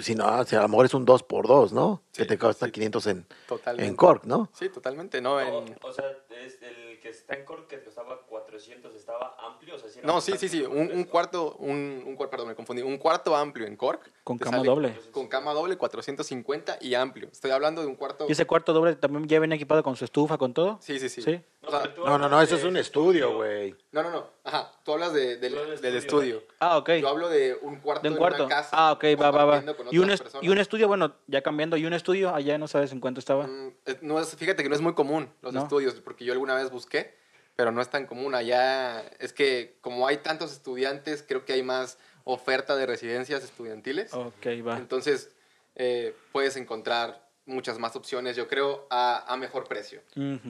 si 0.01 0.15
no, 0.15 0.27
o 0.27 0.45
sea, 0.45 0.61
a 0.61 0.63
lo 0.63 0.69
mejor 0.69 0.87
es 0.87 0.95
un 0.95 1.05
2 1.05 1.23
por 1.25 1.47
2 1.47 1.73
¿no? 1.73 2.03
Sí, 2.17 2.23
que 2.23 2.29
te 2.29 2.39
cuesta 2.39 2.67
sí. 2.67 2.73
500 2.73 3.07
en, 3.09 3.27
Totalmente. 3.47 3.89
en 3.89 3.97
Cork, 3.97 4.25
¿no? 4.25 4.51
Sí, 4.55 4.69
totalmente. 4.69 5.21
No, 5.21 5.35
O, 5.35 5.41
en- 5.41 5.77
o 5.83 5.93
sea, 5.93 6.05
es 6.31 6.61
el 6.63 6.99
que 7.01 7.11
está 7.11 7.35
en 7.35 7.45
Cork 7.45 7.67
que 7.69 7.83
costaba 7.85 8.21
400, 8.23 8.95
estaba 8.95 9.37
amplio, 9.47 9.75
o 9.77 9.79
sea, 9.79 9.89
no 10.03 10.21
sí, 10.21 10.33
sí, 10.39 10.49
sí. 10.49 10.63
Un, 10.63 11.05
cuarto, 11.05 11.55
un, 11.59 12.03
un 12.07 12.17
cuarto, 12.17 12.31
perdón, 12.31 12.49
me 12.49 12.55
confundí. 12.55 12.83
Un 12.83 12.99
cuarto 12.99 13.37
amplio 13.37 13.67
en 13.67 13.77
Cork. 13.77 14.11
Con 14.25 14.39
cama 14.39 14.57
sale 14.59 14.69
doble. 14.69 14.99
Con 15.13 15.29
cama 15.29 15.53
doble, 15.53 15.77
450 15.77 16.79
y 16.81 16.95
amplio. 16.95 17.29
Estoy 17.31 17.51
hablando 17.51 17.81
de 17.83 17.87
un 17.87 17.95
cuarto. 17.97 18.27
¿Y 18.29 18.33
ese 18.33 18.47
cuarto 18.47 18.73
doble 18.73 18.97
también 18.97 19.29
ya 19.29 19.39
venía 19.39 19.57
equipado 19.57 19.83
con 19.83 19.95
su 19.97 20.05
estufa, 20.05 20.39
con 20.39 20.53
todo? 20.55 20.79
Sí, 20.81 20.99
sí, 20.99 21.09
sí. 21.09 21.23
Sí. 21.23 21.41
O 21.63 21.71
sea, 21.71 21.93
No, 22.05 22.17
no, 22.19 22.29
no, 22.29 22.41
eso 22.41 22.55
es 22.57 22.65
un 22.65 22.77
estudio, 22.77 23.35
güey. 23.37 23.75
no, 23.93 24.03
no, 24.03 24.11
no. 24.11 24.27
Ajá. 24.45 24.73
Tú 24.85 24.93
hablas 24.93 25.13
de- 25.13 25.37
del, 25.39 25.53
Tú 25.55 25.61
del 25.61 25.81
del 25.81 25.97
estudio. 25.97 26.43
Ah, 26.61 26.79
ok. 26.79 26.91
Yo 27.01 27.09
hablo 27.09 27.29
de 27.29 27.59
un 27.63 27.81
cuarto 27.81 28.03
De 28.03 28.09
un 28.11 28.15
en 28.17 28.23
una 28.23 28.47
casa. 28.49 28.71
Ah, 28.73 28.93
ok, 28.93 29.05
va, 29.21 29.31
va, 29.33 29.45
va. 29.45 29.65
Y 29.91 29.99
un, 29.99 30.13
y 30.43 30.49
un 30.49 30.59
estudio, 30.59 30.87
bueno, 30.87 31.15
ya 31.27 31.43
cambiando, 31.43 31.77
y 31.77 31.85
un 31.85 31.93
estudio 31.93 32.06
allá 32.13 32.59
no 32.59 32.69
sabes 32.69 32.93
en 32.93 33.01
cuánto 33.01 33.21
estaba. 33.21 33.47
Mm, 33.47 33.73
eh, 33.87 33.99
no 34.03 34.21
es, 34.21 34.35
fíjate 34.37 34.63
que 34.63 34.69
no 34.69 34.75
es 34.75 34.81
muy 34.81 34.95
común 34.95 35.29
los 35.43 35.53
No. 35.53 35.63
estudios, 35.63 35.95
porque 36.01 36.25
yo 36.25 36.33
alguna 36.33 36.55
vez 36.55 36.71
busqué, 36.71 37.15
pero 37.57 37.73
no 37.73 37.81
es 37.83 37.89
tan 37.91 38.07
común. 38.07 38.35
Allá 38.35 39.01
es 39.19 39.33
que 39.33 39.77
como 39.81 40.07
hay 40.07 40.19
tantos 40.19 40.53
estudiantes, 40.53 41.25
creo 41.27 41.45
que 41.45 41.53
hay 41.55 41.63
más 41.63 41.99
oferta 42.25 42.77
de 42.77 42.87
residencias 42.87 43.43
estudiantiles. 43.45 44.13
Ok, 44.15 44.47
va. 44.67 44.77
Entonces 44.77 45.31
eh, 45.75 46.15
puedes 46.33 46.57
encontrar 46.57 47.25
muchas 47.45 47.79
más 47.79 47.95
opciones, 47.97 48.37
yo 48.37 48.49
creo, 48.49 48.87
a, 48.91 49.33
a 49.33 49.37
mejor 49.37 49.65
precio. 49.69 50.01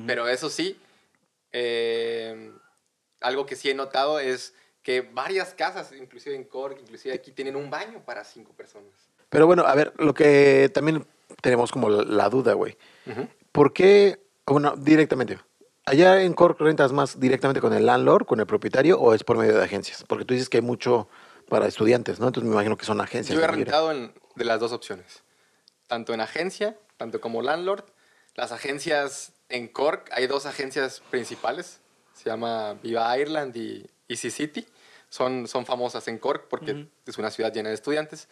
Pero 0.06 0.28
eso 0.28 0.48
sí, 0.48 0.80
eh, 1.52 2.52
algo 3.20 3.46
que 3.46 3.56
sí 3.56 3.70
he 3.70 3.74
notado 3.74 4.18
es 4.20 4.54
que 4.82 5.00
varias 5.02 5.52
casas, 5.52 5.92
inclusive 5.92 6.36
en 6.36 6.44
Cork, 6.44 6.78
inclusive 6.80 7.14
aquí, 7.14 7.32
tienen 7.32 7.56
un 7.56 7.68
baño 7.70 8.02
para 8.04 8.24
cinco 8.24 8.52
personas. 8.52 8.92
Pero 9.28 9.46
bueno, 9.46 9.64
a 9.66 9.74
ver, 9.74 9.92
lo 9.98 10.14
que 10.14 10.70
también 10.72 11.04
tenemos 11.40 11.72
como 11.72 11.88
la, 11.90 12.28
duda, 12.28 12.54
güey. 12.54 12.76
Ujú. 13.06 13.28
¿Por 13.52 13.72
qué, 13.72 14.20
bueno, 14.46 14.76
directamente, 14.76 15.38
allá 15.84 16.22
en 16.22 16.34
Cork 16.34 16.60
rentas 16.60 16.92
más 16.92 17.18
directamente 17.18 17.60
con 17.60 17.72
el 17.72 17.86
landlord, 17.86 18.26
con 18.26 18.40
el 18.40 18.46
propietario, 18.46 18.98
o 19.00 19.14
es 19.14 19.24
por 19.24 19.36
medio 19.38 19.56
de 19.56 19.64
agencias? 19.64 20.04
Porque 20.06 20.24
tú 20.24 20.34
dices 20.34 20.48
que 20.48 20.58
hay 20.58 20.62
mucho 20.62 21.08
para 21.48 21.66
estudiantes, 21.66 22.20
¿no? 22.20 22.26
Entonces 22.26 22.48
me 22.48 22.54
imagino 22.54 22.76
que 22.76 22.84
son 22.84 23.00
agencias. 23.00 23.36
Yo 23.38 23.44
he 23.44 23.46
rentado 23.46 23.92
en, 23.92 24.12
de 24.34 24.44
las 24.44 24.60
dos 24.60 24.72
opciones, 24.72 25.22
tanto 25.86 26.12
en 26.12 26.20
agencia, 26.20 26.76
tanto 26.96 27.20
como 27.20 27.42
landlord. 27.42 27.84
Las 28.34 28.52
agencias 28.52 29.32
en 29.48 29.68
Cork, 29.68 30.10
hay 30.12 30.26
dos 30.26 30.46
agencias 30.46 31.02
principales, 31.10 31.80
se 32.12 32.28
llama 32.28 32.74
Viva 32.82 33.16
Ireland 33.16 33.56
y 33.56 33.86
Easy 34.08 34.30
City. 34.30 34.66
Son, 35.08 35.46
son 35.46 35.64
famosas 35.64 36.08
en 36.08 36.18
Cork 36.18 36.48
porque 36.48 36.88
es 37.06 37.16
una 37.16 37.30
ciudad 37.30 37.52
llena 37.52 37.68
de 37.68 37.76
estudiantes, 37.76 38.28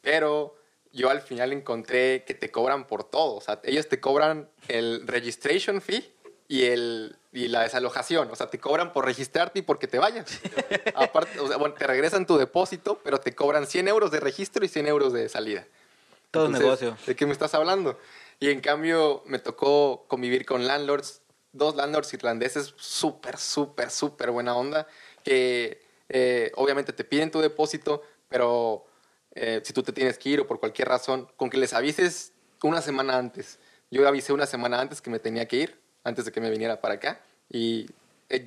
pero 0.00 0.56
yo 0.92 1.10
al 1.10 1.22
final 1.22 1.52
encontré 1.52 2.24
que 2.24 2.34
te 2.34 2.50
cobran 2.50 2.86
por 2.86 3.04
todo. 3.04 3.36
O 3.36 3.40
sea, 3.40 3.60
ellos 3.64 3.88
te 3.88 4.00
cobran 4.00 4.48
el 4.68 5.06
registration 5.06 5.80
fee 5.80 6.12
y, 6.48 6.64
el, 6.64 7.16
y 7.32 7.48
la 7.48 7.62
desalojación. 7.62 8.30
O 8.30 8.36
sea, 8.36 8.48
te 8.50 8.58
cobran 8.58 8.92
por 8.92 9.06
registrarte 9.06 9.60
y 9.60 9.62
porque 9.62 9.86
te 9.86 9.98
vayas. 9.98 10.40
Aparte, 10.94 11.40
o 11.40 11.48
sea, 11.48 11.56
bueno, 11.56 11.74
te 11.74 11.86
regresan 11.86 12.26
tu 12.26 12.36
depósito, 12.36 13.00
pero 13.02 13.18
te 13.18 13.34
cobran 13.34 13.66
100 13.66 13.88
euros 13.88 14.10
de 14.10 14.20
registro 14.20 14.64
y 14.64 14.68
100 14.68 14.86
euros 14.86 15.12
de 15.12 15.28
salida. 15.28 15.66
Todo 16.30 16.46
Entonces, 16.46 16.64
negocio. 16.64 16.96
¿De 17.06 17.16
qué 17.16 17.26
me 17.26 17.32
estás 17.32 17.54
hablando? 17.54 17.98
Y 18.38 18.50
en 18.50 18.60
cambio 18.60 19.22
me 19.26 19.38
tocó 19.38 20.04
convivir 20.08 20.44
con 20.44 20.66
landlords, 20.66 21.22
dos 21.52 21.76
landlords 21.76 22.12
irlandeses 22.12 22.74
súper, 22.76 23.38
súper, 23.38 23.90
súper 23.90 24.30
buena 24.30 24.56
onda, 24.56 24.86
que 25.22 25.80
eh, 26.08 26.50
obviamente 26.56 26.92
te 26.92 27.04
piden 27.04 27.30
tu 27.30 27.40
depósito, 27.40 28.02
pero 28.28 28.84
eh, 29.34 29.60
si 29.64 29.72
tú 29.72 29.82
te 29.82 29.92
tienes 29.92 30.18
que 30.18 30.28
ir 30.30 30.40
o 30.40 30.46
por 30.46 30.60
cualquier 30.60 30.88
razón, 30.88 31.28
con 31.36 31.50
que 31.50 31.56
les 31.56 31.72
avises 31.72 32.32
una 32.62 32.80
semana 32.80 33.16
antes. 33.16 33.58
Yo 33.90 34.06
avisé 34.06 34.32
una 34.32 34.46
semana 34.46 34.80
antes 34.80 35.00
que 35.00 35.10
me 35.10 35.18
tenía 35.18 35.46
que 35.48 35.56
ir, 35.56 35.80
antes 36.04 36.24
de 36.24 36.32
que 36.32 36.40
me 36.40 36.50
viniera 36.50 36.80
para 36.80 36.94
acá, 36.94 37.20
y 37.50 37.86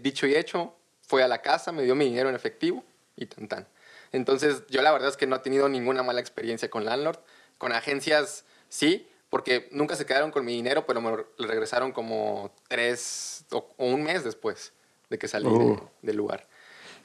dicho 0.02 0.26
y 0.26 0.36
hecho, 0.36 0.74
fue 1.02 1.22
a 1.22 1.28
la 1.28 1.42
casa, 1.42 1.72
me 1.72 1.84
dio 1.84 1.96
mi 1.96 2.06
dinero 2.06 2.30
en 2.30 2.36
efectivo 2.36 2.84
y 3.16 3.28
tan 3.28 3.48
tan. 3.48 3.68
Entonces, 4.12 4.64
yo 4.70 4.82
la 4.82 4.92
verdad 4.92 5.10
es 5.10 5.18
que 5.18 5.28
no 5.28 5.36
he 5.36 5.40
tenido 5.40 5.70
ninguna 5.70 6.02
mala 6.02 6.20
experiencia 6.22 6.70
con 6.70 6.86
landlord. 6.86 7.20
Con 7.58 7.72
agencias, 7.72 8.44
sí, 8.70 9.08
porque 9.30 9.70
nunca 9.72 9.96
se 9.96 10.06
quedaron 10.06 10.32
con 10.32 10.44
mi 10.44 10.54
dinero, 10.54 10.86
pero 10.86 11.00
me 11.02 11.16
regresaron 11.38 11.92
como 11.92 12.52
tres 12.68 13.46
o, 13.52 13.70
un 13.78 14.04
mes 14.04 14.24
después 14.24 14.74
de 15.10 15.18
que 15.18 15.28
salí 15.28 15.46
de- 15.50 15.66
Uh. 15.66 15.90
del 16.02 16.16
lugar. 16.18 16.48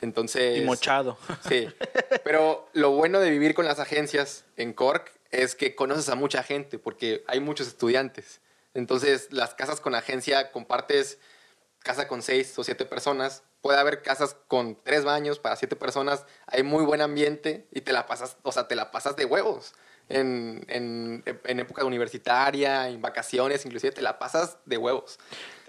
Entonces... 0.01 0.59
Y 0.59 0.63
mochado. 0.63 1.19
Sí, 1.49 1.69
pero 2.25 2.69
lo 2.73 2.91
bueno 2.91 3.21
de 3.21 3.31
vivir 3.31 3.55
con 3.55 3.65
las 3.65 3.79
agencias 3.79 4.45
en 4.57 4.73
Cork 4.73 5.13
es 5.31 5.55
que 5.55 5.75
conoces 5.75 6.09
a 6.09 6.15
mucha 6.15 6.43
gente 6.43 6.79
porque 6.79 7.25
hay 7.27 7.41
muchos 7.41 7.69
estudiantes. 7.69 8.41
Entonces, 8.75 9.29
las 9.33 9.55
casas 9.55 9.81
con 9.81 9.95
agencia 9.95 10.53
compartes 10.53 11.19
casa 11.83 12.09
con 12.09 12.23
seis 12.23 12.59
o 12.59 12.65
siete 12.65 12.85
personas. 12.85 13.43
Puede 13.63 13.79
haber 13.79 14.03
casas 14.03 14.37
con 14.49 14.79
tres 14.83 15.05
baños 15.05 15.39
para 15.39 15.57
siete 15.57 15.77
personas. 15.77 16.25
Hay 16.47 16.63
muy 16.63 16.85
buen 16.85 17.01
ambiente 17.01 17.67
y 17.73 17.81
te 17.83 17.93
la 17.93 18.07
pasas, 18.07 18.37
o 18.43 18.53
sea, 18.53 18.69
te 18.69 18.77
la 18.77 18.91
pasas 18.91 19.17
de 19.17 19.25
huevos. 19.25 19.75
En, 20.09 20.65
en, 20.69 21.23
en 21.45 21.61
época 21.61 21.85
universitaria, 21.85 22.89
en 22.89 23.01
vacaciones, 23.01 23.65
inclusive 23.65 23.93
te 23.93 24.03
la 24.03 24.19
pasas 24.19 24.57
de 24.65 24.77
huevos. 24.77 25.21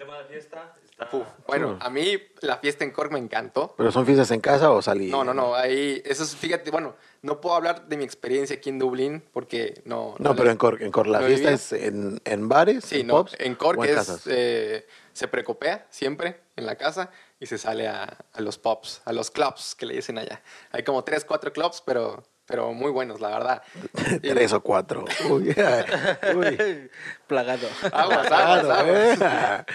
Tema 0.02 0.18
de 0.18 0.24
fiesta 0.24 0.74
está... 0.82 1.08
Uf, 1.16 1.24
bueno, 1.46 1.78
a 1.80 1.88
mí 1.88 2.20
la 2.40 2.56
fiesta 2.56 2.82
en 2.82 2.90
Cork 2.90 3.12
me 3.12 3.20
encantó. 3.20 3.72
¿Pero 3.76 3.92
son 3.92 4.04
fiestas 4.04 4.32
en 4.32 4.40
casa 4.40 4.72
o 4.72 4.82
salir? 4.82 5.12
No, 5.12 5.22
no, 5.22 5.32
no, 5.32 5.54
ahí, 5.54 6.02
eso 6.04 6.24
es, 6.24 6.34
fíjate, 6.34 6.72
bueno, 6.72 6.96
no 7.22 7.40
puedo 7.40 7.54
hablar 7.54 7.86
de 7.86 7.96
mi 7.96 8.02
experiencia 8.02 8.56
aquí 8.56 8.68
en 8.70 8.80
Dublín 8.80 9.22
porque 9.32 9.80
no... 9.84 10.16
No, 10.18 10.34
pero 10.34 10.50
en 10.50 10.56
Cork, 10.56 10.80
en 10.80 10.90
Cork 10.90 11.06
la 11.08 11.20
¿No 11.20 11.26
fiesta 11.26 11.50
vivía? 11.50 11.54
es 11.54 11.72
en, 11.72 12.20
en 12.24 12.48
bares, 12.48 12.84
Sí, 12.84 13.02
en 13.02 13.06
no, 13.06 13.18
pubs, 13.24 13.36
en 13.38 13.54
Cork 13.54 13.78
en 13.84 13.96
es, 13.96 14.22
eh, 14.26 14.88
se 15.12 15.28
precopea 15.28 15.86
siempre 15.88 16.40
en 16.56 16.66
la 16.66 16.74
casa 16.74 17.10
y 17.38 17.46
se 17.46 17.56
sale 17.58 17.86
a, 17.86 18.02
a 18.32 18.40
los 18.40 18.58
pubs, 18.58 19.02
a 19.04 19.12
los 19.12 19.30
clubs 19.30 19.76
que 19.76 19.86
le 19.86 19.94
dicen 19.94 20.18
allá. 20.18 20.42
Hay 20.72 20.82
como 20.82 21.04
tres, 21.04 21.24
cuatro 21.24 21.52
clubs, 21.52 21.80
pero, 21.86 22.24
pero 22.46 22.72
muy 22.72 22.90
buenos, 22.90 23.20
la 23.20 23.28
verdad. 23.30 23.62
Y- 24.22 24.28
Tres 24.30 24.52
o 24.52 24.60
cuatro. 24.62 25.04
Uy, 25.30 25.54
uy. 26.36 26.90
Plagado. 27.26 27.68
Aguas, 27.92 28.30
aguas, 28.30 28.64
aguas. 28.64 29.18
eh. 29.20 29.64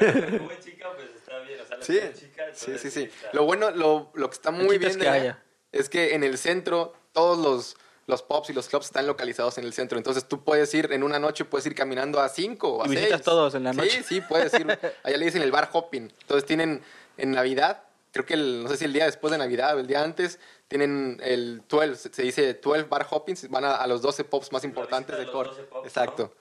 Bueno, 0.00 0.38
como 0.38 0.50
es 0.50 0.58
chica, 0.64 0.86
pues 0.94 1.08
está 1.16 1.38
bien, 1.40 1.60
o 1.60 1.66
sea, 1.66 1.76
la 1.78 1.82
Sí, 1.82 1.98
chica, 2.14 2.44
sí, 2.52 2.72
sí, 2.78 2.90
sí. 2.90 3.02
está- 3.04 3.30
Lo 3.32 3.44
bueno, 3.44 3.70
lo, 3.70 4.10
lo 4.14 4.28
que 4.28 4.34
está 4.34 4.50
muy 4.50 4.76
bien 4.76 4.90
es 4.90 4.98
de 4.98 5.02
que 5.04 5.08
haya. 5.08 5.42
es 5.72 5.88
que 5.88 6.14
en 6.14 6.24
el 6.24 6.36
centro 6.36 6.92
todos 7.12 7.38
los, 7.38 7.76
los 8.06 8.22
pubs 8.22 8.50
y 8.50 8.52
los 8.52 8.68
clubs 8.68 8.84
están 8.86 9.06
localizados 9.06 9.56
en 9.56 9.64
el 9.64 9.72
centro. 9.72 9.96
Entonces 9.96 10.26
tú 10.28 10.44
puedes 10.44 10.74
ir 10.74 10.92
en 10.92 11.02
una 11.02 11.18
noche, 11.18 11.46
puedes 11.46 11.64
ir 11.66 11.74
caminando 11.74 12.20
a 12.20 12.28
cinco 12.28 12.74
o 12.74 12.82
a 12.82 12.86
Y 12.86 12.90
visitas 12.90 13.12
seis. 13.12 13.22
todos 13.24 13.54
en 13.54 13.64
la 13.64 13.72
noche. 13.72 13.88
Sí, 13.90 14.02
sí, 14.06 14.20
puedes 14.20 14.52
ir. 14.52 14.66
Allá 15.04 15.16
le 15.16 15.24
dicen 15.24 15.40
el 15.40 15.50
bar 15.50 15.70
hopping. 15.72 16.12
Entonces 16.20 16.44
tienen 16.44 16.82
en 17.16 17.30
Navidad, 17.32 17.82
creo 18.12 18.26
que 18.26 18.34
el, 18.34 18.62
no 18.64 18.68
sé 18.68 18.76
si 18.76 18.84
el 18.84 18.92
día 18.92 19.06
después 19.06 19.30
de 19.32 19.38
Navidad 19.38 19.74
o 19.74 19.80
el 19.80 19.86
día 19.86 20.02
antes, 20.04 20.38
tienen 20.68 21.18
el 21.22 21.62
12, 21.68 22.10
se- 22.12 22.22
dice 22.22 22.54
12 22.54 22.84
bar 22.84 23.06
hoppings, 23.10 23.48
van 23.50 23.64
a, 23.64 23.74
a 23.76 23.86
los 23.86 24.02
12 24.02 24.24
pubs 24.24 24.52
más 24.52 24.64
importantes 24.64 25.16
visita 25.16 25.18
de 25.18 25.26
de 25.26 25.32
los 25.32 25.34
Cork. 25.34 25.50
12 25.56 25.62
pubs, 25.68 25.86
Exacto. 25.86 26.32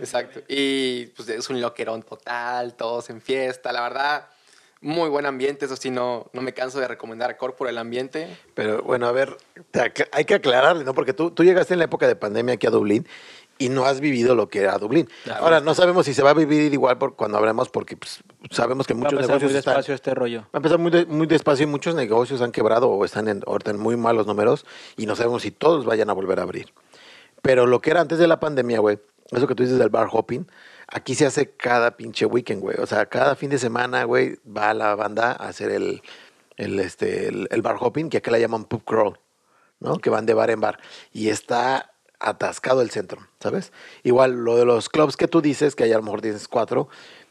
Exacto. 0.00 0.40
Y 0.48 1.06
pues 1.08 1.28
es 1.28 1.48
un 1.48 1.60
loquerón 1.60 2.02
total, 2.02 2.74
todos 2.74 3.08
en 3.10 3.20
fiesta, 3.20 3.72
la 3.72 3.82
verdad. 3.82 4.28
Muy 4.80 5.08
buen 5.08 5.24
ambiente, 5.26 5.64
eso 5.64 5.76
sí, 5.76 5.90
no, 5.90 6.28
no 6.32 6.42
me 6.42 6.52
canso 6.52 6.78
de 6.80 6.88
recomendar 6.88 7.30
a 7.30 7.36
Cork 7.38 7.56
por 7.56 7.68
el 7.68 7.78
ambiente. 7.78 8.36
Pero 8.54 8.82
bueno, 8.82 9.06
a 9.06 9.12
ver, 9.12 9.36
hay 10.12 10.24
que 10.24 10.34
aclararle, 10.34 10.84
¿no? 10.84 10.92
Porque 10.92 11.12
tú, 11.14 11.30
tú 11.30 11.44
llegaste 11.44 11.72
en 11.72 11.78
la 11.78 11.86
época 11.86 12.06
de 12.08 12.16
pandemia 12.16 12.54
aquí 12.54 12.66
a 12.66 12.70
Dublín 12.70 13.06
y 13.58 13.68
no 13.70 13.84
has 13.84 14.00
vivido 14.00 14.34
lo 14.34 14.48
que 14.48 14.60
era 14.60 14.76
Dublín. 14.78 15.08
Claro. 15.24 15.44
Ahora, 15.44 15.60
no 15.60 15.74
sabemos 15.74 16.06
si 16.06 16.14
se 16.14 16.22
va 16.22 16.30
a 16.30 16.34
vivir 16.34 16.72
igual 16.72 16.98
por 16.98 17.16
cuando 17.16 17.38
hablemos, 17.38 17.68
porque 17.68 17.96
pues, 17.96 18.20
sabemos 18.50 18.86
que 18.86 18.94
Va 18.94 19.00
a 19.00 19.02
muchos 19.04 19.20
negocios 19.20 19.50
muy 19.50 19.58
están... 19.58 19.74
despacio 19.74 19.94
este 19.94 20.14
rollo. 20.14 20.40
Va 20.42 20.48
a 20.52 20.56
empezar 20.58 20.78
muy, 20.78 20.90
de- 20.90 21.06
muy 21.06 21.26
despacio 21.26 21.64
y 21.64 21.66
muchos 21.66 21.94
negocios 21.94 22.42
han 22.42 22.52
quebrado 22.52 22.88
o 22.88 23.04
están 23.04 23.28
en, 23.28 23.42
en 23.64 23.78
muy 23.78 23.96
malos 23.96 24.26
números 24.26 24.66
y 24.96 25.06
no 25.06 25.16
sabemos 25.16 25.42
si 25.42 25.50
todos 25.50 25.84
vayan 25.84 26.10
a 26.10 26.12
volver 26.12 26.38
a 26.38 26.42
abrir. 26.42 26.72
Pero 27.42 27.66
lo 27.66 27.80
que 27.80 27.90
era 27.90 28.00
antes 28.00 28.18
de 28.18 28.26
la 28.26 28.40
pandemia, 28.40 28.80
güey, 28.80 28.98
eso 29.30 29.46
que 29.46 29.54
tú 29.54 29.62
dices 29.62 29.78
del 29.78 29.88
bar 29.88 30.08
hopping, 30.10 30.46
aquí 30.88 31.14
se 31.14 31.26
hace 31.26 31.50
cada 31.50 31.96
pinche 31.96 32.26
weekend, 32.26 32.60
güey. 32.60 32.76
O 32.80 32.86
sea, 32.86 33.06
cada 33.06 33.36
fin 33.36 33.50
de 33.50 33.58
semana, 33.58 34.04
güey, 34.04 34.38
va 34.46 34.74
la 34.74 34.94
banda 34.94 35.32
a 35.32 35.48
hacer 35.48 35.70
el, 35.70 36.02
el, 36.56 36.78
este, 36.80 37.28
el, 37.28 37.48
el 37.50 37.62
bar 37.62 37.76
hopping, 37.80 38.08
que 38.08 38.18
acá 38.18 38.30
le 38.30 38.40
llaman 38.40 38.64
pub 38.64 38.84
crawl, 38.84 39.18
¿no? 39.80 39.98
Que 39.98 40.10
van 40.10 40.26
de 40.26 40.34
bar 40.34 40.50
en 40.50 40.60
bar. 40.60 40.78
Y 41.12 41.28
está 41.28 41.92
atascado 42.18 42.82
el 42.82 42.90
centro, 42.90 43.26
¿sabes? 43.40 43.72
Igual 44.02 44.44
lo 44.44 44.56
de 44.56 44.64
los 44.64 44.88
clubs 44.88 45.16
que 45.16 45.28
tú 45.28 45.40
dices, 45.40 45.74
que 45.74 45.84
hay 45.84 45.92
a 45.92 45.96
lo 45.96 46.02
mejor 46.02 46.22
dices 46.22 46.48
cuatro, 46.48 46.88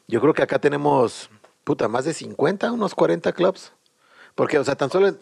yo 0.08 0.22
creo 0.22 0.34
que 0.34 0.44
acá 0.44 0.60
tenemos, 0.60 1.30
puta, 1.64 1.88
más 1.88 2.06
de 2.06 2.14
50, 2.14 2.72
unos 2.72 2.94
40 2.96 3.34
clubs. 3.34 3.72
Porque, 4.36 4.60
o 4.60 4.64
sea, 4.64 4.76
tan 4.76 4.90
solo... 4.90 5.16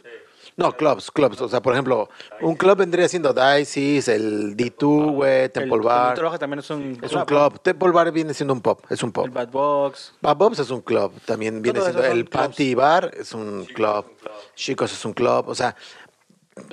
No, 0.55 0.71
clubs, 0.71 1.09
clubs. 1.09 1.41
O 1.41 1.49
sea, 1.49 1.61
por 1.61 1.73
ejemplo, 1.73 2.09
un 2.41 2.55
club 2.55 2.77
vendría 2.77 3.07
siendo 3.07 3.33
Dices, 3.33 4.07
el 4.07 4.55
D2, 4.55 5.11
güey, 5.13 5.49
Temple 5.49 5.75
el, 5.77 5.81
Bar. 5.81 6.15
trabaja 6.15 6.37
también 6.37 6.59
es 6.59 6.69
un 6.69 6.99
Es 7.01 7.13
un 7.13 7.25
club. 7.25 7.59
Temple 7.59 7.89
Bar 7.91 8.11
viene 8.11 8.33
siendo 8.33 8.53
un 8.53 8.61
pop, 8.61 8.83
es 8.89 9.01
un 9.01 9.11
pop. 9.11 9.25
El 9.25 9.31
Bad 9.31 9.49
Box. 9.49 10.13
Bad 10.21 10.37
Bob's 10.37 10.59
es 10.59 10.69
un 10.69 10.81
club, 10.81 11.11
también 11.25 11.61
viene 11.61 11.81
siendo 11.81 12.03
el. 12.03 12.25
Panty 12.25 12.75
Bar 12.75 13.11
es 13.17 13.33
un 13.33 13.65
Chicos 13.65 13.73
club, 13.73 14.05
es 14.05 14.11
un 14.11 14.15
club. 14.21 14.33
Chicos 14.55 14.93
es 14.93 15.05
un 15.05 15.13
club, 15.13 15.47
o 15.47 15.55
sea, 15.55 15.75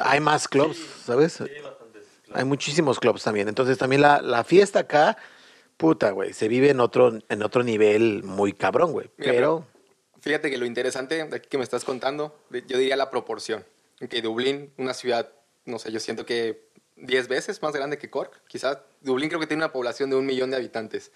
hay 0.03 0.21
más 0.21 0.47
clubs, 0.47 0.79
¿sabes? 1.07 1.35
Sí, 1.35 1.45
hay 2.33 2.45
muchísimos 2.45 3.01
clubs 3.01 3.23
también, 3.23 3.49
entonces 3.49 3.79
también 3.79 4.03
la, 4.03 4.21
la 4.23 4.45
fiesta 4.45 4.81
acá, 4.81 5.17
puta, 5.77 6.11
güey, 6.11 6.33
se 6.33 6.49
vive 6.49 6.71
en 6.71 6.81
otro 6.81 7.19
en 7.29 7.43
otro 7.43 7.63
nivel 7.63 8.23
muy 8.23 8.53
cabrón, 8.53 8.93
güey, 8.93 9.11
Mira, 9.17 9.33
pero 9.33 9.67
Fíjate 10.21 10.51
que 10.51 10.59
lo 10.59 10.67
interesante 10.67 11.27
de 11.27 11.37
aquí 11.37 11.49
que 11.49 11.59
me 11.59 11.65
estás 11.65 11.85
contando, 11.85 12.39
yo 12.51 12.79
diría 12.79 12.97
la 12.97 13.11
proporción. 13.11 13.65
Que 14.09 14.23
Dublín, 14.23 14.73
una 14.77 14.95
ciudad, 14.95 15.31
no 15.65 15.79
sé, 15.79 15.93
yo 15.93 16.01
siento 16.01 16.27
que 16.27 16.69
10 16.97 17.29
veces 17.29 17.63
más 17.63 17.73
grande 17.73 17.99
que 17.99 18.11
Cork, 18.11 18.43
quizás. 18.47 18.79
Dublín 19.01 19.29
creo 19.29 19.41
que 19.41 19.47
tiene 19.47 19.63
una 19.63 19.73
población 19.73 20.11
de 20.11 20.17
un 20.17 20.27
millón 20.27 20.51
de 20.51 20.57
habitantes. 20.57 21.11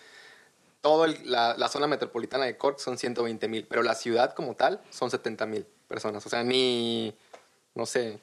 Toda 0.81 1.09
la, 1.25 1.55
la 1.57 1.69
zona 1.69 1.87
metropolitana 1.87 2.45
de 2.45 2.57
Cork 2.57 2.79
son 2.79 2.97
120 2.97 3.47
mil, 3.49 3.67
pero 3.67 3.83
la 3.83 3.95
ciudad 3.95 4.33
como 4.35 4.55
tal 4.55 4.81
son 4.91 5.11
70 5.11 5.47
mil 5.47 5.67
personas. 5.87 6.25
O 6.25 6.29
sea, 6.31 6.43
ni, 6.43 7.15
no 7.75 7.85
sé, 7.85 8.19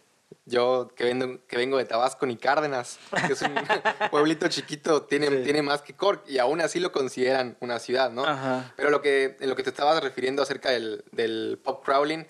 yo 0.46 0.90
que, 0.96 1.06
vengo- 1.06 1.40
que 1.48 1.58
vengo 1.58 1.78
de 1.78 1.86
Tabasco, 1.86 2.26
ni 2.26 2.38
Cárdenas, 2.38 3.00
que 3.28 3.34
es 3.34 3.42
un 3.42 3.54
pueblito 4.12 4.48
chiquito, 4.48 5.04
tiene, 5.04 5.28
Sí. 5.30 5.44
tiene 5.44 5.62
más 5.62 5.82
que 5.82 5.96
Cork 5.96 6.28
y 6.28 6.40
aún 6.40 6.62
así 6.62 6.80
lo 6.80 6.92
consideran 6.92 7.58
una 7.62 7.80
ciudad, 7.80 8.12
¿no? 8.12 8.26
Ajá. 8.26 8.74
Pero 8.76 8.90
lo 8.90 9.02
que, 9.02 9.38
en 9.40 9.50
lo 9.50 9.56
que 9.56 9.64
te 9.64 9.70
estabas 9.70 10.02
refiriendo 10.04 10.42
acerca 10.42 10.70
del, 10.72 11.04
del 11.12 11.60
pub 11.64 11.82
crawling, 11.84 12.26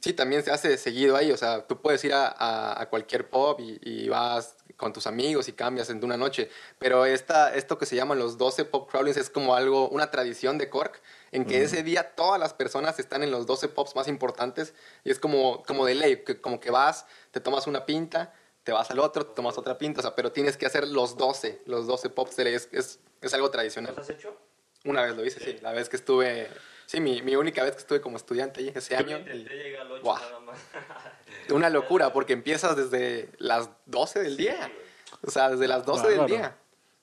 sí, 0.00 0.12
también 0.14 0.42
se 0.42 0.50
hace 0.50 0.76
seguido 0.78 1.16
ahí. 1.16 1.30
O 1.32 1.36
sea, 1.36 1.66
tú 1.66 1.80
puedes 1.80 2.02
ir 2.04 2.14
a, 2.14 2.26
a- 2.28 2.80
a 2.82 2.88
cualquier 2.88 3.28
pub 3.28 3.60
y, 3.60 3.78
y 3.82 4.08
vas 4.08 4.56
con 4.76 4.94
tus 4.94 5.06
amigos 5.06 5.46
y 5.46 5.52
cambias 5.52 5.90
en 5.90 6.02
una 6.02 6.16
noche. 6.16 6.48
Pero 6.78 7.04
esta, 7.04 7.54
esto 7.54 7.76
que 7.76 7.84
se 7.84 7.96
llaman 7.96 8.18
los 8.18 8.38
12 8.38 8.64
pub 8.64 8.88
crawlings 8.88 9.18
es 9.18 9.28
como 9.28 9.54
algo, 9.54 9.90
una 9.90 10.10
tradición 10.10 10.56
de 10.56 10.70
Cork, 10.70 11.02
en 11.32 11.44
que 11.44 11.62
ese 11.62 11.82
día 11.82 12.14
todas 12.14 12.40
las 12.40 12.54
personas 12.54 12.98
están 12.98 13.22
en 13.22 13.30
los 13.30 13.46
12 13.46 13.68
pubs 13.68 13.94
más 13.94 14.08
importantes 14.08 14.72
y 15.04 15.10
es 15.10 15.18
como, 15.18 15.62
como 15.64 15.84
de 15.84 15.94
ley, 15.96 16.24
que, 16.24 16.40
como 16.40 16.60
que 16.60 16.70
vas, 16.70 17.04
te 17.30 17.40
tomas 17.40 17.66
una 17.66 17.86
pinta, 17.86 18.32
te 18.64 18.72
vas 18.72 18.90
al 18.90 18.98
otro, 18.98 19.26
te 19.26 19.34
tomas 19.34 19.56
otra 19.58 19.78
pinta, 19.78 20.00
o 20.00 20.02
sea, 20.02 20.14
pero 20.14 20.32
tienes 20.32 20.56
que 20.56 20.66
hacer 20.66 20.86
los 20.88 21.16
12, 21.16 21.62
los 21.66 21.86
12 21.86 22.10
pubs 22.10 22.36
de 22.36 22.44
ley. 22.44 22.54
Es, 22.54 22.68
es, 22.72 23.00
es 23.20 23.34
algo 23.34 23.50
tradicional. 23.50 23.94
¿Los 23.96 24.08
has 24.08 24.16
hecho? 24.16 24.36
Una 24.84 25.02
vez 25.02 25.14
lo 25.16 25.24
hice, 25.24 25.40
sí. 25.40 25.58
La 25.62 25.72
vez 25.72 25.88
que 25.88 25.96
estuve. 25.96 26.48
Sí, 26.86 27.00
mi, 27.00 27.22
mi 27.22 27.36
única 27.36 27.62
vez 27.62 27.72
que 27.72 27.78
estuve 27.78 28.00
como 28.00 28.16
estudiante 28.16 28.60
ahí 28.60 28.72
ese 28.74 28.94
Yo 28.94 28.98
año. 29.00 29.18
intenté 29.18 29.54
llegar 29.54 29.82
al 29.82 29.92
8 29.92 30.02
Guau. 30.02 30.18
nada 30.18 30.40
más. 30.40 30.58
Una 31.50 31.68
locura, 31.70 32.12
porque 32.12 32.32
empiezas 32.32 32.76
desde 32.76 33.28
las 33.38 33.68
12 33.86 34.22
del 34.22 34.36
día. 34.36 34.70
O 35.22 35.30
sea, 35.30 35.50
desde 35.50 35.68
las 35.68 35.84
12 35.84 36.08
del 36.08 36.18
Bárbaro. 36.18 36.34
día. 36.34 36.56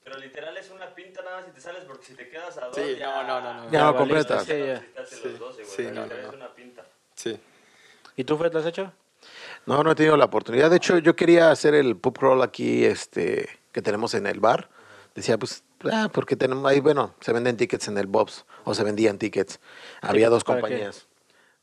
Pero 0.04 0.18
literal 0.20 0.56
es 0.58 0.70
una 0.72 0.96
pinta 0.96 1.22
nada 1.22 1.42
más 1.42 1.50
y 1.50 1.52
te 1.52 1.60
sales 1.60 1.84
porque 1.84 2.06
si 2.06 2.14
te 2.16 2.30
quedas 2.30 2.58
a 2.58 2.68
dos 2.68 2.76
Sí, 2.76 2.96
ya... 2.98 3.24
no, 3.24 3.24
no, 3.28 3.42
no, 3.42 3.54
no. 3.66 3.72
Ya 3.72 3.80
no 3.84 3.94
valiste, 3.94 3.98
completas. 3.98 4.46
sí, 4.46 4.58
ya. 4.58 5.06
Sí, 5.06 5.22
los 5.30 5.40
12, 5.40 5.64
güey. 5.64 5.66
sí, 5.66 5.76
pero 5.78 5.92
no, 5.94 6.04
literal 6.04 6.22
no, 6.24 6.28
Es 6.28 6.32
no. 6.40 6.46
una 6.46 6.56
pinta. 6.56 6.86
Sí. 7.14 7.40
¿Y 8.16 8.24
tú, 8.24 8.38
Fred, 8.38 8.54
lo 8.54 8.60
has 8.60 8.66
hecho? 8.66 8.92
No, 9.68 9.84
no 9.84 9.92
he 9.92 9.96
tenido 9.96 10.18
la 10.18 10.26
oportunidad. 10.26 10.72
De 10.72 10.78
hecho, 10.78 10.98
yo 10.98 11.16
quería 11.16 11.52
hacer 11.52 11.76
el 11.76 11.96
pub 11.96 12.18
crawl 12.18 12.42
aquí, 12.42 12.86
este, 12.86 13.48
que 13.72 13.82
tenemos 13.82 14.14
en 14.16 14.26
el 14.26 14.40
bar. 14.40 14.70
Decía, 15.14 15.38
pues, 15.38 15.64
ah, 15.92 16.10
porque 16.12 16.36
tenemos 16.36 16.66
ahí, 16.66 16.80
bueno, 16.80 17.14
se 17.20 17.34
venden 17.34 17.58
tickets 17.58 17.88
en 17.88 17.98
el 17.98 18.08
Bob's, 18.08 18.46
o 18.64 18.74
se 18.74 18.84
vendían 18.84 19.18
tickets. 19.18 19.60
Había 20.02 20.28
¿Tickets 20.28 20.32
dos 20.32 20.44
compañías. 20.44 21.08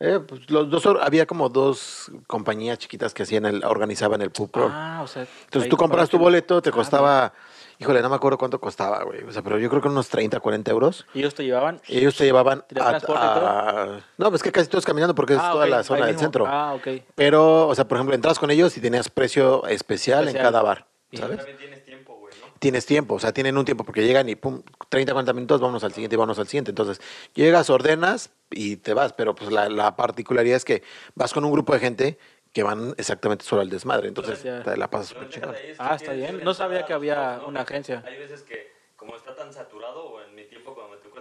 Eh, 0.01 0.21
pues, 0.27 0.51
los 0.51 0.69
dos, 0.69 0.87
había 1.01 1.25
como 1.25 1.49
dos 1.49 2.11
compañías 2.27 2.79
chiquitas 2.79 3.15
que 3.15 3.23
hacían 3.23 3.47
el, 3.47 3.65
organizaban 3.65 4.21
el 4.23 4.31
pub 4.31 4.51
crawl. 4.51 4.71
Ah, 4.73 5.01
o 5.03 5.07
sea. 5.07 5.27
Entonces 5.45 5.71
tú 5.71 5.77
compras 5.77 6.11
tu 6.11 6.19
boleto, 6.19 6.61
te 6.61 6.71
Ah, 6.71 6.73
costaba, 6.73 7.33
híjole, 7.79 8.01
no 8.03 8.09
me 8.09 8.17
acuerdo 8.17 8.39
cuánto 8.39 8.61
costaba, 8.61 9.03
güey. 9.05 9.23
O 9.25 9.33
sea, 9.33 9.43
pero 9.43 9.59
yo 9.59 9.69
creo 9.71 9.81
que 9.83 9.89
unos 9.89 10.09
30, 10.09 10.41
40 10.41 10.71
euros. 10.71 11.07
¿Y 11.15 11.21
ellos 11.21 11.35
te 11.35 11.45
llevaban? 11.45 11.81
Y 11.89 11.99
ellos 11.99 12.17
te 12.17 12.25
llevaban 12.25 12.65
¿Te 12.69 12.75
daban 12.77 12.93
transporte 13.01 13.25
y 13.25 13.29
a- 13.29 14.01
No, 14.19 14.31
pues 14.31 14.43
que 14.43 14.53
casi 14.53 14.69
todos 14.69 14.85
caminando 14.85 15.15
porque 15.15 15.35
es 15.35 15.41
Ah, 15.43 15.51
toda 15.53 15.67
la 15.67 15.79
ahí 15.79 15.85
zona 15.85 16.01
del 16.07 16.15
mismo. 16.15 16.21
centro. 16.23 16.47
Ah, 16.47 16.75
ok. 16.75 16.89
Pero, 17.15 17.69
o 17.69 17.75
sea, 17.75 17.87
por 17.87 17.99
ejemplo, 17.99 18.15
entras 18.15 18.39
con 18.39 18.51
ellos 18.51 18.77
y 18.77 18.81
tenías 18.81 19.09
precio 19.09 19.67
especial, 19.67 20.29
en 20.29 20.35
cada 20.35 20.63
bar, 20.63 20.87
Y 21.11 21.17
¿sabes? 21.19 21.37
También 21.39 21.59
tienes 21.59 21.85
tiempo, 21.85 22.15
güey, 22.19 22.35
¿no? 22.41 22.47
Tienes 22.59 22.87
tiempo, 22.87 23.15
o 23.15 23.19
sea, 23.21 23.33
tienen 23.33 23.57
un 23.59 23.65
tiempo 23.65 23.85
porque 23.85 24.03
llegan 24.05 24.29
y 24.29 24.35
pum, 24.37 24.63
30, 24.89 25.13
40 25.13 25.33
minutos, 25.33 25.61
vámonos 25.61 25.85
al 25.85 25.93
siguiente 25.93 26.15
y 26.15 26.19
vámonos 26.19 26.39
al 26.39 26.47
siguiente. 26.49 26.71
Entonces, 26.71 27.01
llegas, 27.35 27.71
ordenas 27.71 28.31
y 28.51 28.77
te 28.77 28.95
vas, 28.95 29.13
pero 29.13 29.35
pues 29.35 29.53
la, 29.53 29.69
la 29.69 29.97
particularidad 29.97 30.57
es 30.57 30.65
que 30.65 30.83
vas 31.15 31.33
con 31.33 31.45
un 31.45 31.53
grupo 31.53 31.73
de 31.73 31.79
gente 31.81 32.19
que 32.55 32.63
van 32.63 32.95
exactamente 32.97 33.45
solo 33.45 33.63
al 33.63 33.69
desmadre, 33.69 34.07
entonces 34.09 34.43
Ya. 34.45 34.63
te 34.63 34.77
la 34.77 34.89
pasas 34.89 35.09
súper 35.09 35.29
chingón. 35.29 35.57
Ah, 35.79 35.97
está 35.97 36.13
bien. 36.13 36.43
No 36.45 36.55
sabía 36.55 36.87
que 36.87 36.93
había 36.93 37.41
una 37.45 37.63
agencia. 37.63 38.03
Hay 38.07 38.17
veces 38.17 38.43
que, 38.43 38.73
como 38.95 39.17
está 39.17 39.35
tan 39.35 39.53
saturado, 39.53 40.05
o 40.05 40.23
en 40.23 40.35
mi 40.37 40.45
tiempo 40.45 40.73
cuando 40.73 40.95
me 40.95 41.03
tocó 41.03 41.15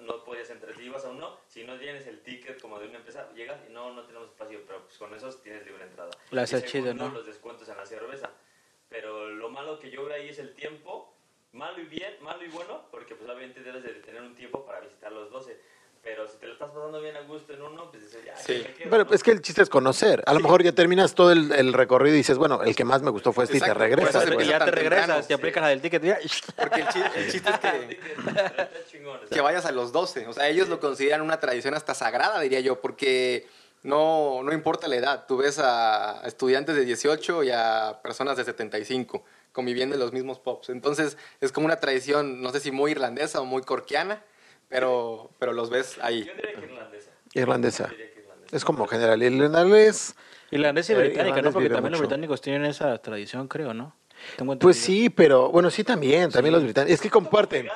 no 0.00 0.24
podías 0.24 0.50
entrar. 0.50 0.74
Si 0.74 0.82
ibas 0.82 1.04
a 1.04 1.10
uno, 1.10 1.38
si 1.46 1.62
no 1.62 1.78
tienes 1.78 2.06
el 2.08 2.20
ticket 2.22 2.60
como 2.60 2.80
de 2.80 2.88
una 2.88 2.98
empresa, 2.98 3.28
llegas 3.34 3.60
y 3.68 3.72
no, 3.72 3.92
no 3.92 4.02
tenemos 4.02 4.28
espacio, 4.30 4.60
pero 4.66 4.82
pues 4.82 4.98
con 4.98 5.14
esos 5.14 5.40
tienes 5.42 5.64
libre 5.64 5.84
entrada. 5.84 6.10
La 6.32 6.40
Y 6.40 6.44
haces 6.44 6.64
chido, 6.64 6.92
¿no? 6.92 7.08
los 7.10 7.24
descuentos 7.24 7.68
en 7.68 7.76
la 7.76 7.86
cerveza. 7.86 8.30
Pero 8.88 9.28
lo 9.30 9.48
malo 9.48 9.78
que 9.78 9.90
yo 9.90 10.04
veo 10.04 10.16
ahí 10.16 10.30
es 10.30 10.40
el 10.40 10.54
tiempo, 10.54 11.14
malo 11.52 11.80
y 11.80 11.84
bien, 11.84 12.16
malo 12.20 12.42
y 12.44 12.48
bueno, 12.48 12.86
porque 12.90 13.14
pues 13.14 13.30
obviamente 13.30 13.62
debes 13.62 13.84
de 13.84 13.90
tener 13.94 14.22
un 14.22 14.34
tiempo 14.34 14.66
para 14.66 14.80
visitar 14.80 15.12
los 15.12 15.30
12. 15.30 15.56
Pero 16.02 16.26
si 16.26 16.38
te 16.38 16.46
lo 16.46 16.54
estás 16.54 16.70
pasando 16.70 16.98
bien 17.02 17.14
a 17.16 17.20
gusto 17.20 17.52
en 17.52 17.60
uno, 17.60 17.90
pues 17.90 18.02
dices, 18.04 18.24
ya, 18.24 18.34
Sí. 18.36 18.64
me 18.66 18.74
quedo, 18.74 18.90
Pero 18.90 19.04
¿no? 19.04 19.12
es 19.12 19.22
que 19.22 19.30
el 19.32 19.42
chiste 19.42 19.60
es 19.60 19.68
conocer. 19.68 20.22
A 20.26 20.32
lo 20.32 20.40
mejor 20.40 20.62
ya 20.62 20.72
terminas 20.72 21.14
todo 21.14 21.30
el, 21.30 21.52
el 21.52 21.74
recorrido 21.74 22.14
y 22.14 22.18
dices, 22.18 22.38
bueno, 22.38 22.62
el 22.62 22.74
que 22.74 22.84
más 22.84 23.02
me 23.02 23.10
gustó 23.10 23.32
fue 23.34 23.44
este 23.44 23.58
Exacto, 23.58 23.74
y 23.74 23.76
te 23.76 23.96
regresas. 23.96 24.26
empieza 24.26 24.50
ya 24.50 24.64
te 24.64 24.70
regresas, 24.70 25.00
temprano, 25.06 25.26
te 25.26 25.34
aplicas 25.34 25.62
la 25.62 25.68
del 25.68 25.80
ticket. 25.82 26.02
ya. 26.02 26.18
Porque 26.56 26.80
el, 26.80 26.88
chi- 26.88 27.02
el 27.16 27.30
chiste 27.30 27.50
es 27.50 27.58
que. 27.58 28.00
Que 29.30 29.40
vayas 29.40 29.64
a 29.66 29.72
los 29.72 29.92
12. 29.92 30.26
O 30.26 30.32
sea, 30.32 30.48
ellos 30.48 30.68
lo 30.68 30.80
consideran 30.80 31.20
una 31.22 31.38
tradición 31.38 31.74
hasta 31.74 31.94
sagrada, 31.94 32.40
diría 32.40 32.60
yo, 32.60 32.80
porque 32.80 33.46
no, 33.82 34.42
no 34.42 34.52
importa 34.52 34.88
la 34.88 34.96
edad. 34.96 35.24
Tú 35.28 35.36
ves 35.38 35.58
a 35.58 36.22
estudiantes 36.24 36.74
de 36.76 36.84
18 36.84 37.44
y 37.44 37.50
a 37.50 38.00
personas 38.02 38.36
de 38.36 38.44
75 38.44 39.24
conviviendo 39.52 39.94
en 39.94 40.00
los 40.00 40.12
mismos 40.12 40.38
pubs. 40.38 40.68
Entonces, 40.70 41.16
es 41.40 41.52
como 41.52 41.66
una 41.66 41.76
tradición, 41.76 42.40
no 42.42 42.50
sé 42.50 42.60
si 42.60 42.70
muy 42.70 42.92
irlandesa 42.92 43.40
o 43.40 43.44
muy 43.44 43.62
corquiana, 43.62 44.22
pero, 44.70 45.30
pero 45.38 45.52
los 45.52 45.68
ves 45.68 45.98
ahí. 46.00 46.24
Yo 46.24 46.32
diría 46.34 46.52
que 46.54 46.64
irlandesa. 46.64 47.10
Irlandesa. 47.34 47.84
Yo 47.84 47.90
diría 47.90 48.12
que 48.14 48.20
irlandesa. 48.20 48.56
Es 48.56 48.64
como 48.64 48.86
general. 48.86 49.22
Irlandés, 49.22 50.14
Irlandesa 50.52 50.92
y 50.92 50.96
Eh, 50.96 50.98
británica, 50.98 51.22
¿no? 51.22 51.28
irlandés 51.28 51.52
Porque 51.52 51.64
vive 51.68 51.74
también 51.74 51.92
los 51.92 52.00
mucho. 52.00 52.08
británicos 52.08 52.40
tienen 52.40 52.64
esa 52.64 52.96
tradición, 52.98 53.46
creo, 53.48 53.74
¿no? 53.74 53.94
Pues 54.60 54.76
sí, 54.78 55.08
pero 55.08 55.48
bueno, 55.50 55.70
sí 55.70 55.82
también, 55.82 56.30
también 56.30 56.52
los 56.52 56.62
británicos. 56.62 56.92
Es 56.94 57.00
que 57.00 57.08
comparten. 57.10 57.68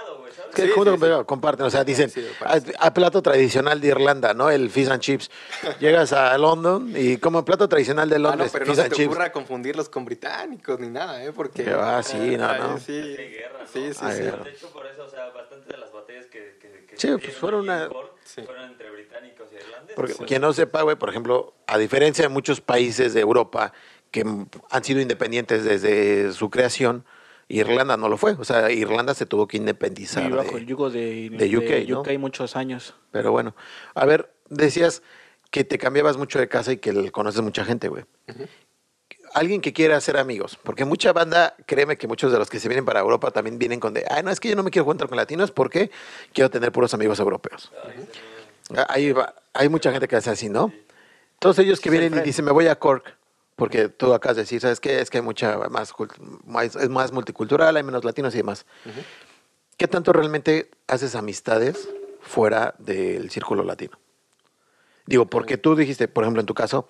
Sí, 0.54 0.68
junto 0.72 0.94
sí, 0.96 1.00
sí. 1.02 1.24
comparten, 1.26 1.66
o 1.66 1.70
sea, 1.70 1.82
dicen, 1.82 2.08
Sí, 2.10 2.24
a, 2.40 2.44
parecido. 2.44 2.74
a 2.78 2.94
plato 2.94 3.22
tradicional 3.22 3.80
de 3.80 3.88
Irlanda, 3.88 4.34
¿no? 4.34 4.50
El 4.50 4.70
fish 4.70 4.88
and 4.88 5.00
chips. 5.00 5.28
Llegas 5.80 6.12
a 6.12 6.36
London 6.38 6.92
y 6.94 7.16
como 7.16 7.44
plato 7.44 7.68
tradicional 7.68 8.08
de 8.08 8.16
Ah, 8.16 8.18
no, 8.20 8.28
Londres, 8.28 8.50
pero 8.52 8.66
no 8.66 8.70
fish 8.70 8.76
se 8.76 8.82
and 8.82 8.90
te 8.90 8.96
chips. 8.96 9.08
ocurra 9.08 9.32
confundirlos 9.32 9.88
con 9.88 10.04
británicos 10.04 10.78
ni 10.78 10.88
nada, 10.88 11.24
¿eh? 11.24 11.32
Porque... 11.32 11.68
Ah, 11.70 12.02
sí, 12.04 12.36
no, 12.36 12.56
no. 12.58 12.78
Sí, 12.78 13.16
¿no? 13.18 13.66
sí, 13.66 13.92
sí. 13.94 14.04
Sí. 14.12 14.22
De 14.22 14.50
hecho, 14.50 14.68
por 14.70 14.86
eso, 14.86 15.04
o 15.06 15.08
sea, 15.08 15.30
bastantes 15.30 15.66
de 15.66 15.76
las 15.78 15.92
batallas 15.92 16.26
que 16.26 16.53
Sí, 16.96 17.08
pues 17.20 17.36
fueron 17.36 17.60
una- 17.62 17.88
Sí. 18.24 18.42
fueron 18.42 18.70
entre 18.70 18.90
británicos 18.90 19.46
y 19.52 19.56
irlandeses. 19.56 19.96
Porque 19.96 20.14
Pues, 20.14 20.28
quien 20.28 20.40
no 20.42 20.52
sepa, 20.52 20.82
güey, 20.82 20.96
por 20.96 21.08
ejemplo, 21.10 21.54
a 21.66 21.78
diferencia 21.78 22.22
de 22.22 22.28
muchos 22.28 22.60
países 22.60 23.14
de 23.14 23.20
Europa 23.20 23.72
que 24.10 24.24
han 24.70 24.84
sido 24.84 25.00
independientes 25.00 25.64
desde 25.64 26.32
su 26.32 26.48
creación, 26.50 27.04
Irlanda 27.48 27.96
no 27.96 28.08
lo 28.08 28.16
fue. 28.16 28.32
O 28.32 28.44
sea, 28.44 28.70
Irlanda 28.70 29.12
se 29.14 29.26
tuvo 29.26 29.46
que 29.46 29.56
independizar. 29.58 30.24
Y 30.24 30.30
de- 30.30 30.36
bajo 30.36 30.56
el 30.56 30.66
yugo 30.66 30.88
de, 30.90 31.28
de 31.30 31.56
UK, 31.58 31.88
¿no? 31.88 32.18
muchos 32.18 32.56
años. 32.56 32.94
Pero 33.10 33.30
bueno, 33.32 33.54
a 33.94 34.06
ver, 34.06 34.32
decías 34.48 35.02
que 35.50 35.62
te 35.64 35.76
cambiabas 35.78 36.16
mucho 36.16 36.38
de 36.38 36.48
casa 36.48 36.72
y 36.72 36.78
que 36.78 37.10
conoces 37.12 37.42
mucha 37.42 37.64
gente, 37.64 37.88
güey. 37.88 38.04
Alguien 39.34 39.60
que 39.60 39.72
quiera 39.72 39.96
hacer 39.96 40.16
amigos, 40.16 40.56
porque 40.62 40.84
mucha 40.84 41.12
banda, 41.12 41.56
créeme 41.66 41.98
que 41.98 42.06
muchos 42.06 42.30
de 42.32 42.38
los 42.38 42.48
que 42.48 42.60
se 42.60 42.68
vienen 42.68 42.84
para 42.84 43.00
Europa 43.00 43.30
también 43.32 43.58
vienen 43.58 43.80
con 43.80 43.92
de, 43.92 44.04
ay, 44.08 44.22
no, 44.22 44.30
es 44.30 44.38
que 44.38 44.48
yo 44.48 44.54
no 44.56 44.62
me 44.62 44.70
quiero 44.70 44.84
juntar 44.84 45.08
con 45.08 45.16
latinos 45.16 45.50
porque 45.50 45.90
quiero 46.32 46.50
tener 46.50 46.70
puros 46.70 46.94
amigos 46.94 47.18
europeos. 47.18 47.72
Va- 48.70 49.34
hay 49.52 49.68
mucha 49.68 49.90
gente 49.92 50.06
que 50.08 50.16
hace 50.16 50.30
así, 50.30 50.48
¿no? 50.48 50.72
Todos 51.40 51.58
ellos 51.58 51.80
que 51.80 51.90
vienen 51.90 52.12
y 52.14 52.22
dicen, 52.26 52.44
me 52.44 52.52
voy 52.52 52.68
a 52.68 52.76
Cork, 52.78 53.16
porque 53.56 53.88
tú 53.88 54.14
acabas 54.14 54.36
de 54.36 54.42
decir, 54.42 54.60
¿sabes 54.60 54.78
qué? 54.80 55.00
Es 55.00 55.10
que 55.10 55.18
hay 55.18 55.22
mucha 55.24 55.58
más, 55.68 55.92
más- 56.46 56.76
es 56.76 56.88
más 56.88 57.10
multicultural, 57.12 57.76
hay 57.76 57.82
menos 57.82 58.04
latinos 58.04 58.34
y 58.34 58.38
demás. 58.38 58.64
¿Qué 59.76 59.88
tanto 59.88 60.12
realmente 60.12 60.70
haces 60.86 61.16
amistades 61.16 61.88
fuera 62.20 62.74
del 62.78 63.30
círculo 63.30 63.64
latino? 63.64 63.98
Digo, 65.06 65.26
porque 65.26 65.58
tú 65.58 65.74
dijiste, 65.76 66.06
por 66.08 66.22
ejemplo, 66.24 66.40
en 66.40 66.46
tu 66.46 66.54
caso, 66.54 66.88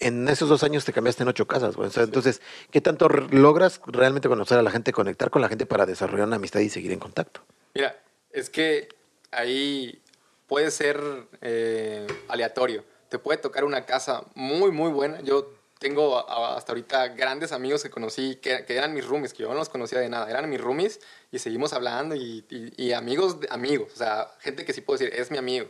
en 0.00 0.28
esos 0.28 0.48
dos 0.48 0.62
años 0.64 0.84
te 0.84 0.92
cambiaste 0.92 1.22
en 1.22 1.28
ocho 1.28 1.46
casas, 1.46 1.74
Entonces, 1.96 2.40
¿qué 2.70 2.80
tanto 2.80 3.08
logras 3.08 3.80
realmente 3.86 4.28
conocer 4.28 4.58
a 4.58 4.62
la 4.62 4.70
gente, 4.70 4.92
conectar 4.92 5.30
con 5.30 5.42
la 5.42 5.48
gente 5.48 5.66
para 5.66 5.86
desarrollar 5.86 6.26
una 6.26 6.36
amistad 6.36 6.60
y 6.60 6.68
seguir 6.70 6.92
en 6.92 6.98
contacto? 6.98 7.40
Mira, 7.74 7.98
es 8.30 8.50
que 8.50 8.88
ahí 9.30 10.00
puede 10.46 10.70
ser 10.70 11.00
eh, 11.40 12.06
aleatorio. 12.28 12.84
Te 13.08 13.18
puede 13.18 13.38
tocar 13.38 13.64
una 13.64 13.86
casa 13.86 14.22
muy, 14.34 14.70
muy 14.70 14.90
buena. 14.90 15.20
Yo 15.22 15.54
tengo 15.78 16.18
hasta 16.28 16.72
ahorita 16.72 17.08
grandes 17.08 17.52
amigos 17.52 17.82
que 17.82 17.90
conocí, 17.90 18.36
que, 18.36 18.64
eran 18.68 18.92
mis 18.94 19.06
roomies, 19.06 19.32
que 19.32 19.44
yo 19.44 19.48
no 19.48 19.54
los 19.54 19.68
conocía 19.68 20.00
de 20.00 20.08
nada. 20.08 20.28
Eran 20.28 20.48
mis 20.50 20.60
roomies 20.60 21.00
y 21.30 21.38
seguimos 21.38 21.72
hablando 21.72 22.14
y, 22.16 22.44
y- 22.50 22.72
y 22.88 22.92
amigos 22.92 23.36
amigos. 23.50 23.92
O 23.94 23.96
sea, 23.96 24.28
gente 24.40 24.64
que 24.64 24.72
sí 24.72 24.80
puedo 24.80 24.98
decir, 24.98 25.14
es 25.18 25.30
mi 25.30 25.38
amigo. 25.38 25.68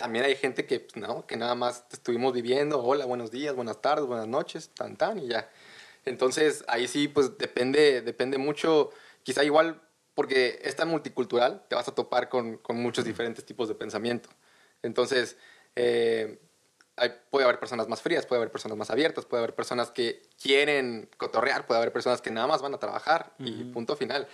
También 0.00 0.24
hay 0.24 0.34
gente 0.34 0.64
que, 0.64 0.80
pues, 0.80 0.96
no, 0.96 1.26
que 1.26 1.36
nada 1.36 1.54
más 1.54 1.84
estuvimos 1.92 2.32
viviendo, 2.32 2.82
hola, 2.82 3.04
buenos 3.04 3.30
días, 3.30 3.54
buenas 3.54 3.82
tardes, 3.82 4.06
buenas 4.06 4.26
noches, 4.26 4.70
tan, 4.70 4.96
tan, 4.96 5.18
y 5.18 5.28
ya. 5.28 5.50
Entonces, 6.06 6.64
ahí 6.68 6.88
sí, 6.88 7.06
pues 7.06 7.36
depende, 7.36 8.00
depende 8.00 8.38
mucho, 8.38 8.92
quizá 9.22 9.44
igual 9.44 9.78
porque 10.14 10.58
es 10.64 10.74
tan 10.74 10.88
multicultural, 10.88 11.66
te 11.68 11.74
vas 11.74 11.86
a 11.86 11.94
topar 11.94 12.30
con, 12.30 12.56
con 12.56 12.78
muchos 12.80 13.04
diferentes 13.04 13.44
tipos 13.44 13.68
de 13.68 13.74
pensamiento. 13.74 14.30
Entonces, 14.82 15.36
eh, 15.76 16.40
hay- 16.96 17.12
puede 17.28 17.44
haber 17.44 17.60
personas 17.60 17.86
más 17.86 18.00
frías, 18.00 18.24
puede 18.24 18.38
haber 18.38 18.50
personas 18.50 18.78
más 18.78 18.88
abiertas, 18.88 19.26
puede 19.26 19.42
haber 19.42 19.54
personas 19.54 19.90
que 19.90 20.22
quieren 20.42 21.10
cotorrear, 21.18 21.66
puede 21.66 21.76
haber 21.76 21.92
personas 21.92 22.22
que 22.22 22.30
nada 22.30 22.46
más 22.46 22.62
van 22.62 22.72
a 22.72 22.78
trabajar 22.78 23.34
y 23.38 23.64
punto 23.64 23.96
final. 23.96 24.26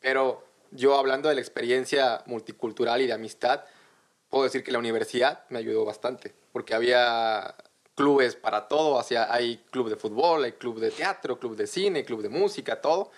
Pero 0.00 0.42
yo 0.70 0.98
hablando 0.98 1.28
de 1.28 1.34
la 1.34 1.42
experiencia 1.42 2.22
multicultural 2.24 3.02
y 3.02 3.06
de 3.06 3.12
amistad, 3.12 3.66
puedo 4.32 4.44
decir 4.44 4.64
que 4.64 4.72
la 4.72 4.78
universidad 4.78 5.44
me 5.50 5.58
ayudó 5.58 5.84
bastante, 5.84 6.34
porque 6.52 6.74
había 6.74 7.54
clubes 7.94 8.34
para 8.34 8.66
todo, 8.66 8.98
hacia, 8.98 9.30
hay 9.32 9.58
club 9.70 9.90
de 9.90 9.96
fútbol, 9.96 10.44
hay 10.44 10.52
club 10.52 10.80
de 10.80 10.90
teatro, 10.90 11.38
club 11.38 11.54
de 11.54 11.66
cine, 11.66 12.02
club 12.02 12.22
de 12.22 12.30
música, 12.30 12.80
todo, 12.80 13.10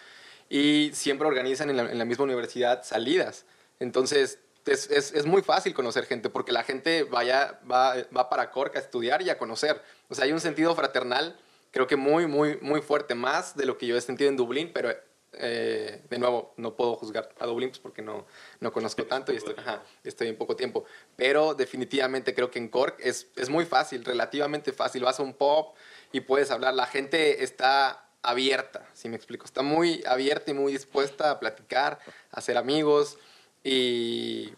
y 0.48 0.90
siempre 0.92 1.28
organizan 1.28 1.70
en 1.70 1.76
la, 1.76 1.84
en 1.84 1.98
la 1.98 2.04
misma 2.04 2.24
universidad 2.24 2.82
salidas. 2.82 3.46
Entonces, 3.78 4.40
es, 4.66 4.90
es- 4.90 5.12
es 5.12 5.24
muy 5.24 5.42
fácil 5.42 5.72
conocer 5.72 6.04
gente, 6.06 6.30
porque 6.30 6.50
la 6.50 6.64
gente 6.64 7.04
vaya, 7.04 7.60
va, 7.70 7.94
va 8.16 8.28
para 8.28 8.50
Cork 8.50 8.74
a 8.74 8.80
estudiar 8.80 9.22
y 9.22 9.30
a 9.30 9.38
conocer. 9.38 9.80
O 10.08 10.16
sea, 10.16 10.24
hay 10.24 10.32
un 10.32 10.40
sentido 10.40 10.74
fraternal, 10.74 11.38
creo 11.70 11.86
que 11.86 11.94
muy, 11.96 12.26
muy, 12.26 12.58
muy 12.60 12.80
fuerte, 12.82 13.14
más 13.14 13.56
de 13.56 13.66
lo 13.66 13.78
que 13.78 13.86
yo 13.86 13.96
he 13.96 14.00
sentido 14.00 14.30
en 14.30 14.36
Dublín, 14.36 14.72
pero 14.74 14.92
eh, 15.38 16.02
de 16.08 16.18
nuevo, 16.18 16.54
no 16.56 16.74
puedo 16.74 16.96
juzgar 16.96 17.30
a 17.38 17.46
Dublín 17.46 17.70
pues, 17.70 17.78
porque 17.78 18.02
no, 18.02 18.26
no 18.60 18.72
conozco 18.72 19.04
tanto 19.04 19.32
y 19.32 19.36
estoy, 19.36 19.54
ajá, 19.56 19.82
estoy 20.02 20.28
en 20.28 20.36
poco 20.36 20.56
tiempo. 20.56 20.84
Pero 21.16 21.54
definitivamente 21.54 22.34
creo 22.34 22.50
que 22.50 22.58
en 22.58 22.68
Cork 22.68 22.96
es, 23.00 23.28
es 23.36 23.48
muy 23.48 23.64
fácil, 23.64 24.04
relativamente 24.04 24.72
fácil. 24.72 25.04
Vas 25.04 25.20
a 25.20 25.22
un 25.22 25.34
pop 25.34 25.76
y 26.12 26.20
puedes 26.20 26.50
hablar. 26.50 26.74
La 26.74 26.86
gente 26.86 27.42
está 27.42 28.08
abierta, 28.22 28.88
si 28.94 29.08
me 29.08 29.16
explico. 29.16 29.44
Está 29.44 29.62
muy 29.62 30.02
abierta 30.06 30.50
y 30.50 30.54
muy 30.54 30.72
dispuesta 30.72 31.30
a 31.30 31.40
platicar, 31.40 31.98
a 32.30 32.40
ser 32.40 32.56
amigos. 32.56 33.18
Y 33.62 34.52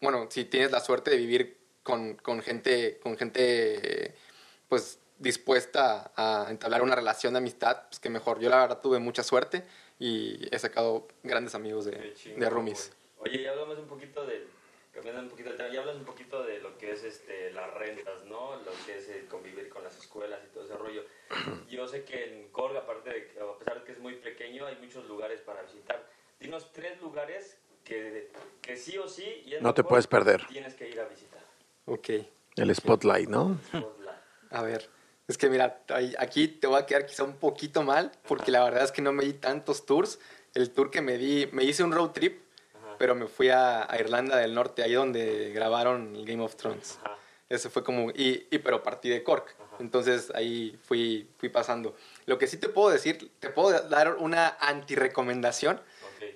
bueno, 0.00 0.26
si 0.30 0.44
tienes 0.44 0.70
la 0.70 0.80
suerte 0.80 1.10
de 1.10 1.16
vivir 1.16 1.58
con, 1.82 2.14
con 2.16 2.42
gente, 2.42 2.98
con 3.02 3.16
gente 3.16 4.14
pues 4.68 4.98
dispuesta 5.18 6.10
a 6.16 6.46
entablar 6.50 6.82
una 6.82 6.96
relación 6.96 7.34
de 7.34 7.38
amistad, 7.38 7.82
pues 7.88 8.00
que 8.00 8.10
mejor. 8.10 8.40
Yo 8.40 8.50
la 8.50 8.56
verdad 8.56 8.80
tuve 8.80 8.98
mucha 8.98 9.22
suerte 9.22 9.64
y 10.02 10.48
he 10.50 10.58
sacado 10.58 11.06
grandes 11.22 11.54
amigos 11.54 11.84
de, 11.84 11.92
Qué 11.92 12.14
chingón, 12.14 12.40
de 12.40 12.50
roomies. 12.50 12.92
güey. 13.18 13.34
Oye, 13.34 13.44
ya 13.44 13.50
hablamos 13.52 13.78
un 13.78 13.86
poquito 13.86 14.26
de, 14.26 14.48
cambiando 14.92 15.22
un 15.22 15.28
poquito 15.28 15.50
el 15.50 15.56
tema, 15.56 15.68
ya 15.72 15.78
hablas 15.78 15.94
un 15.94 16.04
poquito 16.04 16.42
de 16.42 16.58
lo 16.58 16.76
que 16.76 16.90
es 16.90 17.04
este, 17.04 17.52
las 17.52 17.72
rentas, 17.74 18.24
¿no? 18.24 18.56
Lo 18.56 18.72
que 18.84 18.98
es 18.98 19.08
el 19.10 19.26
convivir 19.26 19.68
con 19.68 19.84
las 19.84 19.96
escuelas 19.96 20.40
y 20.44 20.52
todo 20.52 20.64
ese 20.64 20.74
rollo. 20.76 21.04
Yo 21.70 21.86
sé 21.86 22.02
que 22.04 22.24
en 22.24 22.48
Cork, 22.48 22.74
aparte 22.74 23.10
de 23.10 23.28
que, 23.28 23.38
a 23.38 23.56
pesar 23.58 23.78
de 23.78 23.84
que 23.84 23.92
es 23.92 24.00
muy 24.00 24.16
pequeño, 24.16 24.66
hay 24.66 24.74
muchos 24.76 25.06
lugares 25.06 25.40
para 25.42 25.62
visitar. 25.62 26.04
Dinos 26.40 26.72
tres 26.72 27.00
lugares 27.00 27.58
que, 27.84 28.32
que 28.60 28.76
sí 28.76 28.98
o 28.98 29.06
sí, 29.06 29.24
yendo 29.44 29.68
No 29.68 29.72
te 29.72 29.84
puedes 29.84 30.08
perder. 30.08 30.44
Tienes 30.48 30.74
que 30.74 30.88
ir 30.88 30.98
a 30.98 31.06
visitar. 31.06 31.44
Ok, 31.84 32.08
El 32.56 32.74
spotlight, 32.74 33.28
¿no? 33.28 33.60
Pozla. 33.70 34.20
a 34.50 34.62
ver. 34.62 34.88
Es 35.28 35.38
que 35.38 35.48
mira, 35.48 35.82
aquí 36.18 36.48
te 36.48 36.66
voy 36.66 36.80
a 36.80 36.86
quedar 36.86 37.06
quizá 37.06 37.24
un 37.24 37.36
poquito 37.36 37.82
mal, 37.82 38.12
porque 38.26 38.50
la 38.50 38.64
verdad 38.64 38.84
es 38.84 38.92
que 38.92 39.02
no 39.02 39.12
me 39.12 39.24
di 39.24 39.32
tantos 39.34 39.86
tours. 39.86 40.18
El 40.54 40.70
tour 40.70 40.90
que 40.90 41.00
me 41.00 41.16
di, 41.16 41.48
me 41.52 41.64
hice 41.64 41.82
un 41.82 41.92
road 41.92 42.10
trip, 42.10 42.42
Ajá. 42.74 42.96
pero 42.98 43.14
me 43.14 43.26
fui 43.26 43.48
a, 43.48 43.90
a 43.90 43.98
Irlanda 43.98 44.36
del 44.36 44.54
Norte, 44.54 44.82
ahí 44.82 44.92
donde 44.92 45.50
grabaron 45.52 46.14
el 46.14 46.26
Game 46.26 46.42
of 46.42 46.56
Thrones. 46.56 46.98
Ajá. 47.02 47.16
Ese 47.48 47.68
fue 47.68 47.84
como, 47.84 48.10
y, 48.10 48.46
y 48.50 48.58
pero 48.58 48.82
partí 48.82 49.10
de 49.10 49.22
Cork. 49.22 49.54
Entonces 49.78 50.32
ahí 50.34 50.78
fui, 50.84 51.28
fui 51.38 51.48
pasando. 51.48 51.94
Lo 52.26 52.38
que 52.38 52.46
sí 52.46 52.56
te 52.56 52.68
puedo 52.68 52.90
decir, 52.90 53.30
te 53.40 53.50
puedo 53.50 53.78
dar 53.88 54.14
una 54.14 54.56
anti-recomendación, 54.60 55.80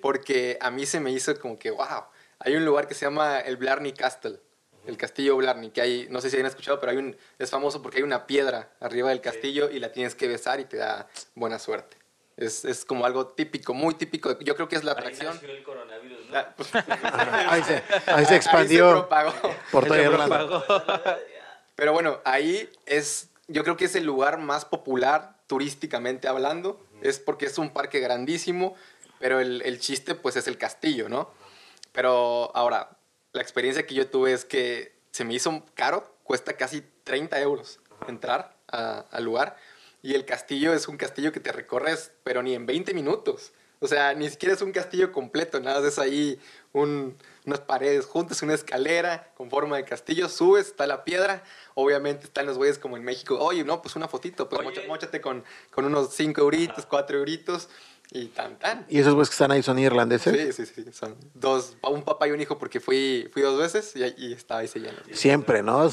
porque 0.02 0.58
a 0.60 0.70
mí 0.70 0.84
se 0.84 1.00
me 1.00 1.10
hizo 1.10 1.38
como 1.40 1.58
que, 1.58 1.70
wow, 1.70 2.04
hay 2.38 2.56
un 2.56 2.64
lugar 2.64 2.86
que 2.86 2.94
se 2.94 3.06
llama 3.06 3.40
el 3.40 3.56
Blarney 3.56 3.92
Castle, 3.92 4.40
el 4.86 4.96
castillo 4.96 5.36
Blarney, 5.36 5.70
que 5.70 5.80
hay, 5.80 6.06
no 6.10 6.20
sé 6.20 6.30
si 6.30 6.36
hayan 6.36 6.46
escuchado, 6.46 6.78
pero 6.80 6.92
hay 6.92 6.98
un, 6.98 7.16
es 7.38 7.50
famoso 7.50 7.82
porque 7.82 7.98
hay 7.98 8.02
una 8.04 8.26
piedra 8.26 8.70
arriba 8.80 9.08
del 9.10 9.20
castillo 9.20 9.70
y 9.70 9.78
la 9.80 9.92
tienes 9.92 10.14
que 10.14 10.28
besar 10.28 10.60
y 10.60 10.64
te 10.64 10.76
da 10.78 11.08
buena 11.34 11.58
suerte. 11.58 11.96
Es, 12.36 12.64
es 12.66 12.84
como 12.84 13.06
algo 13.06 13.28
típico, 13.28 13.72
muy 13.72 13.94
típico. 13.94 14.38
Yo 14.40 14.54
creo 14.56 14.68
que 14.68 14.76
es 14.76 14.84
la 14.84 14.92
Ahí 14.92 14.98
atracción. 14.98 15.34
nació 15.34 15.50
el 15.50 15.62
coronavirus, 15.62 16.28
¿no? 16.30 16.36
Ah, 16.36 16.54
pues, 16.54 16.68
Ahí 17.48 17.62
se, 17.62 17.82
ahí 18.06 18.24
se 18.24 18.28
se 18.30 18.36
expandió 18.36 18.90
propagó. 18.90 19.32
por 19.72 19.84
toda 19.86 19.96
Se 19.98 20.04
Irlanda. 20.04 20.46
propagó. 20.46 20.82
Pero 21.76 21.92
bueno, 21.92 22.20
ahí 22.24 22.70
es, 22.86 23.28
yo 23.48 23.62
creo 23.62 23.76
que 23.76 23.84
es 23.86 23.94
el 23.96 24.04
lugar 24.04 24.38
más 24.38 24.64
popular 24.64 25.36
turísticamente 25.46 26.26
hablando. 26.28 26.80
Es 27.02 27.18
porque 27.18 27.44
es 27.46 27.58
un 27.58 27.70
parque 27.70 28.00
grandísimo, 28.00 28.74
pero 29.18 29.40
el, 29.40 29.60
el 29.62 29.78
chiste 29.78 30.14
pues 30.14 30.36
es 30.36 30.46
el 30.48 30.56
castillo, 30.56 31.08
¿no? 31.10 31.30
Pero 31.92 32.50
ahora, 32.56 32.95
la 33.36 33.42
experiencia 33.42 33.86
que 33.86 33.94
yo 33.94 34.08
tuve 34.08 34.32
es 34.32 34.44
que 34.44 34.94
se 35.12 35.24
me 35.24 35.34
hizo 35.34 35.62
caro, 35.74 36.16
cuesta 36.24 36.54
casi 36.54 36.82
30 37.04 37.38
euros 37.40 37.78
entrar 38.08 38.56
a- 38.68 39.04
al 39.10 39.24
lugar. 39.24 39.56
Y 40.02 40.14
el 40.14 40.24
castillo 40.24 40.72
es 40.72 40.88
un 40.88 40.96
castillo 40.96 41.32
que 41.32 41.40
te 41.40 41.52
recorres, 41.52 42.12
pero 42.24 42.42
ni 42.42 42.54
en 42.54 42.66
20 42.66 42.94
minutos. 42.94 43.52
O 43.78 43.88
sea, 43.88 44.14
ni 44.14 44.30
siquiera 44.30 44.54
es 44.54 44.62
un 44.62 44.72
castillo 44.72 45.12
completo, 45.12 45.60
nada, 45.60 45.86
es 45.86 45.98
ahí 45.98 46.40
un- 46.72 47.16
unas 47.44 47.60
paredes 47.60 48.06
juntas, 48.06 48.40
una 48.42 48.54
escalera 48.54 49.30
con 49.36 49.50
forma 49.50 49.76
de 49.76 49.84
castillo, 49.84 50.30
subes, 50.30 50.68
está 50.68 50.86
la 50.86 51.04
piedra, 51.04 51.44
obviamente 51.74 52.24
están 52.24 52.46
los 52.46 52.56
güeyes 52.56 52.78
como 52.78 52.96
en 52.96 53.04
México, 53.04 53.36
oye, 53.38 53.64
no, 53.64 53.82
pues 53.82 53.94
una 53.94 54.08
fotito, 54.08 54.48
pues 54.48 54.60
Oye. 54.60 54.68
mocha- 54.70 54.88
móchate 54.88 55.20
con, 55.20 55.44
con 55.70 55.84
unos 55.84 56.14
5 56.14 56.40
euritos, 56.40 56.86
4 56.86 57.18
euritos 57.18 57.68
y 58.10 58.26
tan 58.26 58.58
tan. 58.58 58.86
¿Y 58.88 59.00
esos 59.00 59.14
güeyes 59.14 59.28
que 59.30 59.34
están 59.34 59.50
ahí 59.50 59.62
son 59.62 59.78
irlandeses? 59.78 60.54
Sí, 60.54 60.64
sí, 60.64 60.72
sí, 60.84 60.92
son 60.92 61.16
dos, 61.34 61.76
un 61.82 62.02
papá 62.02 62.28
y 62.28 62.30
un 62.30 62.40
hijo 62.40 62.56
porque 62.56 62.78
fui, 62.80 63.28
fui 63.32 63.42
dos 63.42 63.58
veces 63.58 63.94
y, 63.96 64.04
y 64.16 64.32
estaba 64.32 64.60
ahí 64.60 64.68
se 64.68 64.78
lleno. 64.78 64.96
Siempre, 65.12 65.62
¿no? 65.62 65.90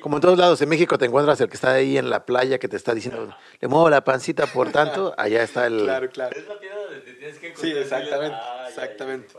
Como 0.00 0.16
en 0.16 0.20
todos 0.22 0.38
lados, 0.38 0.60
en 0.62 0.68
México 0.68 0.96
te 0.98 1.04
encuentras 1.04 1.40
el 1.40 1.48
que 1.48 1.54
está 1.56 1.72
ahí 1.72 1.98
en 1.98 2.08
la 2.10 2.24
playa 2.24 2.58
que 2.58 2.68
te 2.68 2.76
está 2.76 2.94
diciendo, 2.94 3.36
le 3.60 3.68
muevo 3.68 3.90
la 3.90 4.02
pancita 4.04 4.46
por 4.46 4.72
tanto, 4.72 5.14
allá 5.18 5.42
está 5.42 5.66
el... 5.66 5.82
Claro, 5.82 6.08
claro. 6.10 6.36
Es 6.36 6.46
la 6.48 6.58
piedra 6.58 6.76
donde 6.82 7.00
te 7.00 7.12
tienes 7.14 7.38
que 7.38 7.54
Sí, 7.56 7.70
encontrar. 7.70 7.82
exactamente, 8.02 8.36
Ah, 8.36 8.56
ya, 8.56 8.58
ya 8.58 8.64
sé 8.64 8.70
exactamente. 8.82 9.34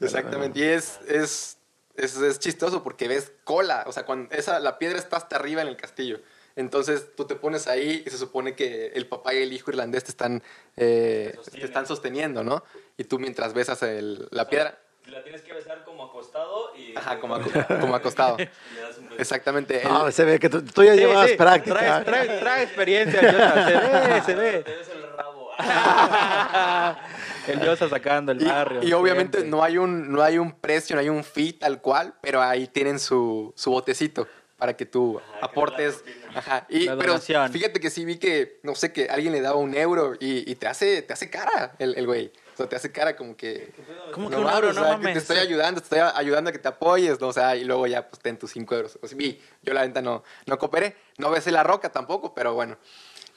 Exactamente. 0.00 0.58
Y 0.58 0.62
es, 0.64 1.00
es, 1.08 1.58
es, 1.96 2.16
es 2.16 2.38
chistoso 2.38 2.82
porque 2.82 3.08
ves 3.08 3.32
cola. 3.44 3.84
O 3.86 3.92
sea, 3.92 4.04
cuando 4.04 4.32
esa, 4.34 4.60
la 4.60 4.78
piedra 4.78 4.98
está 4.98 5.16
hasta 5.16 5.36
arriba 5.36 5.62
en 5.62 5.68
el 5.68 5.76
castillo. 5.76 6.20
Entonces 6.62 7.14
tú 7.16 7.24
te 7.24 7.36
pones 7.36 7.68
ahí 7.68 8.02
y 8.04 8.10
se 8.10 8.18
supone 8.18 8.54
que 8.56 8.88
el 8.88 9.06
papá 9.06 9.32
y 9.32 9.42
el 9.42 9.52
hijo 9.52 9.70
irlandés 9.70 10.02
te 10.02 10.10
están, 10.10 10.42
eh, 10.76 11.38
te 11.52 11.64
están 11.64 11.86
sosteniendo, 11.86 12.42
¿no? 12.42 12.64
Y 12.96 13.04
tú 13.04 13.18
mientras 13.20 13.54
besas 13.54 13.80
el- 13.84 14.26
la 14.32 14.48
piedra, 14.48 14.76
La 15.06 15.22
tienes 15.22 15.40
que 15.42 15.54
besar 15.54 15.84
como 15.84 16.04
acostado 16.04 16.74
y... 16.76 16.94
ajá, 16.96 17.18
como, 17.20 17.36
aco- 17.36 17.50
como 17.80 17.94
acostado. 17.94 18.36
y 18.40 18.74
le 18.74 18.80
das 18.82 18.98
un 18.98 19.04
beso. 19.04 19.16
Exactamente. 19.20 19.82
el- 19.82 19.88
No, 19.88 20.10
se 20.10 20.24
ve 20.24 20.38
que 20.40 20.48
tú, 20.50 20.60
tú 20.62 20.82
ya 20.82 20.94
Sí, 20.94 20.98
llevas 20.98 21.30
sí, 21.30 21.36
práctica. 21.36 22.02
Trae, 22.04 22.04
trae, 22.26 22.38
trae 22.40 22.62
experiencia, 22.64 23.22
Yosa, 23.22 23.66
se 23.68 23.76
ve, 23.76 24.22
se 24.22 24.34
ve. 24.34 24.62
Te 24.64 24.76
beso 24.76 24.92
el 24.92 25.02
rabo. 25.16 25.50
El 27.46 27.60
Yosa 27.62 27.88
sacando 27.88 28.32
el 28.32 28.42
Y, 28.42 28.44
barrio. 28.44 28.82
y 28.82 28.92
obviamente 28.92 29.44
no 29.44 29.62
hay, 29.62 29.78
un, 29.78 30.12
no 30.12 30.22
hay 30.22 30.36
un 30.38 30.52
precio, 30.52 30.94
no 30.96 31.00
hay 31.00 31.08
un 31.08 31.24
fee 31.24 31.52
tal 31.54 31.80
cual, 31.80 32.14
pero 32.20 32.42
ahí 32.42 32.66
tienen 32.66 32.98
su, 32.98 33.52
su 33.56 33.70
botecito 33.70 34.26
para 34.58 34.76
que 34.76 34.84
tú 34.84 35.18
Ajá, 35.18 35.46
aportes. 35.46 36.04
Ajá. 36.38 36.66
Y, 36.68 36.86
La 36.86 36.96
pero 36.96 37.18
fíjate 37.18 37.80
que 37.80 37.90
sí 37.90 38.04
vi 38.04 38.16
que, 38.18 38.60
no 38.62 38.74
sé, 38.74 38.92
que 38.92 39.08
alguien 39.08 39.32
le 39.32 39.40
daba 39.40 39.56
un 39.56 39.74
euro 39.74 40.14
y, 40.18 40.50
y 40.50 40.54
te, 40.56 40.66
hace, 40.66 41.02
te 41.02 41.12
hace 41.12 41.30
cara 41.30 41.74
el, 41.78 41.96
el 41.96 42.06
güey. 42.06 42.32
O 42.54 42.56
sea, 42.58 42.68
te 42.68 42.74
hace 42.76 42.90
cara 42.90 43.14
como 43.14 43.36
que... 43.36 43.70
¿Cómo 44.12 44.28
que 44.28 44.34
No 44.36 44.40
un 44.40 44.46
mames, 44.46 44.56
euro? 44.64 44.68
o 44.70 44.72
No 44.72 44.80
sea, 44.82 44.90
que 44.96 44.96
mames. 44.98 45.12
te 45.14 45.18
estoy 45.20 45.36
ayudando, 45.38 45.80
te 45.80 45.84
estoy 45.84 46.00
ayudando 46.14 46.50
a 46.50 46.52
que 46.52 46.58
te 46.58 46.66
apoyes, 46.68 47.20
¿no? 47.20 47.28
O 47.28 47.32
sea, 47.32 47.54
y 47.54 47.62
luego 47.64 47.86
ya, 47.86 48.08
pues, 48.08 48.20
ten 48.20 48.36
tus 48.36 48.50
5 48.52 48.74
euros. 48.74 48.98
O 49.00 49.06
sea, 49.06 49.16
vi, 49.16 49.40
yo 49.62 49.72
la 49.74 49.82
venta 49.82 50.02
no, 50.02 50.24
no 50.46 50.58
cooperé. 50.58 50.96
No 51.18 51.30
besé 51.30 51.52
la 51.52 51.62
roca 51.62 51.90
tampoco, 51.92 52.34
pero 52.34 52.54
bueno. 52.54 52.76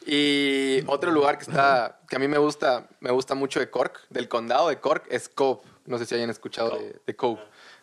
Y 0.05 0.83
otro 0.87 1.11
lugar 1.11 1.37
que 1.37 1.43
está, 1.43 1.99
que 2.09 2.15
a 2.15 2.19
mí 2.19 2.27
me 2.27 2.39
gusta, 2.39 2.87
me 2.99 3.11
gusta 3.11 3.35
mucho 3.35 3.59
de 3.59 3.69
Cork, 3.69 3.99
del 4.09 4.27
condado 4.27 4.69
de 4.69 4.79
Cork, 4.79 5.05
es 5.11 5.29
Cove. 5.29 5.61
No 5.85 5.99
sé 5.99 6.05
si 6.07 6.15
hayan 6.15 6.29
escuchado 6.31 6.71
de, 6.77 6.99
de 7.05 7.15
Cove. 7.15 7.39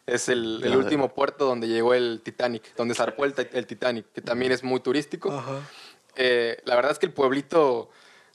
Es 0.08 0.28
el, 0.28 0.60
el 0.64 0.74
último 0.76 1.12
puerto 1.14 1.44
donde 1.44 1.68
llegó 1.68 1.94
el 1.94 2.20
Titanic, 2.24 2.74
donde 2.76 2.94
zarpó 2.94 3.24
el, 3.24 3.34
el 3.52 3.66
Titanic, 3.66 4.06
que 4.12 4.22
también 4.22 4.52
es 4.52 4.62
muy 4.64 4.80
turístico. 4.80 5.30
Eh, 6.16 6.60
la 6.64 6.74
verdad 6.76 6.92
es 6.92 6.98
que 6.98 7.06
el 7.06 7.12
pueblito, 7.12 7.90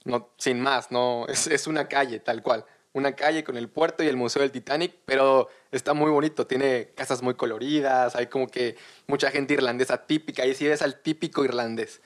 no, 0.06 0.30
sin 0.38 0.62
más, 0.62 0.92
no, 0.92 1.26
es, 1.28 1.48
es 1.48 1.68
una 1.68 1.88
calle 1.88 2.20
tal 2.20 2.42
cual. 2.44 2.66
Una 2.94 3.16
calle 3.16 3.44
con 3.44 3.58
el 3.58 3.70
puerto 3.70 4.04
y 4.04 4.08
el 4.08 4.16
Museo 4.16 4.44
del 4.44 4.52
Titanic, 4.52 4.94
pero 5.06 5.50
está 5.72 5.96
muy 5.96 6.12
bonito. 6.12 6.46
Tiene 6.46 6.92
casas 6.96 7.24
muy 7.24 7.34
coloridas, 7.34 8.16
hay 8.16 8.28
como 8.28 8.48
que 8.48 8.78
mucha 9.08 9.32
gente 9.32 9.56
irlandesa 9.56 10.06
típica. 10.06 10.44
Ahí 10.44 10.54
sí 10.54 10.68
ves 10.68 10.84
al 10.84 11.02
típico 11.02 11.44
irlandés. 11.44 12.02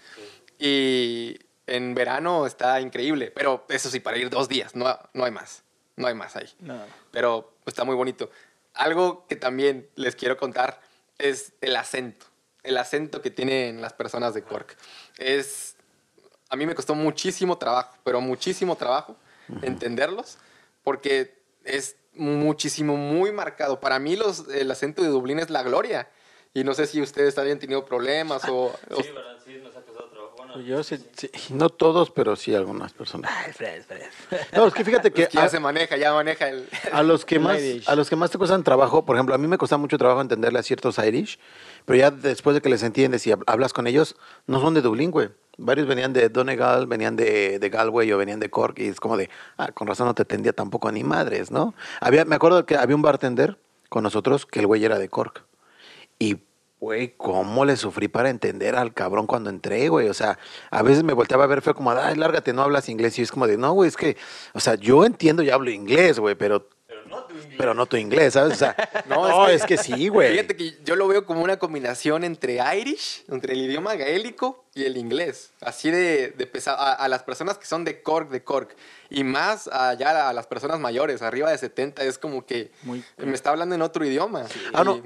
Y 0.58 1.38
en 1.68 1.94
verano 1.94 2.46
está 2.48 2.80
increíble, 2.80 3.32
pero 3.32 3.66
eso 3.68 3.90
sí, 3.90 4.00
para 4.00 4.18
ir 4.18 4.30
dos 4.30 4.48
días, 4.48 4.76
no, 4.76 4.98
no 5.14 5.26
hay 5.26 5.32
más. 5.32 5.64
No 5.98 6.06
hay 6.06 6.14
más 6.14 6.36
ahí 6.36 6.48
No. 6.60 6.80
pero 7.12 7.54
está 7.66 7.84
muy 7.84 7.96
bonito. 7.96 8.30
Algo 8.78 9.26
que 9.28 9.36
también 9.36 9.90
les 9.96 10.16
quiero 10.16 10.38
contar 10.38 10.80
es 11.18 11.54
el 11.62 11.76
acento, 11.76 12.26
el 12.64 12.78
acento 12.78 13.22
que 13.22 13.32
tienen 13.32 13.82
las 13.82 13.94
personas 13.94 14.34
de 14.34 14.44
Cork. 14.44 14.78
Es, 15.18 15.76
a 16.50 16.56
mí 16.56 16.66
me 16.66 16.76
costó 16.76 16.96
muchísimo 16.96 17.58
trabajo, 17.58 17.98
pero 18.04 18.22
muchísimo 18.22 18.76
trabajo 18.76 19.16
entenderlos, 19.62 20.38
porque 20.84 21.42
es 21.64 21.96
muchísimo, 22.14 22.98
muy 22.98 23.32
marcado. 23.32 23.80
Para 23.80 24.00
mí 24.00 24.16
los, 24.16 24.48
el 24.50 24.70
acento 24.72 25.02
de 25.02 25.10
Dublín 25.10 25.40
es 25.40 25.50
la 25.50 25.64
gloria. 25.64 26.10
Y 26.54 26.64
no 26.64 26.74
sé 26.74 26.88
si 26.88 27.02
ustedes 27.02 27.38
habían 27.38 27.60
tenido 27.60 27.86
problemas 27.86 28.44
o... 28.50 28.74
o- 28.92 29.04
Sí, 29.04 29.12
¿verdad? 29.12 29.38
Sí, 29.46 29.58
nos 29.64 29.76
ha 29.76 29.82
costado 29.82 30.10
trabajo. 30.10 30.34
Bueno, 30.38 30.47
Pues 30.47 30.47
Yo 30.66 30.84
sí, 30.84 30.98
sí. 31.16 31.30
No 31.50 31.70
todos, 31.70 32.12
pero 32.12 32.36
sí 32.36 32.54
algunas 32.56 32.94
personas. 32.94 33.32
Ay, 33.46 33.54
Fred, 33.54 33.84
Fred. 33.84 34.02
No, 34.56 34.68
es 34.68 34.74
que 34.74 34.84
fíjate 34.84 35.12
que 35.12 35.24
es 35.24 35.30
que 35.30 35.38
ya 35.38 35.44
a, 35.44 35.50
se 35.50 35.60
maneja, 35.60 35.98
ya 35.98 36.14
maneja 36.14 36.50
el... 36.50 36.68
a 36.92 37.04
los 37.04 37.26
que 37.26 37.36
El 37.36 37.42
más 37.42 37.60
Irish. 37.60 37.90
a 37.90 37.96
los 37.96 38.10
que 38.10 38.16
más 38.16 38.32
te 38.32 38.38
cuestan 38.38 38.64
trabajo, 38.64 39.06
por 39.06 39.16
ejemplo, 39.16 39.36
a 39.36 39.38
mí 39.38 39.48
me 39.48 39.58
cuesta 39.58 39.78
mucho 39.78 39.98
trabajo 39.98 40.22
entenderle 40.22 40.60
a 40.60 40.64
ciertos 40.64 40.98
Irish, 40.98 41.40
pero 41.86 41.98
ya 42.00 42.12
después 42.12 42.54
de 42.56 42.62
que 42.62 42.70
les 42.70 42.84
entiendes 42.84 43.26
y 43.28 43.32
hab- 43.32 43.44
hablas 43.48 43.74
con 43.74 43.88
ellos, 43.88 44.16
no 44.48 44.60
son 44.62 44.74
de 44.74 44.82
Dublín, 44.82 45.12
güey. 45.12 45.30
Varios 45.60 45.88
venían 45.88 46.14
de 46.14 46.30
Donegal, 46.30 46.86
venían 46.86 47.16
de, 47.16 47.58
de 47.58 47.70
Galway 47.70 48.12
o 48.12 48.18
venían 48.18 48.40
de 48.40 48.50
Cork 48.50 48.78
y 48.80 48.88
es 48.88 49.00
como 49.00 49.18
de, 49.18 49.30
ah, 49.58 49.72
con 49.72 49.88
razón 49.88 50.06
no 50.08 50.14
te 50.14 50.22
entendía 50.22 50.54
tampoco 50.54 50.92
ni 50.92 51.04
madres, 51.04 51.50
¿no? 51.50 51.74
Había, 52.00 52.26
me 52.26 52.36
acuerdo 52.36 52.66
que 52.66 52.76
había 52.78 52.96
un 52.96 53.02
bartender 53.02 53.58
con 53.90 54.04
nosotros 54.04 54.46
que 54.46 54.60
el 54.60 54.68
güey 54.68 54.86
era 54.86 55.00
de 55.00 55.10
Cork. 55.10 55.44
Y, 56.20 56.38
güey, 56.80 57.16
cómo 57.18 57.66
le 57.66 57.76
sufrí 57.76 58.08
para 58.08 58.30
entender 58.30 58.76
al 58.76 58.94
cabrón 58.94 59.26
cuando 59.28 59.50
entré, 59.50 59.90
güey. 59.90 60.10
O 60.10 60.14
sea, 60.14 60.38
a 60.70 60.84
veces 60.84 61.04
me 61.04 61.14
volteaba 61.14 61.44
a 61.46 61.48
ver 61.48 61.62
fue 61.62 61.74
como, 61.74 61.92
ay, 61.92 62.16
lárgate, 62.16 62.54
no 62.54 62.62
hablas 62.62 62.88
inglés. 62.90 63.18
Y 63.20 63.24
es 63.24 63.32
como 63.32 63.48
de, 63.48 63.58
no, 63.58 63.74
güey, 63.74 63.88
es 63.88 63.98
que, 63.98 64.16
o 64.54 64.60
sea, 64.60 64.76
yo 64.76 65.04
entiendo 65.06 65.42
y 65.44 65.50
hablo 65.50 65.72
inglés, 65.72 66.20
güey, 66.20 66.36
pero, 66.36 66.70
pero 66.88 67.06
no 67.08 67.24
tu 67.26 67.34
inglés. 67.34 67.56
pero 67.58 67.74
no 67.74 67.86
tu 67.88 67.98
inglés, 67.98 68.34
¿sabes? 68.34 68.54
O 68.54 68.56
sea, 68.58 68.76
No, 69.08 69.28
no, 69.28 69.48
es 69.48 69.62
es, 69.62 69.66
que- 69.68 69.78
sí, 69.78 70.08
güey. 70.10 70.32
Fíjate 70.34 70.56
que 70.56 70.78
yo 70.86 70.96
lo 70.96 71.08
veo 71.08 71.26
como 71.26 71.42
una 71.42 71.58
combinación 71.58 72.24
entre 72.24 72.60
Irish, 72.80 73.26
entre 73.28 73.54
el 73.54 73.62
idioma 73.62 73.96
gaélico 73.96 74.66
y 74.76 74.84
el 74.86 74.98
inglés. 74.98 75.54
Así 75.62 75.90
de, 75.90 76.30
de 76.38 76.46
pesado. 76.48 76.78
A, 76.80 76.94
a 76.94 77.08
las 77.08 77.24
personas 77.24 77.58
que 77.58 77.66
son 77.66 77.86
de 77.86 78.04
Cork, 78.04 78.30
de 78.30 78.44
Cork. 78.44 78.76
Y 79.10 79.24
más 79.24 79.68
allá 79.68 80.30
a 80.30 80.34
las 80.34 80.46
personas 80.46 80.80
mayores, 80.80 81.22
arriba 81.24 81.50
de 81.50 81.58
70, 81.58 82.04
es 82.04 82.18
como 82.20 82.46
que 82.46 82.72
Muy- 82.84 83.04
me 83.18 83.34
está 83.34 83.50
hablando 83.50 83.74
en 83.74 83.82
otro 83.82 84.06
idioma. 84.06 84.46
Ah, 84.74 84.84
no. 84.84 85.02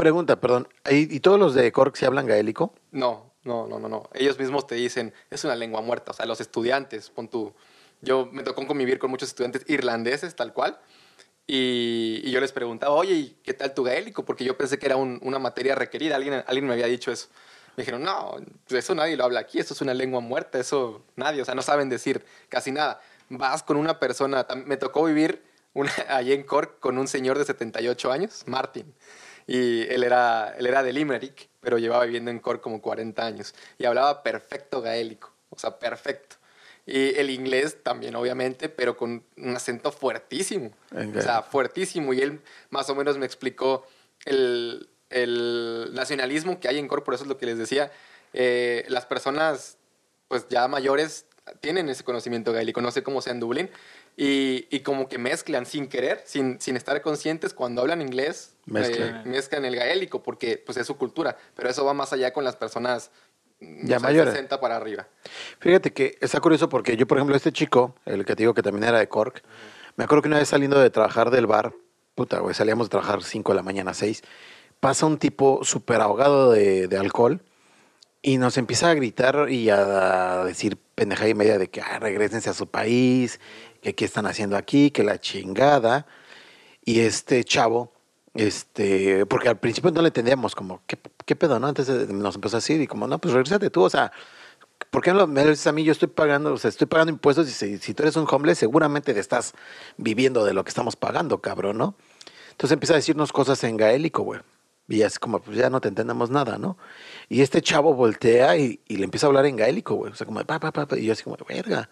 Pregunta, 0.00 0.40
perdón. 0.40 0.66
¿Y, 0.88 1.20
todos 1.20 1.38
los 1.38 1.52
de 1.52 1.70
Cork 1.72 1.94
se 1.94 2.06
hablan 2.06 2.24
gaélico? 2.24 2.72
No, 2.90 3.34
no, 3.44 3.66
no, 3.66 3.78
no, 3.78 3.86
no. 3.86 4.08
Ellos 4.14 4.38
mismos 4.38 4.66
te 4.66 4.74
dicen, 4.74 5.12
es 5.28 5.44
una 5.44 5.54
lengua 5.54 5.82
muerta. 5.82 6.12
O 6.12 6.14
sea, 6.14 6.24
los 6.24 6.40
estudiantes, 6.40 7.10
pon 7.10 7.28
tú. 7.28 7.52
Yo 8.00 8.26
me 8.32 8.42
tocó 8.42 8.66
convivir 8.66 8.98
con 8.98 9.10
muchos 9.10 9.28
estudiantes 9.28 9.68
irlandeses, 9.68 10.34
tal 10.34 10.54
cual. 10.54 10.80
Y, 11.46 12.30
yo 12.30 12.40
les 12.40 12.50
preguntaba, 12.50 12.94
oye, 12.94 13.12
¿y 13.12 13.38
qué 13.42 13.52
tal 13.52 13.74
tu 13.74 13.84
gaélico? 13.84 14.24
Porque 14.24 14.42
yo 14.42 14.56
pensé 14.56 14.78
que 14.78 14.86
era 14.86 14.96
un- 14.96 15.20
una 15.22 15.38
materia 15.38 15.74
requerida. 15.74 16.16
Alguien, 16.16 16.44
alguien 16.46 16.66
me 16.66 16.72
había 16.72 16.86
dicho 16.86 17.12
eso. 17.12 17.28
Me 17.76 17.82
dijeron, 17.82 18.02
no, 18.02 18.36
eso 18.70 18.94
nadie 18.94 19.18
lo 19.18 19.24
habla 19.24 19.40
aquí. 19.40 19.58
Eso 19.58 19.74
es 19.74 19.82
una 19.82 19.92
lengua 19.92 20.20
muerta. 20.20 20.58
Eso 20.58 21.04
nadie, 21.14 21.42
o 21.42 21.44
sea, 21.44 21.54
no 21.54 21.60
saben 21.60 21.90
decir 21.90 22.24
casi 22.48 22.72
nada. 22.72 23.02
Vas 23.28 23.62
con 23.62 23.76
una 23.76 23.98
persona. 23.98 24.46
Me 24.64 24.78
tocó 24.78 25.04
vivir 25.04 25.42
una, 25.74 25.92
allí 26.08 26.32
en 26.32 26.44
Cork 26.44 26.78
con 26.80 26.96
un 26.96 27.06
señor 27.06 27.36
de 27.36 27.44
78 27.44 28.10
años, 28.10 28.44
Martin. 28.46 28.94
Y 29.46 29.82
él 29.92 30.04
era, 30.04 30.54
él 30.58 30.66
era 30.66 30.82
de 30.82 30.92
Limerick, 30.92 31.48
pero 31.60 31.78
llevaba 31.78 32.04
viviendo 32.04 32.30
en 32.30 32.38
Cork 32.38 32.60
como 32.60 32.80
40 32.80 33.24
años. 33.24 33.54
Y 33.78 33.84
hablaba 33.84 34.22
perfecto 34.22 34.80
gaélico, 34.82 35.32
o 35.50 35.58
sea, 35.58 35.78
perfecto. 35.78 36.36
Y 36.86 37.14
el 37.18 37.30
inglés 37.30 37.78
también, 37.82 38.16
obviamente, 38.16 38.68
pero 38.68 38.96
con 38.96 39.22
un 39.36 39.56
acento 39.56 39.92
fuertísimo. 39.92 40.72
En 40.92 41.16
O 41.16 41.20
sea, 41.20 41.42
fuertísimo. 41.42 42.12
Y 42.12 42.20
él 42.20 42.40
más 42.70 42.88
o 42.90 42.94
menos 42.94 43.18
me 43.18 43.26
explicó 43.26 43.86
el, 44.24 44.88
el 45.10 45.90
nacionalismo 45.92 46.58
que 46.58 46.68
hay 46.68 46.78
en 46.78 46.88
Cork, 46.88 47.04
por 47.04 47.14
eso 47.14 47.24
es 47.24 47.28
lo 47.28 47.38
que 47.38 47.46
les 47.46 47.58
decía. 47.58 47.92
Eh, 48.32 48.84
las 48.88 49.06
personas, 49.06 49.76
pues 50.28 50.46
ya 50.48 50.66
mayores, 50.68 51.26
tienen 51.60 51.88
ese 51.88 52.04
conocimiento 52.04 52.52
gaélico, 52.52 52.80
no 52.80 52.90
sé 52.90 53.02
cómo 53.02 53.20
sea 53.20 53.32
en 53.32 53.40
Dublín, 53.40 53.70
y, 54.16 54.66
y 54.70 54.80
como 54.80 55.08
que 55.08 55.18
mezclan 55.18 55.66
sin 55.66 55.88
querer, 55.88 56.22
sin, 56.24 56.60
sin 56.60 56.76
estar 56.76 57.00
conscientes, 57.02 57.54
cuando 57.54 57.80
hablan 57.82 58.02
inglés, 58.02 58.54
Mezclan. 58.66 59.16
eh, 59.16 59.22
mezclan 59.24 59.64
el 59.64 59.76
gaélico, 59.76 60.22
porque 60.22 60.62
pues 60.64 60.78
es 60.78 60.86
su 60.86 60.96
cultura, 60.96 61.36
pero 61.54 61.68
eso 61.70 61.84
va 61.84 61.94
más 61.94 62.12
allá 62.12 62.32
con 62.32 62.44
las 62.44 62.56
personas 62.56 63.10
no 63.60 63.88
Ya 63.88 63.98
mayores. 63.98 64.32
60 64.32 64.60
para 64.60 64.76
arriba. 64.76 65.06
Fíjate 65.58 65.92
que 65.92 66.16
está 66.20 66.40
curioso 66.40 66.68
porque 66.68 66.96
yo, 66.96 67.06
por 67.06 67.18
ejemplo, 67.18 67.36
este 67.36 67.52
chico, 67.52 67.94
el 68.06 68.24
que 68.24 68.34
te 68.34 68.42
digo 68.42 68.54
que 68.54 68.62
también 68.62 68.84
era 68.84 68.98
de 68.98 69.08
Cork, 69.08 69.42
me 69.96 70.04
acuerdo 70.04 70.22
que 70.22 70.28
una 70.28 70.38
vez 70.38 70.48
saliendo 70.48 70.78
de 70.78 70.90
trabajar 70.90 71.30
del 71.30 71.46
bar, 71.46 71.74
puta, 72.14 72.38
güey, 72.40 72.54
salíamos 72.54 72.86
de 72.86 72.90
trabajar 72.90 73.22
5 73.22 73.52
de 73.52 73.56
la 73.56 73.62
mañana, 73.62 73.92
6, 73.92 74.22
pasa 74.80 75.04
un 75.06 75.18
tipo 75.18 75.60
súper 75.62 76.00
ahogado 76.00 76.52
de, 76.52 76.88
de 76.88 76.96
alcohol 76.96 77.42
y 78.22 78.38
nos 78.38 78.58
empieza 78.58 78.90
a 78.90 78.94
gritar 78.94 79.50
y 79.50 79.70
a, 79.70 80.44
decir 80.44 80.78
pendejada 80.94 81.28
y 81.28 81.34
media 81.34 81.58
de 81.58 81.68
que 81.68 81.80
ah, 81.80 81.98
regresense 81.98 82.50
a 82.50 82.54
su 82.54 82.66
país, 82.66 83.40
que 83.80 83.94
qué 83.94 84.04
están 84.04 84.26
haciendo 84.26 84.56
aquí, 84.56 84.90
que 84.90 85.04
la 85.04 85.20
chingada. 85.20 86.06
Y 86.84 87.00
este 87.00 87.44
chavo, 87.44 87.92
este, 88.34 89.26
porque 89.26 89.48
al 89.48 89.58
principio 89.58 89.90
no 89.90 90.02
le 90.02 90.08
entendíamos 90.08 90.54
como, 90.54 90.82
¿qué, 90.86 91.36
pedo, 91.36 91.58
no? 91.60 91.68
Entonces 91.68 92.08
nos 92.08 92.34
empezó 92.34 92.56
a 92.56 92.60
decir 92.60 92.80
y 92.80 92.86
como, 92.86 93.06
no, 93.06 93.18
pues 93.18 93.34
regresate 93.34 93.70
tú, 93.70 93.82
o 93.82 93.90
sea, 93.90 94.12
¿por 94.90 95.02
qué 95.02 95.12
no 95.12 95.26
me 95.26 95.42
dices 95.44 95.66
a 95.66 95.72
mí? 95.72 95.84
Yo 95.84 95.92
estoy 95.92 96.08
pagando, 96.08 96.54
o 96.54 96.58
sea, 96.58 96.68
estoy 96.68 96.86
pagando 96.86 97.12
impuestos 97.12 97.48
y 97.62 97.78
si, 97.78 97.94
tú 97.94 98.02
eres 98.02 98.16
un 98.16 98.26
homeless, 98.28 98.58
seguramente 98.58 99.14
te 99.14 99.20
estás 99.20 99.54
viviendo 99.96 100.44
de 100.44 100.54
lo 100.54 100.64
que 100.64 100.70
estamos 100.70 100.96
pagando, 100.96 101.40
cabrón, 101.40 101.78
¿no? 101.78 101.94
Entonces 102.52 102.72
empieza 102.72 102.94
a 102.94 102.96
decirnos 102.96 103.32
cosas 103.32 103.62
en 103.64 103.76
gaélico, 103.76 104.22
güey. 104.22 104.40
Y 104.88 105.02
así 105.02 105.18
como, 105.18 105.40
pues 105.40 105.56
ya 105.56 105.70
no 105.70 105.80
te 105.80 105.88
entendemos 105.88 106.30
nada, 106.30 106.58
¿no? 106.58 106.76
Y 107.28 107.42
este 107.42 107.62
chavo 107.62 107.94
voltea 107.94 108.56
y, 108.56 108.80
y 108.88 108.96
le 108.96 109.04
empieza 109.04 109.26
a 109.26 109.28
hablar 109.28 109.46
en 109.46 109.56
gaélico, 109.56 109.94
güey. 109.94 110.12
O 110.12 110.16
sea, 110.16 110.26
como, 110.26 110.44
pa, 110.44 110.58
pa, 110.58 110.72
pa, 110.72 110.86
pa. 110.86 110.98
Y 110.98 111.06
yo 111.06 111.12
así 111.12 111.22
como, 111.22 111.36
verga. 111.48 111.88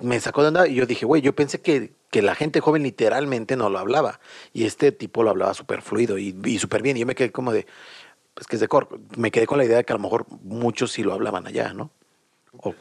Me 0.00 0.18
sacó 0.20 0.42
de 0.42 0.48
onda 0.48 0.66
y 0.66 0.74
yo 0.74 0.86
dije, 0.86 1.06
güey, 1.06 1.22
yo 1.22 1.34
pensé 1.34 1.60
que, 1.60 1.92
que 2.10 2.20
la 2.20 2.34
gente 2.34 2.60
joven 2.60 2.82
literalmente 2.82 3.56
no 3.56 3.70
lo 3.70 3.78
hablaba. 3.78 4.20
Y 4.52 4.64
este 4.66 4.92
tipo 4.92 5.22
lo 5.22 5.30
hablaba 5.30 5.54
súper 5.54 5.82
fluido 5.82 6.18
y, 6.18 6.36
y 6.44 6.58
súper 6.58 6.82
bien. 6.82 6.96
Y 6.96 7.00
yo 7.00 7.06
me 7.06 7.14
quedé 7.14 7.30
como 7.30 7.52
de, 7.52 7.66
pues 8.34 8.46
que 8.46 8.56
es 8.56 8.60
de 8.60 8.68
Cork. 8.68 8.90
Me 9.16 9.30
quedé 9.30 9.46
con 9.46 9.58
la 9.58 9.64
idea 9.64 9.76
de 9.78 9.84
que 9.84 9.92
a 9.92 9.96
lo 9.96 10.02
mejor 10.02 10.26
muchos 10.42 10.90
sí 10.92 11.02
lo 11.04 11.12
hablaban 11.12 11.46
allá, 11.46 11.72
¿no? 11.72 11.90
O- 12.58 12.74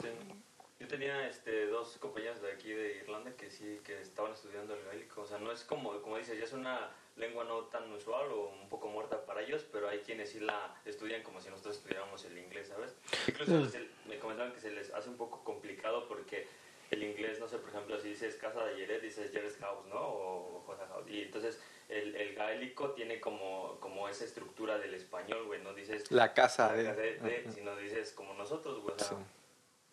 Yo 0.79 0.87
tenía 0.87 1.13
tenía 1.13 1.27
este, 1.27 1.67
dos 1.67 1.97
compañeros 1.99 2.41
de 2.41 2.51
aquí 2.51 2.69
de 2.69 2.97
Irlanda 3.03 3.31
que 3.35 3.49
sí, 3.49 3.79
que 3.83 3.99
estaban 4.01 4.31
estudiando 4.33 4.73
el 4.75 4.83
gaélico. 4.83 5.21
O 5.21 5.25
sea, 5.27 5.37
no 5.39 5.51
es 5.51 5.63
como, 5.63 5.99
como 6.01 6.17
dices, 6.17 6.37
ya 6.37 6.45
es 6.45 6.53
una 6.53 6.89
lengua 7.15 7.43
no 7.45 7.59
tan 7.65 7.91
usual 7.93 8.31
o 8.31 8.49
un 8.61 8.69
poco 8.69 8.87
muerta 8.89 9.23
para 9.25 9.41
ellos, 9.41 9.65
pero 9.71 9.87
hay 9.87 9.99
quienes 9.99 10.31
sí 10.31 10.39
la 10.39 10.75
estudian 10.85 11.21
como 11.23 11.39
si 11.39 11.49
nosotros 11.49 11.77
estudiáramos 11.77 12.25
el 12.25 12.37
inglés, 12.37 12.67
¿sabes? 12.69 12.95
Incluso 13.27 13.69
se- 13.69 13.87
me 14.09 14.17
comentaban 14.19 14.51
que 14.53 14.59
se 14.59 14.71
les 14.71 14.91
hace 14.93 15.09
un 15.09 15.17
poco 15.17 15.43
complicado 15.43 16.07
porque 16.07 16.47
el 16.93 17.03
inglés, 17.03 17.39
no 17.39 17.47
sé, 17.47 17.57
por 17.57 17.69
ejemplo, 17.69 17.99
si 17.99 18.09
dices 18.09 18.35
casa 18.35 18.63
de 18.65 18.73
Jared, 18.81 19.01
dices 19.01 19.31
Jared's 19.33 19.57
house, 19.57 19.85
¿no? 19.87 19.99
O 19.99 20.63
Jota 20.65 20.87
house. 20.87 21.07
Y 21.09 21.21
entonces 21.23 21.59
el, 21.89 22.15
el 22.15 22.33
gaélico 22.35 22.91
tiene 22.91 23.19
como, 23.19 23.77
como 23.79 24.07
esa 24.09 24.25
estructura 24.25 24.77
del 24.77 24.93
español, 24.93 25.45
güey, 25.45 25.61
no 25.61 25.73
dices 25.73 26.09
La 26.11 26.33
casa 26.33 26.67
la 26.69 26.73
de... 26.77 26.83
casa 26.85 27.01
de- 27.01 27.43
de, 27.43 27.51
sino 27.51 27.75
dices 27.77 28.11
como 28.13 28.33
nosotros, 28.33 28.79
güey. 28.81 28.95
O 28.95 28.99
sea, 28.99 29.09
Sí. 29.09 29.15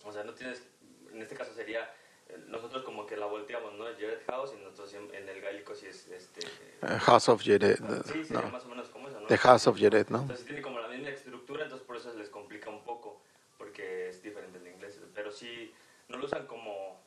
o 0.04 0.12
sea, 0.12 0.24
no 0.24 0.32
tienes, 0.34 0.62
en 1.12 1.20
este 1.20 1.34
caso 1.34 1.52
sería, 1.52 1.92
nosotros 2.46 2.84
como 2.84 3.06
que 3.06 3.16
la 3.16 3.26
volteamos, 3.26 3.74
¿no? 3.74 3.84
Jared 3.86 4.20
House 4.28 4.52
y 4.56 4.62
nosotros 4.62 4.94
en, 4.94 5.28
el 5.28 5.40
gaélico 5.40 5.74
sí 5.74 5.86
es, 5.86 6.06
este... 6.08 6.46
Eh, 6.46 6.98
House 7.00 7.28
of 7.28 7.42
Jared. 7.44 7.76
sí, 8.04 8.24
sería 8.24 8.42
no. 8.42 8.50
más 8.50 8.64
o 8.64 8.68
menos 8.68 8.88
como 8.88 9.08
eso, 9.08 9.20
¿no? 9.20 9.26
The 9.26 9.36
House 9.38 9.66
of 9.66 9.78
Jared, 9.78 10.08
¿no? 10.08 10.20
Entonces 10.22 10.46
tiene 10.46 10.62
como 10.62 10.78
la 10.80 10.88
misma 10.88 11.08
estructura, 11.10 11.64
entonces 11.64 11.84
por 11.86 11.96
eso 11.96 12.12
les 12.14 12.28
complica 12.28 12.70
un 12.70 12.84
poco, 12.84 13.20
porque 13.58 14.08
es 14.08 14.22
diferente 14.22 14.58
el 14.58 14.68
inglés. 14.68 15.00
Pero 15.12 15.30
sí, 15.32 15.74
no 16.10 16.18
lo 16.18 16.26
usan 16.26 16.46
como, 16.46 17.00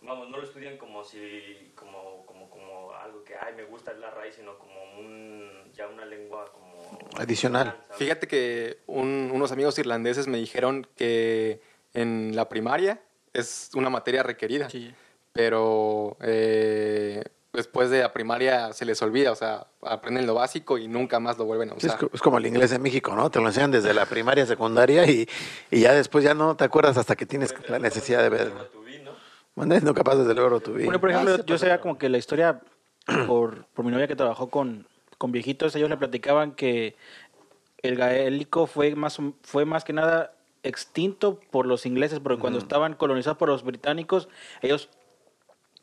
vamos, 0.00 0.28
no 0.30 0.38
lo 0.38 0.44
estudian 0.44 0.76
como 0.78 1.04
si, 1.04 1.72
como, 1.74 2.24
como, 2.26 2.48
como 2.48 2.92
algo 2.92 3.22
que, 3.24 3.34
ay, 3.36 3.54
me 3.54 3.64
gusta 3.64 3.92
la 3.94 4.10
raíz, 4.10 4.34
sino 4.36 4.56
como 4.58 4.74
un, 4.98 5.50
ya 5.74 5.88
una 5.88 6.04
lengua 6.04 6.50
como... 6.52 6.72
Adicional. 7.18 7.76
Fíjate 7.90 8.26
que 8.26 8.78
un- 8.86 9.30
unos 9.32 9.52
amigos 9.52 9.78
irlandeses 9.78 10.26
me 10.26 10.38
dijeron 10.38 10.86
que 10.96 11.60
en 11.94 12.34
la 12.34 12.48
primaria 12.48 13.00
es 13.32 13.70
una 13.74 13.90
materia 13.90 14.22
requerida, 14.22 14.68
Sí. 14.70 14.94
pero 15.32 16.16
eh, 16.20 17.22
después 17.52 17.90
de 17.90 18.00
la 18.00 18.12
primaria 18.12 18.72
se 18.72 18.84
les 18.84 19.00
olvida, 19.02 19.32
o 19.32 19.34
sea, 19.34 19.66
aprenden 19.82 20.26
lo 20.26 20.34
básico 20.34 20.78
y 20.78 20.88
nunca 20.88 21.20
más 21.20 21.38
lo 21.38 21.44
vuelven 21.44 21.70
a 21.70 21.74
usar. 21.74 21.98
es 22.12 22.20
como 22.20 22.38
el 22.38 22.46
inglés 22.46 22.72
en 22.72 22.82
México, 22.82 23.14
¿no? 23.14 23.30
Te 23.30 23.40
lo 23.40 23.46
enseñan 23.46 23.70
desde 23.70 23.92
la 23.92 24.06
primaria, 24.06 24.46
secundaria 24.46 25.06
y, 25.06 25.28
y 25.70 25.80
ya 25.80 25.92
después 25.92 26.24
ya 26.24 26.34
no 26.34 26.56
te 26.56 26.64
acuerdas 26.64 26.96
hasta 26.96 27.16
que 27.16 27.26
tienes 27.26 27.54
la 27.68 27.78
necesidad 27.78 28.22
de 28.22 28.28
ver. 28.30 28.52
Tu 28.72 28.82
vi, 28.82 28.98
¿no? 29.00 29.12
Bueno, 29.54 29.78
no 29.80 29.94
capaz 29.94 30.16
desde 30.16 30.34
luego 30.34 30.60
tu 30.60 30.72
vida. 30.72 30.86
Bueno, 30.86 31.00
por 31.00 31.10
ejemplo, 31.10 31.34
Ah, 31.34 31.44
yo 31.44 31.58
sabía 31.58 31.80
como 31.80 31.98
que 31.98 32.08
la 32.08 32.18
historia, 32.18 32.60
por, 33.26 33.66
por 33.66 33.84
mi 33.84 33.90
novia 33.90 34.08
que 34.08 34.16
trabajó 34.16 34.48
con, 34.48 34.86
con 35.18 35.32
viejitos, 35.32 35.76
ellos 35.76 35.90
le 35.90 35.96
platicaban 35.96 36.52
que 36.52 36.96
el 37.82 37.96
gaélico 37.96 38.66
fue 38.66 38.94
más, 38.94 39.18
fue 39.42 39.64
más 39.64 39.84
que 39.84 39.92
nada 39.92 40.32
extinto 40.62 41.38
por 41.50 41.66
los 41.66 41.84
ingleses, 41.84 42.20
porque 42.20 42.40
cuando 42.40 42.60
estaban 42.60 42.94
colonizados 42.94 43.36
por 43.36 43.48
los 43.48 43.64
británicos, 43.64 44.28
ellos 44.62 44.88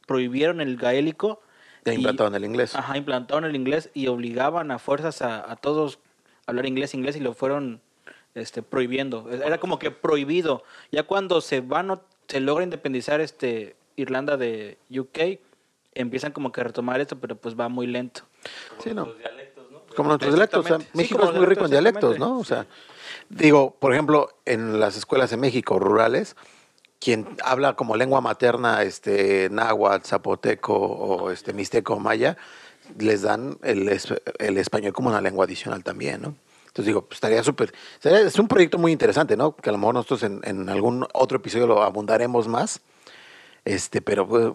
prohibieron 0.08 0.62
el 0.62 0.78
gaélico. 0.78 1.42
Ya 1.86 1.94
implantaron 1.94 2.36
el 2.36 2.46
inglés. 2.46 2.76
Ajá, 2.76 2.98
implantaron 2.98 3.46
el 3.46 3.56
inglés 3.56 3.90
y 3.94 4.08
obligaban 4.08 4.72
a 4.72 4.80
fuerzas 4.80 5.22
a, 5.22 5.50
a 5.50 5.56
todos 5.56 6.00
a 6.46 6.52
hablar 6.52 6.66
inglés, 6.66 6.94
inglés 6.94 7.16
y 7.16 7.20
lo 7.20 7.34
fueron 7.34 7.82
este, 8.36 8.62
prohibiendo. 8.62 9.30
Era 9.32 9.60
como 9.60 9.80
que 9.80 9.92
prohibido. 9.92 10.64
Ya 10.92 11.04
cuando 11.04 11.42
se 11.42 11.62
van 11.62 11.92
o 11.92 12.02
se 12.28 12.40
logra 12.40 12.64
independizar 12.64 13.22
este 13.22 13.76
Irlanda 13.96 14.38
de 14.38 14.78
UK, 14.90 15.40
empiezan 15.94 16.32
como 16.32 16.52
que 16.52 16.62
a 16.62 16.66
retomar 16.66 17.02
esto, 17.02 17.20
pero 17.20 17.36
pues 17.36 17.60
va 17.60 17.70
muy 17.70 17.88
lento. 17.88 18.22
Como 18.70 18.82
Sí, 18.84 18.94
no. 18.94 19.06
los 19.06 19.18
dialectos, 19.18 19.72
¿no? 19.72 19.82
Como 19.96 20.10
nuestros 20.10 20.34
dialectos. 20.34 20.60
O 20.60 20.68
sea, 20.68 20.76
Exactamente. 20.78 21.08
Sí, 21.08 21.14
México 21.16 21.30
es 21.30 21.38
muy 21.38 21.46
rico 21.46 21.66
en 21.66 21.72
dialectos, 21.72 22.10
dialectos, 22.12 22.20
¿no? 22.20 22.40
O 22.40 22.44
sea, 22.44 22.68
digo, 23.30 23.76
por 23.80 23.94
ejemplo, 23.94 24.30
en 24.46 24.80
las 24.80 24.96
escuelas 24.96 25.30
de 25.32 25.38
México 25.38 25.80
rurales, 25.80 26.36
quien 27.00 27.28
habla 27.44 27.76
como 27.76 27.96
lengua 27.96 28.22
materna 28.22 28.84
este 28.84 29.50
náhuatl, 29.50 30.06
zapoteco 30.06 30.74
o 30.74 31.32
este 31.32 31.54
mixteco 31.54 32.00
maya, 32.00 32.38
les 32.98 33.22
dan 33.22 33.58
el, 33.64 33.90
el 34.40 34.58
español 34.58 34.94
como 34.94 35.10
una 35.10 35.22
lengua 35.22 35.46
adicional 35.46 35.84
también, 35.84 36.22
¿no? 36.22 36.36
Entonces 36.68 36.86
digo, 36.86 37.06
pues 37.06 37.18
estaría 37.18 37.44
súper, 37.44 37.74
es 38.04 38.38
un 38.38 38.48
proyecto 38.48 38.78
muy 38.78 38.92
interesante, 38.92 39.36
¿no? 39.36 39.56
Que 39.56 39.70
a 39.70 39.72
lo 39.72 39.80
mejor 39.80 39.96
nosotros 39.96 40.24
en, 40.24 40.42
en 40.44 40.70
algún 40.70 41.08
otro 41.14 41.38
episodio 41.38 41.66
lo 41.66 41.82
abundaremos 41.82 42.48
más, 42.48 42.82
este, 43.66 44.02
pero 44.02 44.28
pues, 44.28 44.54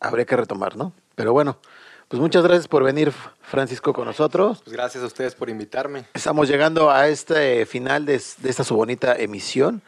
habría 0.00 0.24
que 0.26 0.36
retomar, 0.36 0.76
¿no? 0.76 0.92
Pero 1.16 1.32
bueno, 1.32 1.58
pues 2.08 2.20
muchas 2.20 2.44
gracias 2.44 2.68
por 2.68 2.84
venir, 2.84 3.12
Francisco, 3.42 3.92
con 3.92 4.04
nosotros. 4.04 4.62
Pues 4.62 4.76
gracias 4.76 5.02
a 5.02 5.06
ustedes 5.06 5.34
por 5.34 5.50
invitarme. 5.50 6.04
Estamos 6.14 6.48
llegando 6.48 6.90
a 6.90 7.08
este 7.08 7.66
final 7.66 8.06
de, 8.06 8.22
de 8.38 8.50
esta 8.50 8.62
su 8.62 8.76
bonita 8.76 9.16
emisión 9.16 9.82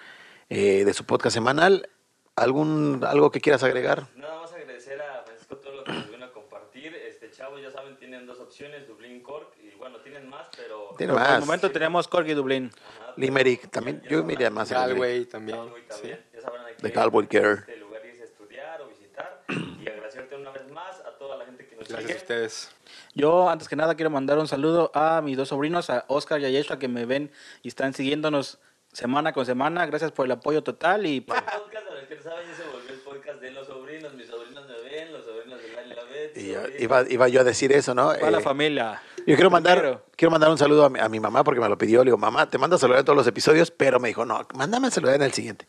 eh, 0.48 0.84
de 0.84 0.94
su 0.94 1.04
podcast 1.04 1.34
semanal. 1.34 1.88
¿Algún, 2.36 3.02
¿Algo 3.06 3.30
que 3.30 3.40
quieras 3.40 3.62
agregar? 3.62 4.08
Nada 4.16 4.40
más 4.40 4.52
agradecer 4.52 5.00
a 5.00 5.22
Francisco 5.24 5.56
todo 5.56 5.76
lo 5.76 5.84
que 5.84 5.92
nos 5.92 6.10
vino 6.10 6.24
a 6.26 6.32
compartir. 6.32 6.94
Este 6.94 7.30
chavos, 7.30 7.62
ya 7.62 7.70
saben, 7.70 7.96
tienen 7.96 8.26
dos 8.26 8.40
opciones, 8.40 8.86
Dublín 8.86 9.22
Cork, 9.22 9.56
y 9.58 9.74
bueno, 9.76 9.98
tienen 10.00 10.28
más, 10.28 10.46
pero... 10.56 10.90
Tiene 10.98 11.14
Por 11.14 11.22
el 11.22 11.40
momento 11.40 11.70
tenemos 11.70 12.08
Cork 12.08 12.28
y 12.28 12.34
Dublín. 12.34 12.70
Ajá, 12.76 13.14
Limerick, 13.16 13.70
también. 13.70 14.02
Yo 14.08 14.22
me 14.22 14.34
iría 14.34 14.50
más. 14.50 14.70
Galway 14.70 15.24
también. 15.24 15.56
Galway 15.56 15.82
sí. 15.82 15.88
también. 15.88 16.24
Ya 16.32 16.38
aquí 16.38 16.82
De 16.82 16.90
Galway 16.90 17.26
Care. 17.26 17.52
este 17.54 17.76
lugar 17.78 18.02
estudiar 18.04 18.82
o 18.82 18.88
visitar. 18.88 19.44
Y 19.48 19.88
agradecerte 19.88 20.36
una 20.36 20.50
vez 20.50 20.70
más 20.70 21.00
a 21.00 21.16
toda 21.18 21.36
la 21.36 21.46
gente 21.46 21.66
que 21.66 21.76
nos 21.76 21.88
Gracias 21.88 22.12
a 22.12 22.16
ustedes. 22.16 22.70
Yo, 23.14 23.48
antes 23.48 23.68
que 23.68 23.76
nada, 23.76 23.94
quiero 23.94 24.10
mandar 24.10 24.38
un 24.38 24.46
saludo 24.46 24.90
a 24.94 25.22
mis 25.22 25.36
dos 25.38 25.48
sobrinos, 25.48 25.88
a 25.88 26.04
Oscar 26.08 26.40
y 26.40 26.44
a 26.44 26.50
Yeshua, 26.50 26.78
que 26.78 26.88
me 26.88 27.06
ven 27.06 27.30
y 27.62 27.68
están 27.68 27.94
siguiéndonos 27.94 28.58
semana 28.96 29.32
con 29.32 29.44
semana. 29.44 29.84
Gracias 29.86 30.10
por 30.12 30.24
el 30.26 30.32
apoyo 30.32 30.62
total 30.62 31.04
y 31.06 31.20
pues, 31.20 31.38
que 32.08 32.14
no 32.16 32.22
saben, 32.22 32.46
ya 32.48 32.56
se 32.56 32.70
volvió 32.70 32.90
el 32.94 33.00
podcast 33.00 33.40
de 33.40 33.50
los 33.50 33.66
sobrinos. 33.66 34.14
Mis 34.14 34.26
sobrinos 34.26 34.64
me 34.66 34.90
ven, 34.90 35.12
los 35.12 35.24
sobrinos 35.24 35.60
de 35.60 35.72
Lali 35.72 35.94
la 35.94 36.04
ven. 36.04 36.30
Y 36.34 36.52
yo- 36.52 36.60
iba, 36.78 37.02
iba 37.08 37.28
yo 37.28 37.40
a 37.40 37.44
decir 37.44 37.72
eso, 37.72 37.94
¿no? 37.94 38.08
para 38.08 38.30
la 38.30 38.38
Eh, 38.38 38.42
familia. 38.42 39.02
yo 39.26 39.34
quiero 39.34 39.50
mandar, 39.50 39.80
Quiero. 39.80 40.02
quiero 40.16 40.30
mandar 40.30 40.50
un 40.50 40.58
saludo 40.58 40.84
a 40.86 40.88
mi, 40.90 40.98
a 40.98 41.08
mi 41.08 41.20
mamá 41.20 41.44
porque 41.44 41.60
me 41.60 41.68
lo 41.68 41.76
pidió. 41.76 42.00
Le 42.00 42.06
digo, 42.06 42.16
mamá, 42.18 42.48
te 42.48 42.56
mando 42.58 42.76
a 42.76 42.78
saludar 42.78 43.00
en 43.00 43.04
todos 43.04 43.16
los 43.16 43.26
episodios, 43.26 43.70
pero 43.70 44.00
me 44.00 44.08
dijo, 44.08 44.24
no, 44.24 44.46
mándame 44.54 44.88
a 44.88 44.90
saludar 44.90 45.16
en 45.16 45.22
el 45.22 45.32
siguiente. 45.32 45.66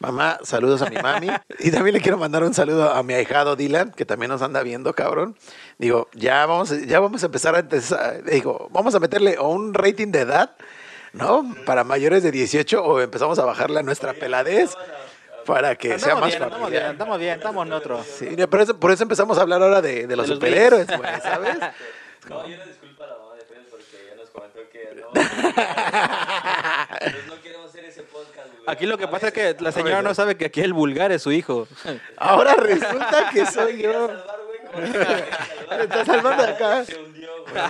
Mamá, 0.00 0.38
saludos 0.44 0.82
a 0.82 0.90
mi 0.90 0.96
mami. 0.96 1.28
y 1.58 1.70
también 1.72 1.94
le 1.94 2.00
quiero 2.00 2.18
mandar 2.18 2.44
un 2.44 2.54
saludo 2.54 2.90
a 2.92 3.02
mi 3.02 3.14
ahijado 3.14 3.56
Dylan, 3.56 3.90
que 3.92 4.04
también 4.04 4.30
nos 4.30 4.42
anda 4.42 4.62
viendo, 4.62 4.92
cabrón. 4.94 5.36
Digo, 5.78 6.08
ya 6.12 6.44
vamos, 6.46 6.70
ya 6.86 7.00
vamos 7.00 7.22
a 7.24 7.26
empezar 7.26 7.56
a 7.56 7.60
empezar- 7.60 8.22
Digo, 8.24 8.68
vamos 8.70 8.94
a 8.94 9.00
meterle 9.00 9.38
o 9.38 9.48
un 9.48 9.74
rating 9.74 10.12
de 10.12 10.20
edad, 10.20 10.54
¿no? 11.12 11.54
Para 11.66 11.84
mayores 11.84 12.22
de 12.22 12.30
18 12.30 12.82
o 12.84 13.00
empezamos 13.00 13.38
a 13.38 13.44
bajarle 13.44 13.80
a 13.80 13.82
nuestra 13.82 14.12
peladez 14.14 14.74
para 15.46 15.74
que 15.76 15.98
sea 15.98 16.12
Andamos 16.14 16.20
más 16.20 16.30
bien, 16.30 16.38
bien, 16.48 16.60
familiar. 16.60 16.84
andamos 16.86 17.18
bien, 17.18 17.34
estamos 17.38 17.66
en 17.66 17.72
otro. 17.72 18.04
Sí, 18.04 18.36
por 18.50 18.60
eso, 18.60 18.78
por 18.78 18.90
eso 18.92 19.02
empezamos 19.02 19.38
a 19.38 19.42
hablar 19.42 19.62
ahora 19.62 19.80
de, 19.80 20.06
de 20.06 20.16
los 20.16 20.26
De 20.26 20.34
los 20.34 20.36
superhéroes, 20.36 20.86
güey, 20.86 21.20
¿sabes? 21.22 21.56
No, 22.28 22.46
yo 22.46 22.56
le 22.58 22.66
disculpo 22.66 23.04
a 23.04 23.06
la 23.06 23.14
mamá 23.16 23.34
de 23.36 23.40
Fred 23.46 23.62
porque 23.70 24.08
ya 24.10 24.14
nos 24.16 24.28
comentó 24.28 24.60
que 24.70 24.94
no. 25.00 25.08
pues 27.00 27.26
no 27.26 27.40
queremos 27.42 27.70
hacer 27.70 27.84
ese 27.86 28.02
podcast, 28.02 28.48
güey. 28.50 28.64
Aquí 28.66 28.84
lo 28.86 28.98
que 28.98 29.04
A 29.04 29.10
pasa 29.10 29.28
es 29.28 29.34
veces- 29.34 29.54
que 29.56 29.64
la 29.64 29.72
señora 29.72 30.02
no 30.02 30.14
sabe 30.14 30.36
que 30.36 30.44
aquí 30.46 30.60
el 30.60 30.74
vulgar 30.74 31.10
es 31.12 31.22
su 31.22 31.32
hijo. 31.32 31.66
Ahora 32.18 32.54
resulta 32.54 33.30
que 33.32 33.46
soy 33.46 33.80
yo. 33.82 34.10
Me 34.76 35.82
está 35.84 36.04
salvando 36.04 36.42
acá. 36.42 36.84
Se 36.84 36.98
hundió, 36.98 37.28
güey. 37.44 37.62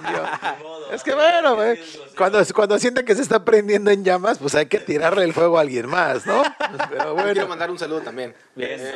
Es 0.92 1.02
que 1.02 1.14
bueno, 1.14 1.54
güey. 1.56 1.72
¿eh? 1.72 1.84
Cuando, 2.16 2.40
cuando 2.54 2.78
siente 2.78 3.04
que 3.04 3.14
se 3.14 3.22
está 3.22 3.44
prendiendo 3.44 3.90
en 3.90 4.04
llamas, 4.04 4.38
pues 4.38 4.54
hay 4.54 4.66
que 4.66 4.78
tirarle 4.80 5.24
el 5.24 5.32
fuego 5.34 5.58
a 5.58 5.60
alguien 5.60 5.86
más, 5.86 6.24
¿no? 6.26 6.42
Pero 6.90 7.04
Yo 7.04 7.14
quiero 7.14 7.14
bueno. 7.14 7.48
mandar 7.48 7.70
un 7.70 7.78
saludo 7.78 8.00
también. 8.00 8.34
Eso, 8.56 8.92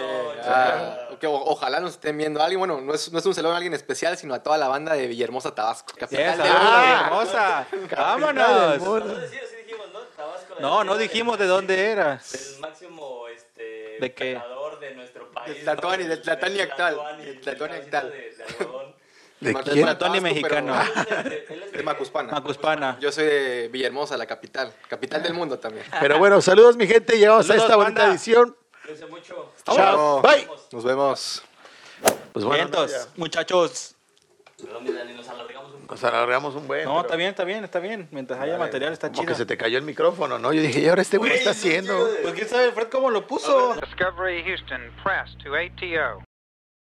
que 1.21 1.27
o- 1.27 1.33
ojalá 1.45 1.81
nos 1.81 1.93
estén 1.93 2.17
viendo 2.19 2.43
alguien. 2.43 2.59
Bueno, 2.59 2.81
no 2.81 2.95
es, 2.95 3.13
no 3.13 3.19
es 3.19 3.27
un 3.27 3.35
saludo 3.35 3.53
a 3.53 3.57
alguien 3.57 3.75
especial, 3.75 4.17
sino 4.17 4.35
a 4.35 4.43
toda 4.43 4.59
la 4.59 4.69
banda 4.69 4.95
de 4.95 5.07
Villahermosa, 5.07 5.55
Tabasco. 5.55 5.95
Capital 5.99 6.41
Ah. 6.43 7.09
mundo. 7.11 7.27
hermosa. 7.31 7.67
del 7.71 7.89
Vámonos. 7.97 8.79
No, 8.83 8.99
¿no? 9.01 9.15
Tabasco. 10.17 10.55
No, 10.61 10.85
no 10.85 10.97
dijimos 10.97 11.39
de 11.39 11.47
dónde 11.47 11.91
era. 11.91 12.21
El 12.33 12.61
máximo, 12.61 13.29
este... 13.29 13.99
¿De 14.01 14.13
qué? 14.15 14.41
De 14.83 14.95
nuestro 14.95 15.31
país. 15.31 15.55
Del 15.57 15.65
Tlatoani, 15.65 16.03
¿no? 16.05 16.09
del 16.11 16.23
Tlatoani 16.23 16.61
actual, 16.61 16.95
del 17.19 17.41
cabecita 17.41 17.99
actual. 17.99 18.11
de- 18.13 18.35
de 18.37 18.45
algodón. 18.45 18.95
¿De 19.41 19.53
Mar- 19.53 19.65
quién? 19.65 19.85
Tlatoani 19.85 20.19
Tabasco, 20.21 20.23
mexicano. 20.23 20.75
de- 21.73 21.83
Macuspana. 21.83 22.33
Macuspana. 22.33 22.97
Yo 23.01 23.11
soy 23.11 23.25
de 23.25 23.69
Villahermosa, 23.73 24.17
la 24.17 24.27
capital. 24.27 24.73
Capital 24.89 25.23
del 25.23 25.35
mundo 25.35 25.59
también. 25.59 25.85
Pero 26.01 26.19
bueno, 26.19 26.41
saludos, 26.41 26.77
mi 26.77 26.87
gente. 26.87 27.19
Llegamos 27.19 27.45
a 27.47 27.49
Saludos, 27.49 27.65
esta 27.65 27.77
bonita 27.77 28.01
banda. 28.03 28.15
edición. 28.15 28.57
Cuídense 28.83 29.07
mucho. 29.07 29.53
Chao. 29.65 30.23
Bye. 30.23 30.47
Nos 30.71 30.85
vemos. 30.85 31.43
Pues 32.33 32.45
bueno, 32.45 32.65
no, 32.69 32.71
Vientos, 32.85 33.09
muchachos. 33.17 33.92
Dani, 34.63 35.15
nos 35.15 35.29
alargamos 35.29 35.73
un 35.75 35.81
poco. 35.83 35.95
nos 35.95 36.05
alargamos 36.05 36.55
un 36.55 36.67
buen. 36.67 36.85
No, 36.85 36.91
pero- 36.93 37.01
está 37.03 37.17
bien, 37.17 37.31
está 37.31 37.45
bien, 37.45 37.65
está 37.65 37.79
bien. 37.81 38.09
Mientras 38.11 38.41
haya 38.41 38.59
material 38.59 38.93
está 38.93 39.09
Como 39.09 39.21
chido. 39.23 39.29
que 39.33 39.35
se 39.37 39.47
te 39.47 39.57
cayó 39.57 39.79
el 39.79 39.85
micrófono, 39.85 40.39
¿no? 40.39 40.53
Yo 40.53 40.61
dije, 40.63 40.81
¿y 40.81 40.89
ahora 40.89 41.03
este 41.03 41.19
güey 41.19 41.31
qué 41.33 41.39
está 41.39 41.51
haciendo? 41.51 42.09
Pues 42.23 42.35
quién 42.35 42.49
sabe, 42.49 42.73
Fred, 42.73 42.89
cómo 42.89 43.11
lo 43.11 43.27
puso. 43.27 43.75
Discovery 43.75 44.43
Houston, 44.45 44.81
press 45.03 45.37
to 45.43 45.55
ATO. 45.55 46.23